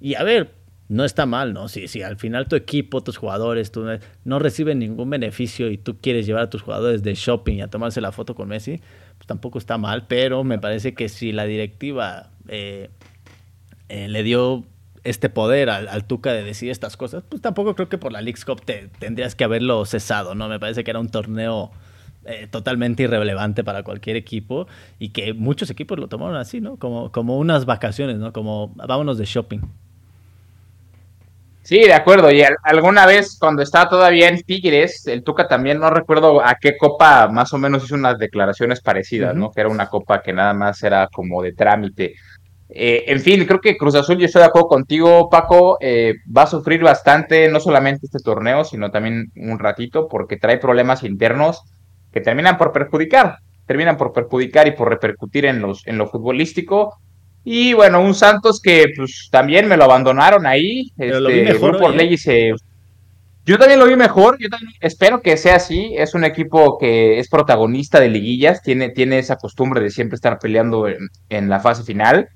Y 0.00 0.16
a 0.16 0.24
ver, 0.24 0.50
no 0.88 1.04
está 1.04 1.26
mal, 1.26 1.52
¿no? 1.52 1.68
Si, 1.68 1.86
si 1.86 2.02
al 2.02 2.16
final 2.16 2.48
tu 2.48 2.56
equipo, 2.56 3.04
tus 3.04 3.18
jugadores, 3.18 3.70
tú 3.70 3.86
no 4.24 4.38
reciben 4.40 4.80
ningún 4.80 5.10
beneficio 5.10 5.70
y 5.70 5.78
tú 5.78 5.98
quieres 6.00 6.26
llevar 6.26 6.42
a 6.42 6.50
tus 6.50 6.62
jugadores 6.62 7.04
de 7.04 7.14
shopping 7.14 7.60
a 7.60 7.68
tomarse 7.68 8.00
la 8.00 8.10
foto 8.10 8.34
con 8.34 8.48
Messi, 8.48 8.80
pues 9.16 9.28
tampoco 9.28 9.58
está 9.58 9.78
mal, 9.78 10.08
pero 10.08 10.42
me 10.42 10.58
parece 10.58 10.92
que 10.92 11.08
si 11.08 11.30
la 11.30 11.44
directiva 11.44 12.30
eh, 12.48 12.90
eh, 13.88 14.08
le 14.08 14.24
dio 14.24 14.64
este 15.06 15.28
poder 15.28 15.70
al, 15.70 16.04
Tuca 16.04 16.32
de 16.32 16.42
decir 16.42 16.70
estas 16.70 16.96
cosas, 16.96 17.22
pues 17.28 17.40
tampoco 17.40 17.74
creo 17.74 17.88
que 17.88 17.98
por 17.98 18.12
la 18.12 18.20
League 18.20 18.40
Cup 18.44 18.62
te, 18.62 18.88
tendrías 18.98 19.34
que 19.34 19.44
haberlo 19.44 19.84
cesado, 19.84 20.34
¿no? 20.34 20.48
Me 20.48 20.58
parece 20.58 20.84
que 20.84 20.90
era 20.90 21.00
un 21.00 21.08
torneo 21.08 21.70
eh, 22.24 22.48
totalmente 22.50 23.04
irrelevante 23.04 23.62
para 23.62 23.82
cualquier 23.84 24.16
equipo 24.16 24.66
y 24.98 25.10
que 25.10 25.32
muchos 25.32 25.70
equipos 25.70 25.98
lo 25.98 26.08
tomaron 26.08 26.36
así, 26.36 26.60
¿no? 26.60 26.76
Como, 26.76 27.12
como 27.12 27.38
unas 27.38 27.66
vacaciones, 27.66 28.16
¿no? 28.16 28.32
Como 28.32 28.72
vámonos 28.74 29.16
de 29.18 29.24
shopping. 29.24 29.60
Sí, 31.66 31.80
de 31.80 31.94
acuerdo. 31.94 32.30
Y 32.30 32.44
alguna 32.62 33.06
vez 33.06 33.36
cuando 33.40 33.60
estaba 33.60 33.88
todavía 33.88 34.28
en 34.28 34.40
Tigres, 34.42 35.04
el 35.08 35.24
Tuca 35.24 35.48
también, 35.48 35.80
no 35.80 35.90
recuerdo 35.90 36.40
a 36.40 36.54
qué 36.60 36.76
copa 36.76 37.26
más 37.26 37.52
o 37.52 37.58
menos 37.58 37.82
hizo 37.84 37.96
unas 37.96 38.18
declaraciones 38.18 38.80
parecidas, 38.80 39.34
¿no? 39.34 39.50
Que 39.50 39.62
era 39.62 39.68
una 39.68 39.88
copa 39.88 40.22
que 40.22 40.32
nada 40.32 40.54
más 40.54 40.80
era 40.84 41.08
como 41.12 41.42
de 41.42 41.54
trámite. 41.54 42.14
Eh, 42.68 43.04
en 43.06 43.20
fin, 43.20 43.44
creo 43.44 43.60
que 43.60 43.76
Cruz 43.76 43.94
Azul, 43.94 44.18
yo 44.18 44.26
estoy 44.26 44.40
de 44.40 44.46
acuerdo 44.46 44.68
contigo, 44.68 45.28
Paco, 45.30 45.78
eh, 45.80 46.14
va 46.36 46.42
a 46.42 46.46
sufrir 46.48 46.82
bastante, 46.82 47.48
no 47.48 47.60
solamente 47.60 48.06
este 48.06 48.18
torneo, 48.18 48.64
sino 48.64 48.90
también 48.90 49.30
un 49.36 49.58
ratito, 49.58 50.08
porque 50.08 50.36
trae 50.36 50.58
problemas 50.58 51.04
internos 51.04 51.62
que 52.12 52.20
terminan 52.20 52.58
por 52.58 52.72
perjudicar, 52.72 53.38
terminan 53.66 53.96
por 53.96 54.12
perjudicar 54.12 54.66
y 54.66 54.72
por 54.72 54.88
repercutir 54.88 55.46
en, 55.46 55.62
los, 55.62 55.86
en 55.86 55.98
lo 55.98 56.08
futbolístico. 56.08 56.94
Y 57.44 57.74
bueno, 57.74 58.00
un 58.00 58.14
Santos 58.14 58.60
que 58.60 58.86
pues 58.96 59.28
también 59.30 59.68
me 59.68 59.76
lo 59.76 59.84
abandonaron 59.84 60.46
ahí. 60.46 60.90
este, 60.98 61.54
por 61.60 62.00
¿eh? 62.00 62.54
Yo 63.44 63.58
también 63.58 63.78
lo 63.78 63.86
vi 63.86 63.94
mejor, 63.94 64.36
yo 64.40 64.48
también 64.48 64.72
espero 64.80 65.22
que 65.22 65.36
sea 65.36 65.54
así. 65.54 65.94
Es 65.96 66.14
un 66.14 66.24
equipo 66.24 66.76
que 66.78 67.20
es 67.20 67.28
protagonista 67.28 68.00
de 68.00 68.08
liguillas, 68.08 68.62
tiene, 68.62 68.88
tiene 68.88 69.20
esa 69.20 69.36
costumbre 69.36 69.80
de 69.80 69.90
siempre 69.90 70.16
estar 70.16 70.40
peleando 70.40 70.88
en 70.88 71.48
la 71.48 71.60
fase 71.60 71.84
final 71.84 72.28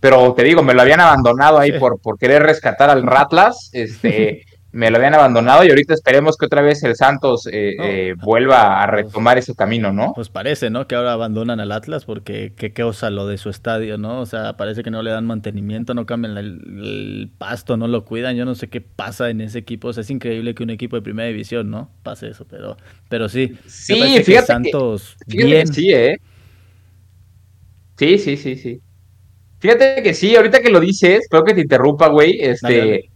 pero 0.00 0.32
te 0.34 0.44
digo, 0.44 0.62
me 0.62 0.74
lo 0.74 0.82
habían 0.82 1.00
abandonado 1.00 1.58
ahí 1.58 1.78
por, 1.78 2.00
por 2.00 2.18
querer 2.18 2.42
rescatar 2.42 2.90
al 2.90 3.02
Ratlas, 3.02 3.70
este, 3.72 4.44
me 4.70 4.90
lo 4.90 4.98
habían 4.98 5.14
abandonado 5.14 5.64
y 5.64 5.70
ahorita 5.70 5.94
esperemos 5.94 6.36
que 6.36 6.44
otra 6.46 6.60
vez 6.60 6.82
el 6.84 6.94
Santos 6.94 7.46
eh, 7.46 7.74
eh, 7.80 8.14
vuelva 8.22 8.82
a 8.82 8.86
retomar 8.86 9.38
ese 9.38 9.54
camino, 9.54 9.92
¿no? 9.92 10.12
Pues 10.14 10.28
parece, 10.28 10.68
¿no? 10.68 10.86
Que 10.86 10.94
ahora 10.94 11.14
abandonan 11.14 11.58
al 11.58 11.72
Atlas 11.72 12.04
porque 12.04 12.52
qué 12.54 12.72
cosa 12.72 13.08
lo 13.08 13.26
de 13.26 13.38
su 13.38 13.48
estadio, 13.48 13.96
¿no? 13.96 14.20
O 14.20 14.26
sea, 14.26 14.56
parece 14.58 14.82
que 14.82 14.90
no 14.90 15.02
le 15.02 15.10
dan 15.10 15.24
mantenimiento, 15.26 15.94
no 15.94 16.04
cambian 16.04 16.36
el, 16.36 17.30
pasto, 17.38 17.76
no 17.76 17.88
lo 17.88 18.04
cuidan, 18.04 18.36
yo 18.36 18.44
no 18.44 18.54
sé 18.54 18.68
qué 18.68 18.80
pasa 18.80 19.30
en 19.30 19.40
ese 19.40 19.58
equipo, 19.58 19.88
o 19.88 19.92
sea, 19.92 20.02
es 20.02 20.10
increíble 20.10 20.54
que 20.54 20.62
un 20.62 20.70
equipo 20.70 20.96
de 20.96 21.02
primera 21.02 21.28
división, 21.28 21.70
¿no? 21.70 21.90
Pase 22.02 22.28
eso, 22.28 22.46
pero, 22.48 22.76
pero 23.08 23.28
sí. 23.28 23.58
Sí, 23.66 23.94
fíjate 24.22 24.46
Santos 24.46 25.16
bien. 25.26 25.66
sí, 25.66 25.92
¿eh? 25.92 26.20
Sí, 27.96 28.18
sí, 28.18 28.36
sí, 28.36 28.56
sí. 28.56 28.80
Fíjate 29.58 30.02
que 30.02 30.14
sí, 30.14 30.36
ahorita 30.36 30.60
que 30.60 30.70
lo 30.70 30.80
dices, 30.80 31.26
creo 31.28 31.44
que 31.44 31.54
te 31.54 31.62
interrumpa, 31.62 32.08
güey. 32.08 32.38
Este, 32.40 33.10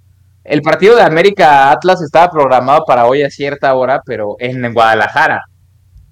el 0.44 0.62
partido 0.62 0.96
de 0.96 1.02
América 1.02 1.70
Atlas 1.70 2.02
estaba 2.02 2.30
programado 2.30 2.84
para 2.84 3.06
hoy 3.06 3.22
a 3.22 3.30
cierta 3.30 3.74
hora, 3.74 4.02
pero 4.04 4.36
en 4.38 4.72
Guadalajara. 4.72 5.44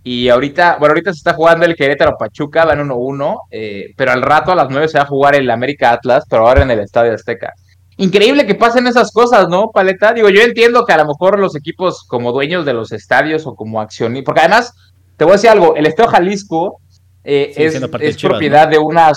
Y 0.03 0.29
ahorita, 0.29 0.77
bueno, 0.79 0.93
ahorita 0.93 1.13
se 1.13 1.19
está 1.19 1.35
jugando 1.35 1.67
el 1.67 1.77
Querétaro 1.77 2.17
Pachuca, 2.17 2.65
van 2.65 2.89
1-1, 2.89 3.39
eh, 3.51 3.93
pero 3.97 4.13
al 4.13 4.23
rato 4.23 4.53
a 4.53 4.55
las 4.55 4.71
9 4.71 4.89
se 4.89 4.99
va 4.99 5.05
a 5.05 5.09
jugar 5.09 5.35
el 5.35 5.51
América 5.51 5.93
Atlas, 5.93 6.25
pero 6.29 6.49
ahora 6.49 6.63
en 6.63 6.71
el 6.71 6.81
Estadio 6.81 7.13
Azteca. 7.13 7.53
Increíble 7.99 8.47
que 8.47 8.55
pasen 8.55 8.87
esas 8.87 9.13
cosas, 9.13 9.49
¿no, 9.49 9.71
Paleta? 9.73 10.15
Digo, 10.15 10.31
yo 10.31 10.41
entiendo 10.41 10.87
que 10.87 10.95
a 10.95 10.97
lo 10.97 11.07
mejor 11.07 11.39
los 11.39 11.55
equipos 11.55 12.05
como 12.05 12.33
dueños 12.33 12.65
de 12.65 12.73
los 12.73 12.93
estadios 12.93 13.47
o 13.47 13.55
como 13.55 13.79
accionistas, 13.81 14.25
porque 14.25 14.41
además, 14.41 14.73
te 15.19 15.25
voy 15.25 15.33
a 15.33 15.37
decir 15.37 15.51
algo, 15.51 15.77
el 15.77 15.87
Estadio 15.87 16.11
Jalisco 16.11 16.81
eh, 17.23 17.53
es, 17.57 18.17
propiedad 18.17 18.69
de 18.69 18.79
una 18.79 19.13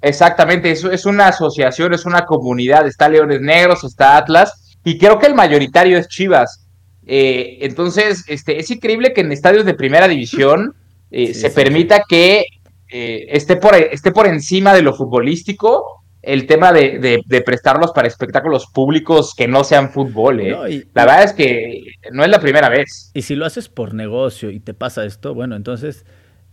Exactamente, 0.00 0.70
es, 0.70 0.84
es 0.84 1.06
una 1.06 1.28
asociación, 1.28 1.92
es 1.92 2.06
una 2.06 2.24
comunidad, 2.24 2.86
está 2.86 3.08
Leones 3.08 3.40
Negros, 3.40 3.84
está 3.84 4.16
Atlas, 4.16 4.76
y 4.84 4.98
creo 4.98 5.18
que 5.18 5.26
el 5.26 5.34
mayoritario 5.34 5.98
es 5.98 6.08
Chivas. 6.08 6.68
Eh, 7.06 7.58
entonces, 7.62 8.24
este, 8.28 8.60
es 8.60 8.70
increíble 8.70 9.14
que 9.14 9.22
en 9.22 9.32
estadios 9.32 9.64
de 9.64 9.74
primera 9.74 10.06
división 10.06 10.74
eh, 11.10 11.32
se 11.32 11.50
permita 11.50 12.02
que 12.06 12.44
eh, 12.90 13.26
esté, 13.30 13.56
por, 13.56 13.74
esté 13.74 14.12
por 14.12 14.26
encima 14.26 14.74
de 14.74 14.82
lo 14.82 14.94
futbolístico 14.94 16.04
el 16.20 16.46
tema 16.46 16.72
de, 16.72 17.22
prestarlos 17.46 17.92
para 17.92 18.08
espectáculos 18.08 18.66
públicos 18.66 19.34
que 19.34 19.48
no 19.48 19.64
sean 19.64 19.90
fútbol. 19.90 20.42
la 20.42 21.04
verdad 21.06 21.22
es 21.22 21.32
que 21.32 21.82
no 22.12 22.22
es 22.24 22.28
la 22.28 22.40
primera 22.40 22.68
vez. 22.68 23.10
Y 23.14 23.22
si 23.22 23.36
lo 23.36 23.46
haces 23.46 23.70
por 23.70 23.94
negocio 23.94 24.50
y 24.50 24.60
te 24.60 24.74
pasa 24.74 25.06
esto, 25.06 25.32
bueno, 25.32 25.56
entonces 25.56 26.04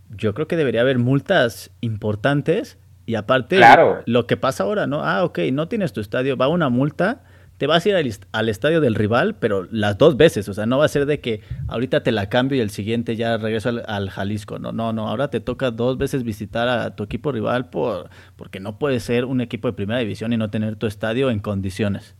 yo 0.08 0.32
creo 0.32 0.46
que 0.46 0.56
debería 0.56 0.80
haber 0.80 0.98
multas 0.98 1.70
importantes 1.82 2.78
y 3.06 3.14
aparte, 3.14 3.60
lo 4.04 4.26
que 4.26 4.36
pasa 4.36 4.64
ahora, 4.64 4.86
¿no? 4.86 5.04
Ah, 5.04 5.24
ok, 5.24 5.38
no 5.52 5.68
tienes 5.68 5.92
tu 5.92 6.00
estadio, 6.00 6.36
va 6.36 6.48
una 6.48 6.68
multa, 6.68 7.22
te 7.56 7.66
vas 7.66 7.86
a 7.86 7.88
ir 7.88 8.16
al, 8.32 8.48
estadio 8.48 8.80
del 8.80 8.96
rival, 8.96 9.36
pero 9.36 9.66
las 9.70 9.96
dos 9.96 10.16
veces, 10.16 10.48
o 10.48 10.54
sea, 10.54 10.66
no 10.66 10.78
va 10.78 10.84
a 10.84 10.88
ser 10.88 11.06
de 11.06 11.20
que 11.20 11.40
ahorita 11.68 12.02
te 12.02 12.12
la 12.12 12.28
cambio 12.28 12.58
y 12.58 12.60
el 12.60 12.70
siguiente 12.70 13.16
ya 13.16 13.38
regreso 13.38 13.70
al, 13.86 14.10
Jalisco, 14.10 14.58
no, 14.58 14.72
no, 14.72 14.92
no, 14.92 15.08
ahora 15.08 15.30
te 15.30 15.40
toca 15.40 15.70
dos 15.70 15.96
veces 15.96 16.24
visitar 16.24 16.68
a 16.68 16.96
tu 16.96 17.04
equipo 17.04 17.32
rival 17.32 17.70
por, 17.70 18.10
porque 18.34 18.60
no 18.60 18.78
puede 18.78 18.98
ser 19.00 19.24
un 19.24 19.40
equipo 19.40 19.68
de 19.68 19.74
primera 19.74 20.00
división 20.00 20.32
y 20.32 20.36
no 20.36 20.50
tener 20.50 20.76
tu 20.76 20.86
estadio 20.86 21.30
en 21.30 21.38
condiciones. 21.38 22.16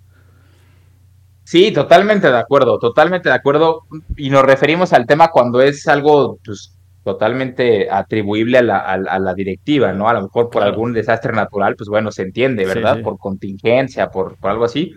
Sí, 1.43 1.71
totalmente 1.73 2.29
de 2.29 2.39
acuerdo, 2.39 2.79
totalmente 2.79 3.29
de 3.29 3.35
acuerdo. 3.35 3.87
Y 4.17 4.31
nos 4.31 4.43
referimos 4.43 4.93
al 4.93 5.07
tema 5.07 5.31
cuando 5.31 5.61
es 5.61 5.87
algo 5.87 6.41
pues, 6.45 6.77
totalmente 7.07 7.89
atribuible 7.89 8.59
a 8.59 8.63
la, 8.63 8.79
a, 8.79 9.19
la, 9.21 9.33
directiva, 9.33 9.93
¿no? 9.93 10.09
A 10.09 10.13
lo 10.13 10.23
mejor 10.23 10.51
por 10.51 10.65
algún 10.65 10.93
desastre 10.93 11.33
natural, 11.33 11.77
pues 11.77 11.89
bueno, 11.89 12.11
se 12.11 12.23
entiende, 12.23 12.67
¿verdad? 12.67 13.01
Por 13.01 13.17
contingencia, 13.17 14.09
por, 14.09 14.37
por, 14.39 14.51
algo 14.51 14.65
así. 14.65 14.93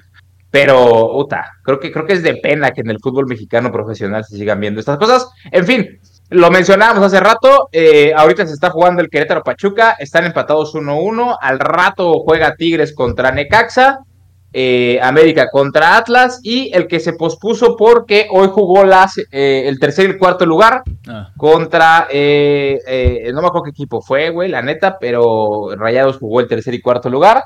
Pero, 0.49 1.15
uta, 1.15 1.51
creo 1.63 1.79
que, 1.79 1.91
creo 1.91 2.07
que 2.07 2.13
es 2.13 2.23
de 2.23 2.37
pena 2.37 2.71
que 2.71 2.81
en 2.81 2.89
el 2.89 2.97
fútbol 2.99 3.27
mexicano 3.27 3.71
profesional 3.71 4.25
se 4.25 4.37
sigan 4.37 4.59
viendo 4.59 4.79
estas 4.79 4.97
cosas. 4.97 5.29
En 5.51 5.67
fin, 5.67 5.99
lo 6.31 6.49
mencionábamos 6.49 7.03
hace 7.03 7.19
rato, 7.19 7.69
eh, 7.71 8.11
ahorita 8.15 8.47
se 8.47 8.53
está 8.53 8.71
jugando 8.71 9.03
el 9.03 9.09
Querétaro 9.11 9.43
Pachuca, 9.43 9.95
están 9.99 10.25
empatados 10.25 10.73
1-1, 10.73 11.37
al 11.39 11.59
rato 11.59 12.13
juega 12.25 12.55
Tigres 12.55 12.95
contra 12.95 13.31
Necaxa, 13.31 13.99
eh, 14.51 14.99
América 15.03 15.47
contra 15.51 15.95
Atlas 15.95 16.39
y 16.41 16.71
el 16.73 16.87
que 16.87 16.99
se 16.99 17.13
pospuso 17.13 17.75
porque 17.77 18.27
hoy 18.31 18.47
jugó 18.51 18.83
las, 18.83 19.19
eh, 19.31 19.65
el 19.67 19.79
tercer 19.79 20.07
y 20.07 20.13
el 20.13 20.17
cuarto 20.17 20.43
lugar 20.43 20.81
ah. 21.07 21.29
contra, 21.37 22.07
eh, 22.09 23.29
no 23.31 23.41
me 23.41 23.47
acuerdo 23.47 23.65
qué 23.65 23.69
equipo 23.69 24.01
fue, 24.01 24.31
güey, 24.31 24.49
la 24.49 24.63
neta, 24.63 24.97
pero 24.99 25.75
Rayados 25.75 26.17
jugó 26.17 26.39
el 26.39 26.47
tercer 26.47 26.73
y 26.73 26.81
cuarto 26.81 27.11
lugar 27.11 27.43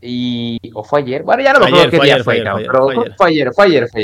y, 0.00 0.58
o 0.74 0.82
fue 0.82 1.02
ayer, 1.02 1.22
bueno, 1.22 1.40
ya 1.40 1.52
no 1.52 1.60
me 1.60 1.66
acuerdo 1.66 1.90
qué 1.90 2.00
día 2.00 2.24
fue, 2.24 2.42
pero 2.42 2.88
fue 3.16 3.28
ayer, 3.28 3.52
fue 3.54 3.64
ayer, 3.66 3.88
fue 3.88 4.00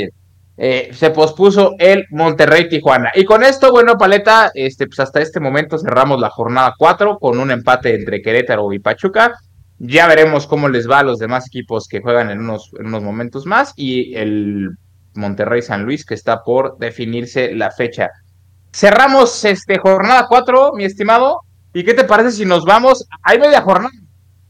ayer. 0.55 0.93
se 0.93 1.09
pospuso 1.09 1.75
el 1.77 2.05
Monterrey 2.11 2.69
Tijuana. 2.69 3.11
Y 3.13 3.25
con 3.25 3.43
esto, 3.43 3.71
bueno, 3.71 3.97
Paleta, 3.97 4.51
este, 4.53 4.87
pues 4.87 5.01
hasta 5.01 5.19
este 5.19 5.41
momento 5.41 5.77
cerramos 5.77 6.21
la 6.21 6.29
jornada 6.29 6.75
4 6.77 7.17
con 7.19 7.39
un 7.39 7.51
empate 7.51 7.93
entre 7.93 8.21
Querétaro 8.21 8.71
y 8.71 8.79
Pachuca. 8.79 9.33
Ya 9.79 10.07
veremos 10.07 10.47
cómo 10.47 10.69
les 10.69 10.89
va 10.89 10.99
a 10.99 11.03
los 11.03 11.19
demás 11.19 11.47
equipos 11.47 11.87
que 11.87 12.01
juegan 12.01 12.31
en 12.31 12.39
unos, 12.39 12.71
en 12.79 12.87
unos 12.87 13.03
momentos 13.03 13.45
más 13.45 13.73
y 13.75 14.15
el 14.15 14.71
Monterrey 15.13 15.61
San 15.61 15.83
Luis 15.83 16.05
que 16.05 16.13
está 16.13 16.43
por 16.43 16.77
definirse 16.77 17.53
la 17.53 17.71
fecha. 17.71 18.09
Cerramos 18.73 19.43
este 19.45 19.77
jornada 19.77 20.25
4, 20.27 20.71
mi 20.75 20.85
estimado. 20.85 21.41
¿Y 21.73 21.83
qué 21.83 21.93
te 21.93 22.03
parece 22.03 22.31
si 22.31 22.45
nos 22.45 22.65
vamos? 22.65 23.07
Hay 23.21 23.39
media 23.39 23.61
jornada. 23.61 23.93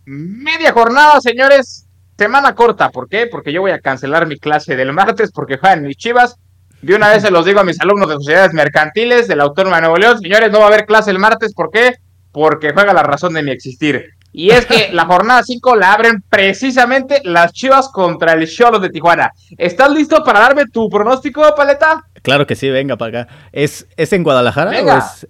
Media 0.05 0.71
jornada, 0.71 1.19
señores. 1.19 1.88
Semana 2.17 2.55
corta. 2.55 2.89
¿Por 2.89 3.09
qué? 3.09 3.28
Porque 3.28 3.51
yo 3.51 3.61
voy 3.61 3.71
a 3.71 3.80
cancelar 3.80 4.28
mi 4.28 4.38
clase 4.38 4.75
del 4.75 4.93
martes 4.93 5.32
porque 5.32 5.57
juegan 5.57 5.84
mis 5.84 5.97
chivas. 5.97 6.38
De 6.82 6.95
una 6.95 7.09
vez 7.09 7.23
se 7.23 7.32
los 7.32 7.45
digo 7.45 7.59
a 7.59 7.63
mis 7.63 7.80
alumnos 7.82 8.07
de 8.07 8.15
sociedades 8.15 8.53
mercantiles 8.53 9.28
de 9.28 9.36
la 9.36 9.43
Autónoma 9.43 9.78
de 9.78 9.82
Nuevo 9.82 9.97
León. 9.97 10.19
Señores, 10.19 10.51
no 10.51 10.59
va 10.59 10.65
a 10.65 10.67
haber 10.67 10.86
clase 10.86 11.11
el 11.11 11.19
martes. 11.19 11.53
¿Por 11.53 11.69
qué? 11.71 11.95
Porque 12.32 12.71
juega 12.71 12.93
la 12.93 13.03
razón 13.03 13.34
de 13.34 13.43
mi 13.43 13.51
existir. 13.51 14.16
Y 14.38 14.51
es 14.51 14.67
que 14.67 14.89
la 14.93 15.05
jornada 15.05 15.41
5 15.41 15.75
la 15.77 15.93
abren 15.93 16.23
precisamente 16.29 17.21
las 17.23 17.51
Chivas 17.53 17.89
contra 17.89 18.33
el 18.33 18.47
Cholo 18.47 18.77
de 18.77 18.91
Tijuana. 18.91 19.31
¿Estás 19.57 19.89
listo 19.89 20.23
para 20.23 20.41
darme 20.41 20.65
tu 20.71 20.89
pronóstico, 20.89 21.41
Paleta? 21.55 22.03
Claro 22.21 22.45
que 22.45 22.55
sí, 22.55 22.69
venga 22.69 22.97
para 22.97 23.21
acá. 23.21 23.33
¿Es, 23.51 23.88
¿Es 23.97 24.13
en 24.13 24.21
Guadalajara 24.21 24.73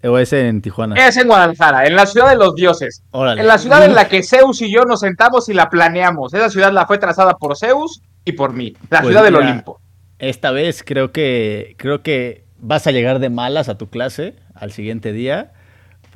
o 0.04 0.18
es, 0.18 0.34
en 0.34 0.62
Tijuana? 0.62 0.96
Es 1.08 1.16
en 1.16 1.28
Guadalajara, 1.28 1.86
en 1.86 1.96
la 1.96 2.06
ciudad 2.06 2.30
de 2.32 2.36
los 2.36 2.54
dioses. 2.54 3.02
En 3.14 3.48
la 3.48 3.58
ciudad 3.58 3.86
en 3.86 3.96
la 3.96 4.10
que 4.10 4.24
Zeus 4.24 4.62
y 4.62 4.70
yo 4.70 4.82
nos 4.82 5.00
sentamos 5.00 5.48
y 5.48 5.54
la 5.54 5.70
planeamos. 5.70 6.34
Esa 6.34 6.50
ciudad 6.50 6.74
la 6.74 6.86
fue 6.86 6.98
trazada 6.98 7.36
por 7.38 7.56
Zeus 7.56 8.02
y 8.26 8.34
por 8.34 8.52
mí. 8.52 8.76
La 8.90 9.00
pues 9.00 9.12
ciudad 9.12 9.24
del 9.24 9.38
Olimpo. 9.38 9.80
Esta 10.20 10.52
vez 10.52 10.84
creo 10.86 11.14
que, 11.14 11.76
creo 11.78 12.04
que 12.04 12.44
vas 12.60 12.88
a 12.88 12.92
llegar 12.92 13.20
de 13.20 13.30
malas 13.30 13.70
a 13.70 13.78
tu 13.78 13.88
clase 13.88 14.36
al 14.54 14.74
siguiente 14.74 15.14
día 15.14 15.54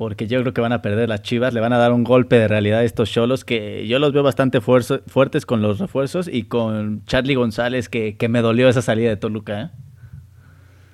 porque 0.02 0.26
yo 0.26 0.40
creo 0.40 0.52
que 0.52 0.60
van 0.60 0.72
a 0.72 0.82
perder 0.82 1.08
las 1.08 1.22
Chivas, 1.22 1.54
le 1.54 1.60
van 1.60 1.72
a 1.72 1.78
dar 1.78 1.92
un 1.92 2.02
golpe 2.02 2.36
de 2.36 2.48
realidad 2.48 2.80
a 2.80 2.82
estos 2.82 3.08
cholos 3.08 3.44
que 3.44 3.86
yo 3.86 4.00
los 4.00 4.12
veo 4.12 4.24
bastante 4.24 4.60
fuertes 4.60 5.46
con 5.46 5.62
los 5.62 5.78
refuerzos 5.78 6.26
y 6.26 6.42
con 6.48 7.04
Charlie 7.04 7.36
González 7.36 7.88
que, 7.88 8.16
me 8.28 8.40
dolió 8.42 8.68
esa 8.68 8.82
salida 8.82 9.10
de 9.10 9.16
Toluca. 9.16 9.70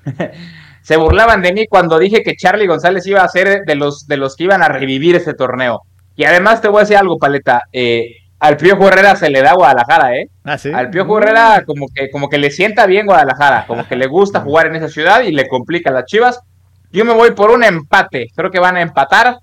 ¿eh? 0.05 0.31
Se 0.83 0.99
burlaban 0.99 1.41
de 1.41 1.55
mí 1.55 1.67
cuando 1.67 1.99
dije 1.99 2.23
que 2.23 2.37
Charlie 2.37 2.67
González 2.67 3.07
iba 3.07 3.23
a 3.23 3.29
ser 3.29 3.63
de 3.65 3.75
los, 3.77 4.07
de 4.07 4.19
los 4.19 4.37
que 4.37 4.45
iban 4.45 4.63
a 4.63 4.69
revivir 4.69 5.17
ese 5.17 5.33
torneo. 5.33 5.81
Y 6.15 6.25
además 6.25 6.61
te 6.61 6.69
voy 6.69 6.81
a 6.81 6.81
decir 6.81 6.99
algo, 6.99 7.17
Paleta. 7.17 7.63
Eh, 7.73 8.11
al 8.41 8.59
Piojo 8.59 8.89
Herrera 8.89 9.17
se 9.17 9.31
le 9.31 9.41
da 9.41 9.55
Guadalajara, 9.55 10.19
¿eh? 10.19 10.29
¿Ah, 10.45 10.59
sí? 10.59 10.71
Al 10.71 10.91
Piojo 10.91 11.17
Herrera 11.17 11.65
como 11.67 11.87
que, 11.95 12.11
como 12.11 12.29
que 12.29 12.37
le 12.37 12.51
sienta 12.51 12.85
bien 12.85 13.07
Guadalajara, 13.07 13.65
como 13.67 13.89
que 13.89 13.97
le 13.97 14.07
gusta 14.07 14.41
jugar 14.41 14.67
en 14.67 14.77
esa 14.77 14.89
ciudad 14.89 15.23
y 15.23 15.33
le 15.33 15.49
complica 15.49 15.89
a 15.89 15.95
las 15.95 16.05
Chivas. 16.05 16.43
Yo 16.91 17.05
me 17.05 17.13
voy 17.13 17.33
por 17.33 17.51
un 17.51 17.65
empate. 17.65 18.29
Creo 18.35 18.51
que 18.51 18.61
van 18.61 18.77
a 18.77 18.81
empatar 18.81 19.39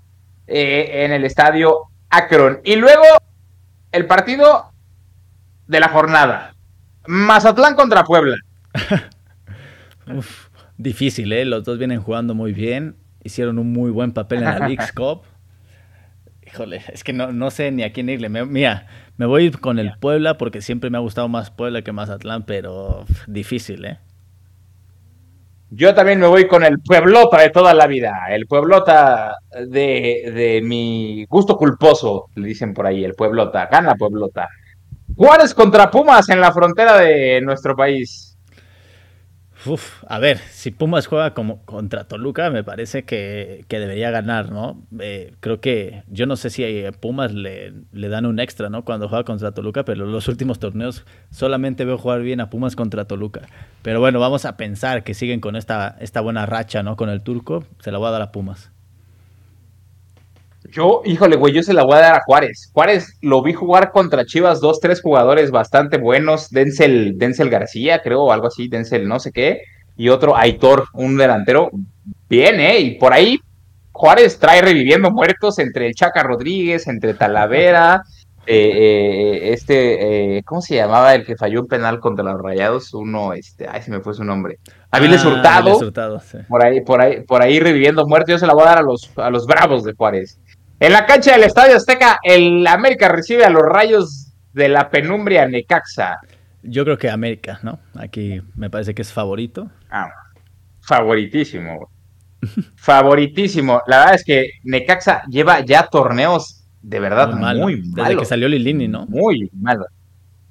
eh, 0.47 1.05
en 1.05 1.11
el 1.11 1.23
estadio 1.25 1.89
Akron. 2.09 2.61
Y 2.63 2.75
luego 2.75 3.03
el 3.91 4.05
partido 4.05 4.71
de 5.67 5.79
la 5.79 5.89
jornada. 5.89 6.55
Mazatlán 7.07 7.75
contra 7.75 8.03
Puebla. 8.03 8.37
difícil, 10.77 11.31
¿eh? 11.33 11.45
Los 11.45 11.63
dos 11.63 11.77
vienen 11.77 12.01
jugando 12.01 12.33
muy 12.35 12.53
bien. 12.53 12.95
Hicieron 13.23 13.59
un 13.59 13.71
muy 13.71 13.91
buen 13.91 14.11
papel 14.11 14.39
en 14.39 14.45
la 14.45 14.59
League's 14.67 14.91
Cup. 14.91 15.23
Híjole, 16.45 16.81
es 16.93 17.03
que 17.03 17.13
no, 17.13 17.31
no 17.31 17.51
sé 17.51 17.71
ni 17.71 17.83
a 17.83 17.91
quién 17.91 18.09
irle. 18.09 18.29
mira, 18.29 18.87
me 19.17 19.25
voy 19.25 19.51
con 19.51 19.79
el 19.79 19.93
Puebla 19.99 20.37
porque 20.37 20.61
siempre 20.61 20.89
me 20.89 20.97
ha 20.97 21.01
gustado 21.01 21.27
más 21.27 21.49
Puebla 21.51 21.81
que 21.81 21.91
Mazatlán, 21.91 22.43
pero 22.45 23.05
difícil, 23.27 23.85
¿eh? 23.85 23.99
Yo 25.75 25.93
también 25.93 26.21
me 26.21 26.27
voy 26.27 26.47
con 26.47 26.63
el 26.63 26.79
Pueblota 26.79 27.41
de 27.41 27.49
toda 27.49 27.73
la 27.73 27.85
vida, 27.85 28.27
el 28.29 28.47
Pueblota 28.47 29.35
de, 29.67 30.31
de 30.33 30.61
mi 30.63 31.25
gusto 31.25 31.57
culposo, 31.57 32.27
le 32.35 32.47
dicen 32.47 32.73
por 32.73 32.87
ahí, 32.87 33.03
el 33.03 33.13
Pueblota, 33.13 33.67
gana 33.69 33.95
Pueblota. 33.95 34.47
Juárez 35.17 35.53
contra 35.53 35.91
Pumas 35.91 36.29
en 36.29 36.39
la 36.39 36.53
frontera 36.53 36.97
de 36.99 37.41
nuestro 37.41 37.75
país. 37.75 38.34
Uf, 39.67 40.03
a 40.07 40.19
ver, 40.19 40.37
si 40.37 40.69
Pumas 40.71 41.07
juega 41.07 41.33
como 41.33 41.65
contra 41.65 42.07
Toluca, 42.07 42.49
me 42.51 42.63
parece 42.63 43.03
que, 43.03 43.65
debería 43.67 44.11
ganar, 44.11 44.51
¿no? 44.51 44.83
Eh, 44.99 45.33
creo 45.39 45.59
que, 45.59 46.03
yo 46.07 46.27
no 46.27 46.35
sé 46.35 46.49
si 46.49 46.85
a 46.85 46.91
Pumas 46.91 47.33
le, 47.33 47.73
le, 47.91 48.09
dan 48.09 48.25
un 48.25 48.39
extra, 48.39 48.69
¿no? 48.69 48.85
Cuando 48.85 49.09
juega 49.09 49.23
contra 49.23 49.53
Toluca, 49.53 49.83
pero 49.83 50.05
los 50.05 50.27
últimos 50.27 50.59
torneos 50.59 51.05
solamente 51.31 51.83
veo 51.85 51.97
jugar 51.97 52.21
bien 52.21 52.41
a 52.41 52.49
Pumas 52.49 52.75
contra 52.75 53.05
Toluca. 53.05 53.41
Pero 53.81 53.99
bueno, 53.99 54.19
vamos 54.19 54.45
a 54.45 54.55
pensar 54.55 55.03
que 55.03 55.13
siguen 55.13 55.39
con 55.39 55.55
esta, 55.55 55.97
esta 55.99 56.21
buena 56.21 56.45
racha, 56.45 56.83
¿no? 56.83 56.95
Con 56.95 57.09
el 57.09 57.21
turco, 57.21 57.65
se 57.79 57.91
la 57.91 57.97
voy 57.97 58.09
a 58.09 58.11
dar 58.11 58.21
a 58.21 58.31
Pumas. 58.31 58.74
Yo, 60.71 61.01
híjole, 61.05 61.35
güey, 61.35 61.53
yo 61.53 61.63
se 61.63 61.73
la 61.73 61.83
voy 61.83 61.95
a 61.95 62.01
dar 62.01 62.15
a 62.15 62.23
Juárez. 62.25 62.69
Juárez 62.73 63.17
lo 63.21 63.41
vi 63.41 63.53
jugar 63.53 63.91
contra 63.91 64.25
Chivas, 64.25 64.61
dos, 64.61 64.79
tres 64.79 65.01
jugadores 65.01 65.51
bastante 65.51 65.97
buenos. 65.97 66.49
Denzel, 66.49 67.17
Denzel 67.17 67.49
García, 67.49 68.01
creo, 68.01 68.23
o 68.23 68.31
algo 68.31 68.47
así, 68.47 68.67
Denzel 68.67 69.07
no 69.07 69.19
sé 69.19 69.31
qué. 69.31 69.61
Y 69.97 70.09
otro, 70.09 70.35
Aitor, 70.35 70.85
un 70.93 71.17
delantero. 71.17 71.69
Bien, 72.29 72.59
¿eh? 72.59 72.79
Y 72.79 72.97
por 72.97 73.13
ahí 73.13 73.39
Juárez 73.91 74.39
trae 74.39 74.61
reviviendo 74.61 75.09
muertos 75.09 75.57
entre 75.59 75.87
el 75.87 75.93
Chaca 75.93 76.21
Rodríguez, 76.21 76.87
entre 76.87 77.13
Talavera. 77.13 78.03
eh, 78.47 79.53
este, 79.53 80.43
¿cómo 80.45 80.61
se 80.61 80.75
llamaba 80.75 81.15
el 81.15 81.25
que 81.25 81.35
falló 81.35 81.61
un 81.61 81.67
penal 81.67 81.99
contra 81.99 82.23
los 82.23 82.39
Rayados? 82.39 82.93
Uno, 82.93 83.33
este, 83.33 83.67
ay, 83.67 83.81
se 83.81 83.91
me 83.91 84.01
fue 84.01 84.13
su 84.13 84.23
nombre. 84.23 84.59
Aviles 84.91 85.23
ah, 85.23 85.29
Hurtado. 85.29 85.79
Por 86.47 86.63
ahí, 86.63 86.81
por 86.81 87.01
ahí, 87.01 87.21
por 87.21 87.41
ahí 87.41 87.59
reviviendo 87.59 88.05
muerte. 88.05 88.33
Yo 88.33 88.37
se 88.37 88.47
la 88.47 88.53
voy 88.53 88.63
a 88.63 88.67
dar 88.67 88.77
a 88.79 88.83
los, 88.83 89.11
a 89.15 89.29
los 89.29 89.47
Bravos 89.47 89.83
de 89.83 89.93
Juárez. 89.93 90.39
En 90.79 90.91
la 90.91 91.05
cancha 91.05 91.31
del 91.31 91.43
Estadio 91.43 91.77
Azteca, 91.77 92.19
el 92.21 92.67
América 92.67 93.07
recibe 93.07 93.45
a 93.45 93.49
los 93.49 93.63
Rayos 93.63 94.33
de 94.51 94.67
la 94.67 94.89
penumbria 94.89 95.47
Necaxa. 95.47 96.19
Yo 96.63 96.83
creo 96.83 96.97
que 96.97 97.09
América, 97.09 97.59
¿no? 97.63 97.79
Aquí 97.97 98.41
me 98.55 98.69
parece 98.69 98.93
que 98.93 99.01
es 99.01 99.13
favorito. 99.13 99.69
Ah, 99.89 100.09
favoritísimo. 100.81 101.89
favoritísimo. 102.75 103.81
La 103.87 103.99
verdad 103.99 104.15
es 104.15 104.25
que 104.25 104.49
Necaxa 104.63 105.23
lleva 105.29 105.61
ya 105.61 105.87
torneos 105.87 106.65
de 106.81 106.99
verdad 106.99 107.33
muy, 107.33 107.81
malos. 107.81 107.81
Desde 107.95 108.17
que 108.17 108.25
salió 108.25 108.47
Lilini, 108.49 108.87
¿no? 108.87 109.05
Muy 109.07 109.49
malo. 109.53 109.85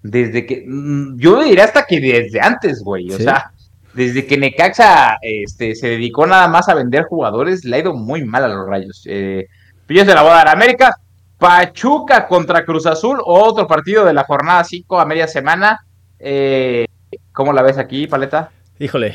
Desde 0.03 0.47
que. 0.47 0.65
Mm, 0.67 1.19
yo 1.19 1.43
diría 1.43 1.65
hasta 1.65 1.85
que 1.85 2.01
desde 2.01 2.41
antes, 2.41 2.83
güey. 2.83 3.11
O 3.13 3.19
sea, 3.19 3.53
desde 3.93 4.27
que 4.27 4.39
Necaxa 4.39 5.19
este, 5.21 5.75
se 5.75 5.89
dedicó 5.89 6.27
nada 6.27 6.49
más 6.49 6.69
a 6.69 6.75
vender 6.75 7.05
jugadores, 7.05 7.65
le 7.65 7.77
ha 7.77 7.81
ido 7.81 7.95
muy 7.95 8.25
mal 8.25 8.45
a 8.45 8.49
los 8.49 8.67
rayos. 8.67 9.05
Eh, 9.07 9.49
yo 9.95 10.05
se 10.05 10.15
la 10.15 10.23
voy 10.23 10.33
a 10.33 10.35
dar 10.35 10.49
a 10.49 10.53
América. 10.53 10.99
Pachuca 11.39 12.27
contra 12.27 12.65
Cruz 12.65 12.85
Azul, 12.87 13.21
otro 13.25 13.67
partido 13.67 14.05
de 14.05 14.13
la 14.13 14.25
jornada 14.25 14.65
5 14.65 14.99
a 14.99 15.07
media 15.07 15.29
semana. 15.29 15.87
Eh, 16.19 16.87
¿Cómo 17.33 17.53
la 17.53 17.63
ves 17.63 17.79
aquí, 17.79 18.07
Paleta? 18.09 18.51
Híjole, 18.79 19.15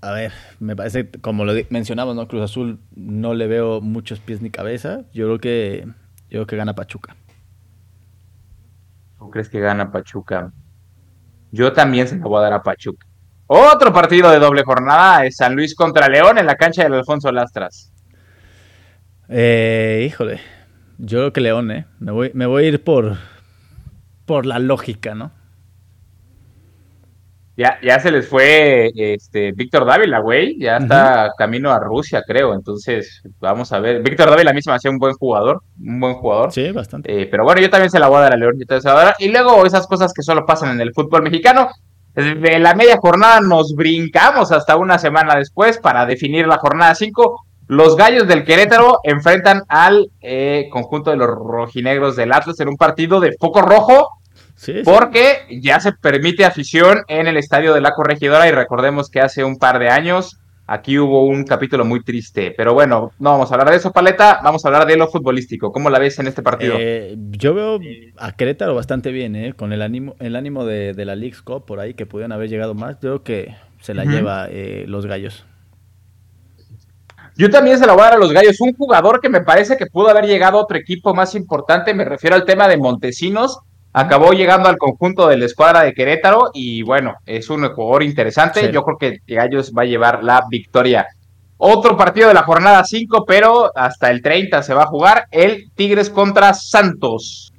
a 0.00 0.10
ver, 0.10 0.32
me 0.58 0.74
parece, 0.74 1.08
como 1.08 1.44
lo 1.44 1.52
mencionamos, 1.70 2.16
¿no? 2.16 2.26
Cruz 2.26 2.42
Azul 2.42 2.80
no 2.96 3.34
le 3.34 3.46
veo 3.46 3.80
muchos 3.80 4.18
pies 4.18 4.42
ni 4.42 4.50
cabeza. 4.50 5.02
Yo 5.12 5.26
creo 5.26 5.38
que, 5.38 5.84
yo 6.22 6.28
creo 6.30 6.46
que 6.46 6.56
gana 6.56 6.74
Pachuca. 6.74 7.14
¿Tú 9.18 9.30
crees 9.30 9.48
que 9.48 9.60
gana 9.60 9.92
Pachuca? 9.92 10.52
Yo 11.52 11.72
también 11.72 12.08
se 12.08 12.16
la 12.16 12.24
voy 12.24 12.38
a 12.38 12.42
dar 12.42 12.54
a 12.54 12.62
Pachuca. 12.62 13.06
Otro 13.46 13.92
partido 13.92 14.30
de 14.30 14.40
doble 14.40 14.64
jornada 14.64 15.24
es 15.26 15.36
San 15.36 15.54
Luis 15.54 15.76
contra 15.76 16.08
León 16.08 16.38
en 16.38 16.46
la 16.46 16.56
cancha 16.56 16.82
del 16.82 16.94
Alfonso 16.94 17.30
Lastras. 17.30 17.91
Eh, 19.34 20.04
híjole, 20.06 20.40
yo 20.98 21.18
creo 21.18 21.32
que 21.32 21.40
León, 21.40 21.70
¿eh? 21.70 21.86
Me 21.98 22.12
voy, 22.12 22.30
me 22.34 22.44
voy 22.44 22.64
a 22.64 22.68
ir 22.68 22.84
por, 22.84 23.16
por 24.26 24.44
la 24.44 24.58
lógica, 24.58 25.14
¿no? 25.14 25.32
Ya, 27.56 27.78
ya 27.82 28.00
se 28.00 28.10
les 28.10 28.28
fue 28.28 28.90
este 28.94 29.52
Víctor 29.52 29.84
Dávila, 29.84 30.20
güey. 30.20 30.58
Ya 30.58 30.78
está 30.78 31.30
camino 31.36 31.70
a 31.70 31.78
Rusia, 31.78 32.22
creo. 32.26 32.54
Entonces, 32.54 33.22
vamos 33.40 33.72
a 33.72 33.78
ver. 33.78 34.02
Víctor 34.02 34.30
Dávila 34.30 34.52
a 34.52 34.54
mí 34.54 34.62
se 34.62 34.70
me 34.70 34.76
hacía 34.76 34.90
un 34.90 34.98
buen 34.98 35.14
jugador. 35.14 35.62
Un 35.78 36.00
buen 36.00 36.14
jugador. 36.14 36.50
Sí, 36.50 36.70
bastante. 36.72 37.22
Eh, 37.22 37.26
pero 37.26 37.44
bueno, 37.44 37.60
yo 37.60 37.68
también 37.68 37.90
se 37.90 37.98
la 37.98 38.08
voy 38.08 38.18
a 38.18 38.22
dar 38.22 38.32
a 38.32 38.36
León. 38.36 38.56
Y 39.18 39.28
luego 39.28 39.66
esas 39.66 39.86
cosas 39.86 40.14
que 40.14 40.22
solo 40.22 40.46
pasan 40.46 40.70
en 40.70 40.80
el 40.80 40.94
fútbol 40.94 41.22
mexicano. 41.22 41.68
De 42.14 42.58
la 42.58 42.74
media 42.74 42.96
jornada 42.98 43.40
nos 43.40 43.74
brincamos 43.74 44.52
hasta 44.52 44.76
una 44.76 44.98
semana 44.98 45.36
después 45.36 45.78
para 45.78 46.04
definir 46.06 46.46
la 46.46 46.58
jornada 46.58 46.94
5. 46.94 47.46
Los 47.68 47.96
gallos 47.96 48.26
del 48.28 48.44
Querétaro 48.44 48.98
enfrentan 49.04 49.62
al 49.68 50.10
eh, 50.20 50.68
conjunto 50.70 51.10
de 51.10 51.16
los 51.16 51.28
rojinegros 51.28 52.16
del 52.16 52.32
Atlas 52.32 52.60
en 52.60 52.68
un 52.68 52.76
partido 52.76 53.20
de 53.20 53.36
foco 53.38 53.62
rojo 53.62 54.08
porque 54.84 55.46
ya 55.60 55.80
se 55.80 55.92
permite 55.92 56.44
afición 56.44 57.02
en 57.08 57.26
el 57.26 57.36
estadio 57.36 57.74
de 57.74 57.80
la 57.80 57.92
corregidora 57.92 58.48
y 58.48 58.52
recordemos 58.52 59.10
que 59.10 59.20
hace 59.20 59.44
un 59.44 59.56
par 59.56 59.78
de 59.78 59.88
años 59.88 60.38
aquí 60.66 60.98
hubo 60.98 61.26
un 61.26 61.44
capítulo 61.44 61.84
muy 61.84 62.02
triste. 62.02 62.54
Pero 62.56 62.74
bueno, 62.74 63.12
no 63.18 63.30
vamos 63.30 63.50
a 63.50 63.54
hablar 63.54 63.70
de 63.70 63.76
eso, 63.76 63.92
Paleta, 63.92 64.40
vamos 64.42 64.64
a 64.64 64.68
hablar 64.68 64.86
de 64.86 64.96
lo 64.96 65.08
futbolístico. 65.08 65.72
¿Cómo 65.72 65.90
la 65.90 65.98
ves 65.98 66.18
en 66.18 66.28
este 66.28 66.42
partido? 66.42 66.76
Eh, 66.78 67.16
yo 67.30 67.54
veo 67.54 67.78
a 68.18 68.32
Querétaro 68.32 68.74
bastante 68.74 69.10
bien, 69.10 69.36
¿eh? 69.36 69.54
con 69.54 69.72
el 69.72 69.82
ánimo, 69.82 70.14
el 70.20 70.36
ánimo 70.36 70.64
de, 70.64 70.94
la 71.04 71.16
League 71.16 71.36
Cup 71.44 71.66
por 71.66 71.80
ahí 71.80 71.94
que 71.94 72.06
pudieron 72.06 72.32
haber 72.32 72.48
llegado 72.48 72.74
más. 72.74 72.96
Creo 73.00 73.22
que 73.22 73.54
se 73.80 73.94
la 73.94 74.04
lleva 74.04 74.46
eh, 74.48 74.84
los 74.86 75.06
gallos. 75.06 75.44
Yo 77.36 77.50
también 77.50 77.78
se 77.78 77.86
la 77.86 77.92
voy 77.92 78.02
a 78.02 78.04
dar 78.04 78.14
a 78.14 78.18
los 78.18 78.32
gallos. 78.32 78.60
Un 78.60 78.74
jugador 78.74 79.20
que 79.20 79.28
me 79.28 79.40
parece 79.40 79.76
que 79.76 79.86
pudo 79.86 80.08
haber 80.08 80.26
llegado 80.26 80.58
a 80.58 80.62
otro 80.62 80.76
equipo 80.76 81.14
más 81.14 81.34
importante, 81.34 81.94
me 81.94 82.04
refiero 82.04 82.36
al 82.36 82.44
tema 82.44 82.68
de 82.68 82.76
Montesinos 82.76 83.60
acabó 83.92 84.32
llegando 84.32 84.68
al 84.68 84.78
conjunto 84.78 85.28
de 85.28 85.36
la 85.36 85.44
escuadra 85.44 85.82
de 85.82 85.92
Querétaro 85.92 86.50
y 86.54 86.82
bueno, 86.82 87.16
es 87.26 87.50
un 87.50 87.68
jugador 87.68 88.02
interesante. 88.02 88.72
Yo 88.72 88.82
creo 88.84 88.98
que 88.98 89.34
Gallos 89.34 89.72
va 89.76 89.82
a 89.82 89.86
llevar 89.86 90.24
la 90.24 90.44
victoria. 90.50 91.06
Otro 91.58 91.96
partido 91.96 92.28
de 92.28 92.34
la 92.34 92.42
jornada 92.42 92.82
5, 92.84 93.24
pero 93.26 93.70
hasta 93.76 94.10
el 94.10 94.20
30 94.20 94.62
se 94.62 94.74
va 94.74 94.84
a 94.84 94.86
jugar 94.86 95.26
el 95.30 95.70
Tigres 95.74 96.10
contra 96.10 96.54
Santos. 96.54 97.52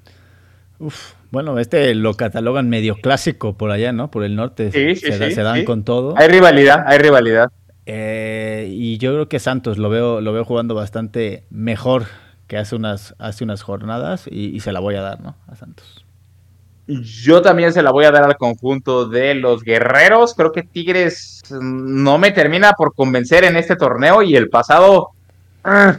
Uf, 0.79 1.13
bueno, 1.31 1.57
este 1.57 1.95
lo 1.95 2.13
catalogan 2.15 2.67
medio 2.67 2.95
clásico 2.95 3.53
por 3.53 3.71
allá, 3.71 3.93
¿no? 3.93 4.11
Por 4.11 4.23
el 4.23 4.35
norte. 4.35 4.71
Sí, 4.71 4.95
sí, 4.95 5.11
se, 5.11 5.31
se, 5.31 5.41
dan 5.41 5.63
con 5.63 5.85
todo. 5.85 6.15
Hay 6.17 6.27
rivalidad, 6.27 6.83
hay 6.85 6.97
rivalidad. 6.97 7.49
Eh, 7.85 8.67
y 8.69 8.97
yo 8.97 9.13
creo 9.13 9.29
que 9.29 9.39
Santos 9.39 9.77
lo 9.77 9.89
veo, 9.89 10.21
lo 10.21 10.33
veo 10.33 10.45
jugando 10.45 10.75
bastante 10.75 11.45
mejor 11.49 12.05
que 12.47 12.57
hace 12.57 12.75
unas, 12.75 13.15
hace 13.19 13.43
unas 13.43 13.61
jornadas 13.61 14.27
y 14.29 14.59
se 14.59 14.71
la 14.71 14.79
voy 14.79 14.95
a 14.95 15.01
dar, 15.01 15.21
¿no? 15.21 15.35
A 15.47 15.55
Santos. 15.55 16.03
Yo 16.85 17.41
también 17.41 17.71
se 17.71 17.81
la 17.81 17.91
voy 17.91 18.03
a 18.05 18.11
dar 18.11 18.23
al 18.23 18.37
conjunto 18.37 19.07
de 19.07 19.35
los 19.35 19.63
guerreros. 19.63 20.33
Creo 20.33 20.51
que 20.51 20.63
Tigres 20.63 21.41
no 21.49 22.17
me 22.17 22.31
termina 22.31 22.73
por 22.73 22.93
convencer 22.93 23.45
en 23.45 23.55
este 23.55 23.77
torneo 23.77 24.21
y 24.21 24.35
el 24.35 24.49
pasado, 24.49 25.11
ah, 25.63 25.97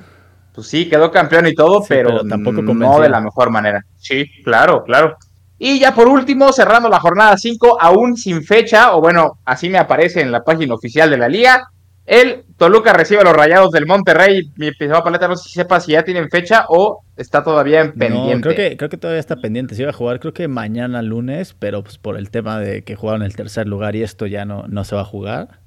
pues 0.54 0.66
sí, 0.66 0.88
quedó 0.88 1.10
campeón 1.10 1.46
y 1.46 1.54
todo, 1.54 1.82
pero, 1.88 2.22
tampoco 2.26 2.60
no 2.60 3.00
de 3.00 3.08
la 3.08 3.20
mejor 3.20 3.50
manera. 3.50 3.84
Sí, 3.96 4.26
claro, 4.44 4.84
claro. 4.84 5.16
Y 5.58 5.78
ya 5.78 5.94
por 5.94 6.06
último, 6.06 6.52
cerrando 6.52 6.90
la 6.90 7.00
jornada 7.00 7.38
5, 7.38 7.78
aún 7.80 8.16
sin 8.18 8.44
fecha, 8.44 8.94
o 8.94 9.00
bueno, 9.00 9.38
así 9.46 9.70
me 9.70 9.78
aparece 9.78 10.20
en 10.20 10.32
la 10.32 10.44
página 10.44 10.74
oficial 10.74 11.08
de 11.08 11.16
la 11.16 11.28
liga, 11.28 11.70
el 12.06 12.44
Toluca 12.58 12.92
recibe 12.92 13.20
a 13.20 13.24
los 13.24 13.34
Rayados 13.34 13.70
del 13.70 13.86
Monterrey. 13.86 14.50
Mi 14.56 14.68
episodio 14.68 15.02
paleta 15.02 15.26
no 15.26 15.36
sé 15.36 15.48
si 15.48 15.54
sepa 15.54 15.80
si 15.80 15.92
ya 15.92 16.04
tienen 16.04 16.28
fecha 16.28 16.66
o 16.68 17.02
está 17.16 17.42
todavía 17.42 17.80
en 17.80 17.92
pendiente. 17.92 18.34
No, 18.34 18.40
creo 18.42 18.54
que, 18.54 18.76
creo 18.76 18.90
que 18.90 18.96
todavía 18.98 19.20
está 19.20 19.36
pendiente. 19.36 19.74
Se 19.74 19.82
iba 19.82 19.90
a 19.90 19.94
jugar 19.94 20.20
creo 20.20 20.34
que 20.34 20.46
mañana 20.46 21.00
lunes, 21.02 21.54
pero 21.58 21.82
pues 21.82 21.98
por 21.98 22.18
el 22.18 22.30
tema 22.30 22.58
de 22.58 22.84
que 22.84 22.94
jugaron 22.94 23.22
el 23.22 23.34
tercer 23.34 23.66
lugar 23.66 23.96
y 23.96 24.02
esto 24.02 24.26
ya 24.26 24.44
no, 24.44 24.66
no 24.68 24.84
se 24.84 24.94
va 24.94 25.02
a 25.02 25.06
jugar. 25.06 25.60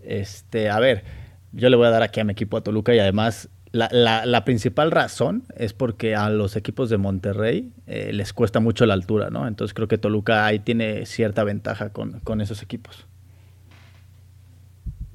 Este, 0.00 0.68
a 0.68 0.80
ver, 0.80 1.04
yo 1.52 1.68
le 1.68 1.76
voy 1.76 1.86
a 1.86 1.90
dar 1.90 2.02
aquí 2.02 2.20
a 2.20 2.24
mi 2.24 2.32
equipo 2.32 2.56
a 2.56 2.62
Toluca 2.62 2.94
y 2.94 2.98
además 2.98 3.48
la, 3.70 4.24
la, 4.24 4.44
principal 4.44 4.90
razón 4.90 5.44
es 5.54 5.74
porque 5.74 6.16
a 6.16 6.30
los 6.30 6.56
equipos 6.56 6.88
de 6.90 6.96
Monterrey 6.96 7.70
eh, 7.86 8.12
les 8.12 8.32
cuesta 8.32 8.60
mucho 8.60 8.86
la 8.86 8.94
altura, 8.94 9.30
¿no? 9.30 9.46
Entonces 9.46 9.74
creo 9.74 9.88
que 9.88 9.98
Toluca 9.98 10.46
ahí 10.46 10.58
tiene 10.58 11.06
cierta 11.06 11.44
ventaja 11.44 11.90
con, 11.90 12.20
con 12.20 12.40
esos 12.40 12.62
equipos. 12.62 13.06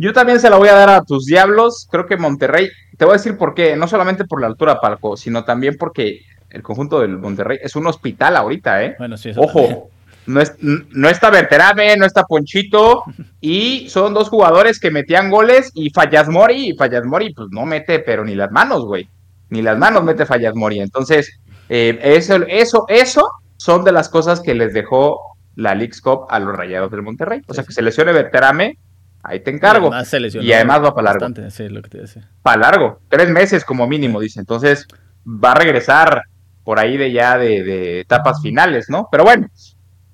Yo 0.03 0.11
también 0.11 0.41
se 0.41 0.49
la 0.49 0.57
voy 0.57 0.67
a 0.67 0.73
dar 0.73 0.89
a 0.89 1.05
tus 1.05 1.27
diablos. 1.27 1.87
Creo 1.89 2.05
que 2.05 2.17
Monterrey, 2.17 2.67
te 2.97 3.05
voy 3.05 3.13
a 3.13 3.17
decir 3.17 3.37
por 3.37 3.53
qué, 3.53 3.77
no 3.77 3.87
solamente 3.87 4.25
por 4.25 4.41
la 4.41 4.47
altura, 4.47 4.81
Palco, 4.81 5.15
sino 5.15 5.45
también 5.45 5.77
porque 5.79 6.25
el 6.49 6.61
conjunto 6.61 6.99
del 6.99 7.17
Monterrey 7.17 7.59
es 7.61 7.77
un 7.77 7.87
hospital 7.87 8.35
ahorita, 8.35 8.83
¿eh? 8.83 8.95
Bueno, 8.99 9.15
sí, 9.15 9.31
Ojo, 9.37 9.91
no, 10.25 10.41
es, 10.41 10.57
no 10.59 11.07
está 11.07 11.29
Berterame, 11.29 11.95
no 11.95 12.05
está 12.05 12.23
Ponchito, 12.23 13.03
y 13.39 13.87
son 13.87 14.13
dos 14.13 14.27
jugadores 14.27 14.77
que 14.77 14.91
metían 14.91 15.29
goles 15.29 15.71
y 15.73 15.89
Fallas 15.89 16.27
Mori, 16.27 16.71
y 16.71 16.75
Fallas 16.75 17.05
Mori, 17.05 17.33
pues 17.33 17.47
no 17.51 17.65
mete, 17.65 17.99
pero 17.99 18.25
ni 18.25 18.35
las 18.35 18.51
manos, 18.51 18.83
güey. 18.83 19.07
Ni 19.51 19.61
las 19.61 19.77
manos 19.77 20.03
mete 20.03 20.25
Fallas 20.25 20.53
Mori. 20.53 20.81
Entonces, 20.81 21.39
eh, 21.69 21.97
eso, 22.03 22.35
eso, 22.49 22.83
eso 22.89 23.29
son 23.55 23.85
de 23.85 23.93
las 23.93 24.09
cosas 24.09 24.41
que 24.41 24.53
les 24.53 24.73
dejó 24.73 25.21
la 25.55 25.75
League's 25.75 26.01
Cup 26.01 26.25
a 26.27 26.39
los 26.39 26.57
rayados 26.57 26.91
del 26.91 27.03
Monterrey. 27.03 27.41
O 27.47 27.53
sea, 27.53 27.63
que 27.63 27.71
se 27.71 27.81
lesione 27.81 28.11
Berterame 28.11 28.79
ahí 29.23 29.39
te 29.39 29.51
encargo. 29.51 29.89
Y 30.41 30.53
además, 30.53 30.83
va 30.83 30.93
para 30.93 31.13
largo. 31.13 31.27
para 32.41 32.57
largo, 32.61 32.99
tres 33.07 33.29
meses 33.29 33.65
como 33.65 33.87
mínimo, 33.87 34.19
dice. 34.19 34.39
Entonces 34.39 34.85
va 35.25 35.53
a 35.53 35.55
regresar 35.55 36.23
por 36.63 36.79
ahí 36.79 36.97
de 36.97 37.11
ya 37.11 37.37
de, 37.37 38.01
etapas 38.01 38.41
finales, 38.41 38.89
¿no? 38.89 39.07
Pero 39.11 39.23
bueno, 39.23 39.47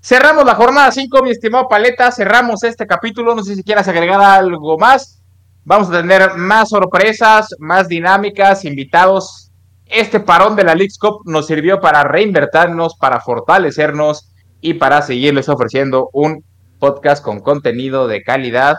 cerramos 0.01 0.45
la 0.45 0.55
jornada 0.55 0.91
5, 0.91 1.23
mi 1.23 1.31
estimado 1.31 1.67
Paleta, 1.67 2.11
cerramos 2.11 2.63
este 2.63 2.87
capítulo, 2.87 3.35
no 3.35 3.43
sé 3.43 3.55
si 3.55 3.63
quieras 3.63 3.87
agregar 3.87 4.21
algo 4.21 4.77
más. 4.77 5.21
Vamos 5.65 5.89
a 5.89 6.01
tener 6.01 6.35
más 6.35 6.69
sorpresas, 6.69 7.55
más 7.59 7.87
dinámicas, 7.87 8.65
invitados. 8.65 9.51
Este 9.85 10.19
parón 10.19 10.55
de 10.55 10.63
la 10.63 10.75
League 10.75 10.93
Cup 10.99 11.21
nos 11.25 11.47
sirvió 11.47 11.79
para 11.79 12.03
reinvertirnos, 12.03 12.95
para 12.95 13.19
fortalecernos 13.19 14.31
y 14.61 14.75
para 14.75 15.01
seguirles 15.01 15.49
ofreciendo 15.49 16.09
un 16.13 16.43
podcast 16.79 17.23
con 17.23 17.39
contenido 17.39 18.07
de 18.07 18.23
calidad 18.23 18.77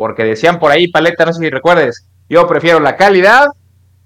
porque 0.00 0.24
decían 0.24 0.58
por 0.58 0.72
ahí, 0.72 0.88
Paleta, 0.88 1.26
no 1.26 1.32
sé 1.34 1.40
si 1.40 1.50
recuerdes, 1.50 2.08
yo 2.26 2.46
prefiero 2.46 2.80
la 2.80 2.96
calidad 2.96 3.48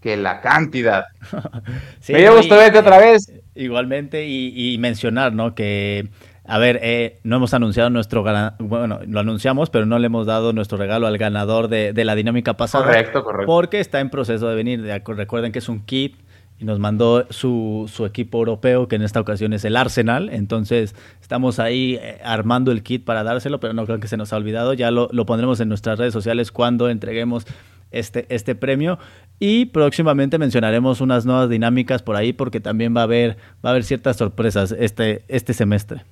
que 0.00 0.16
la 0.16 0.40
cantidad. 0.40 1.04
Me 2.08 2.18
dio 2.18 2.36
gusto 2.36 2.56
verte 2.56 2.80
otra 2.80 2.98
vez. 2.98 3.32
Igualmente, 3.54 4.26
y, 4.26 4.76
mencionar, 4.78 5.32
¿no? 5.32 5.54
Que, 5.54 6.08
a 6.44 6.58
ver, 6.58 6.80
eh, 6.82 7.20
no 7.22 7.36
hemos 7.36 7.54
anunciado 7.54 7.90
nuestro, 7.90 8.24
bueno, 8.58 9.02
lo 9.06 9.20
anunciamos, 9.20 9.70
pero 9.70 9.86
no 9.86 10.00
le 10.00 10.06
hemos 10.06 10.26
dado 10.26 10.52
nuestro 10.52 10.78
regalo 10.78 11.06
al 11.06 11.16
ganador 11.16 11.68
de, 11.68 11.92
la 12.04 12.16
dinámica 12.16 12.54
pasada. 12.54 12.86
Correcto, 12.86 13.22
correcto. 13.22 13.46
Porque 13.46 13.78
está 13.78 14.00
en 14.00 14.10
proceso 14.10 14.48
de 14.48 14.56
venir. 14.56 14.82
Recuerden 15.06 15.52
que 15.52 15.60
es 15.60 15.68
un 15.68 15.84
kit 15.84 16.16
nos 16.64 16.78
mandó 16.78 17.26
su, 17.30 17.90
su, 17.92 18.04
equipo 18.06 18.38
europeo, 18.38 18.88
que 18.88 18.96
en 18.96 19.02
esta 19.02 19.20
ocasión 19.20 19.52
es 19.52 19.64
el 19.64 19.76
Arsenal. 19.76 20.30
Entonces 20.30 20.94
estamos 21.20 21.58
ahí 21.58 21.98
eh, 22.00 22.20
armando 22.24 22.72
el 22.72 22.82
kit 22.82 23.04
para 23.04 23.22
dárselo, 23.22 23.60
pero 23.60 23.72
no 23.72 23.86
creo 23.86 24.00
que 24.00 24.08
se 24.08 24.16
nos 24.16 24.32
ha 24.32 24.36
olvidado. 24.36 24.74
Ya 24.74 24.90
lo, 24.90 25.08
lo 25.12 25.26
pondremos 25.26 25.60
en 25.60 25.68
nuestras 25.68 25.98
redes 25.98 26.12
sociales 26.12 26.50
cuando 26.50 26.88
entreguemos 26.88 27.46
este, 27.94 28.26
este 28.28 28.54
premio. 28.54 28.98
Y 29.38 29.66
próximamente 29.66 30.38
mencionaremos 30.38 31.00
unas 31.00 31.26
nuevas 31.26 31.48
dinámicas 31.48 32.02
por 32.02 32.16
ahí 32.16 32.32
porque 32.32 32.60
también 32.60 32.94
va 32.96 33.00
a 33.00 33.04
haber, 33.04 33.36
va 33.64 33.70
a 33.70 33.70
haber 33.70 33.84
ciertas 33.84 34.16
sorpresas 34.16 34.72
este, 34.72 35.24
este 35.28 35.54
semestre. 35.54 36.04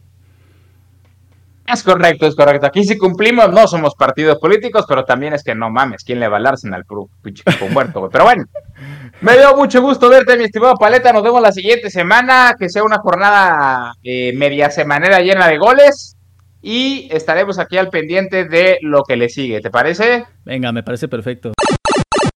Es 1.66 1.82
correcto, 1.82 2.26
es 2.26 2.34
correcto. 2.34 2.66
Aquí 2.66 2.84
sí 2.84 2.98
cumplimos, 2.98 3.50
no 3.52 3.66
somos 3.66 3.94
partidos 3.94 4.38
políticos, 4.38 4.84
pero 4.88 5.04
también 5.04 5.32
es 5.32 5.44
que 5.44 5.54
no 5.54 5.70
mames, 5.70 6.02
¿quién 6.04 6.20
le 6.20 6.28
va 6.28 6.38
al 6.38 6.46
Arsenal? 6.46 6.84
Con 6.84 7.08
muerto, 7.72 8.08
Pero 8.10 8.24
bueno, 8.24 8.44
me 9.20 9.36
dio 9.36 9.56
mucho 9.56 9.80
gusto 9.80 10.08
verte, 10.08 10.36
mi 10.36 10.44
estimado 10.44 10.74
Paleta. 10.74 11.12
Nos 11.12 11.22
vemos 11.22 11.40
la 11.40 11.52
siguiente 11.52 11.90
semana, 11.90 12.56
que 12.58 12.68
sea 12.68 12.82
una 12.82 12.98
jornada 12.98 13.94
eh, 14.02 14.32
media 14.34 14.70
semanera 14.70 15.20
llena 15.20 15.48
de 15.48 15.58
goles. 15.58 16.16
Y 16.64 17.08
estaremos 17.10 17.58
aquí 17.58 17.76
al 17.76 17.90
pendiente 17.90 18.44
de 18.44 18.78
lo 18.82 19.02
que 19.02 19.16
le 19.16 19.28
sigue, 19.28 19.60
¿te 19.60 19.70
parece? 19.70 20.24
Venga, 20.44 20.70
me 20.70 20.84
parece 20.84 21.08
perfecto. 21.08 21.52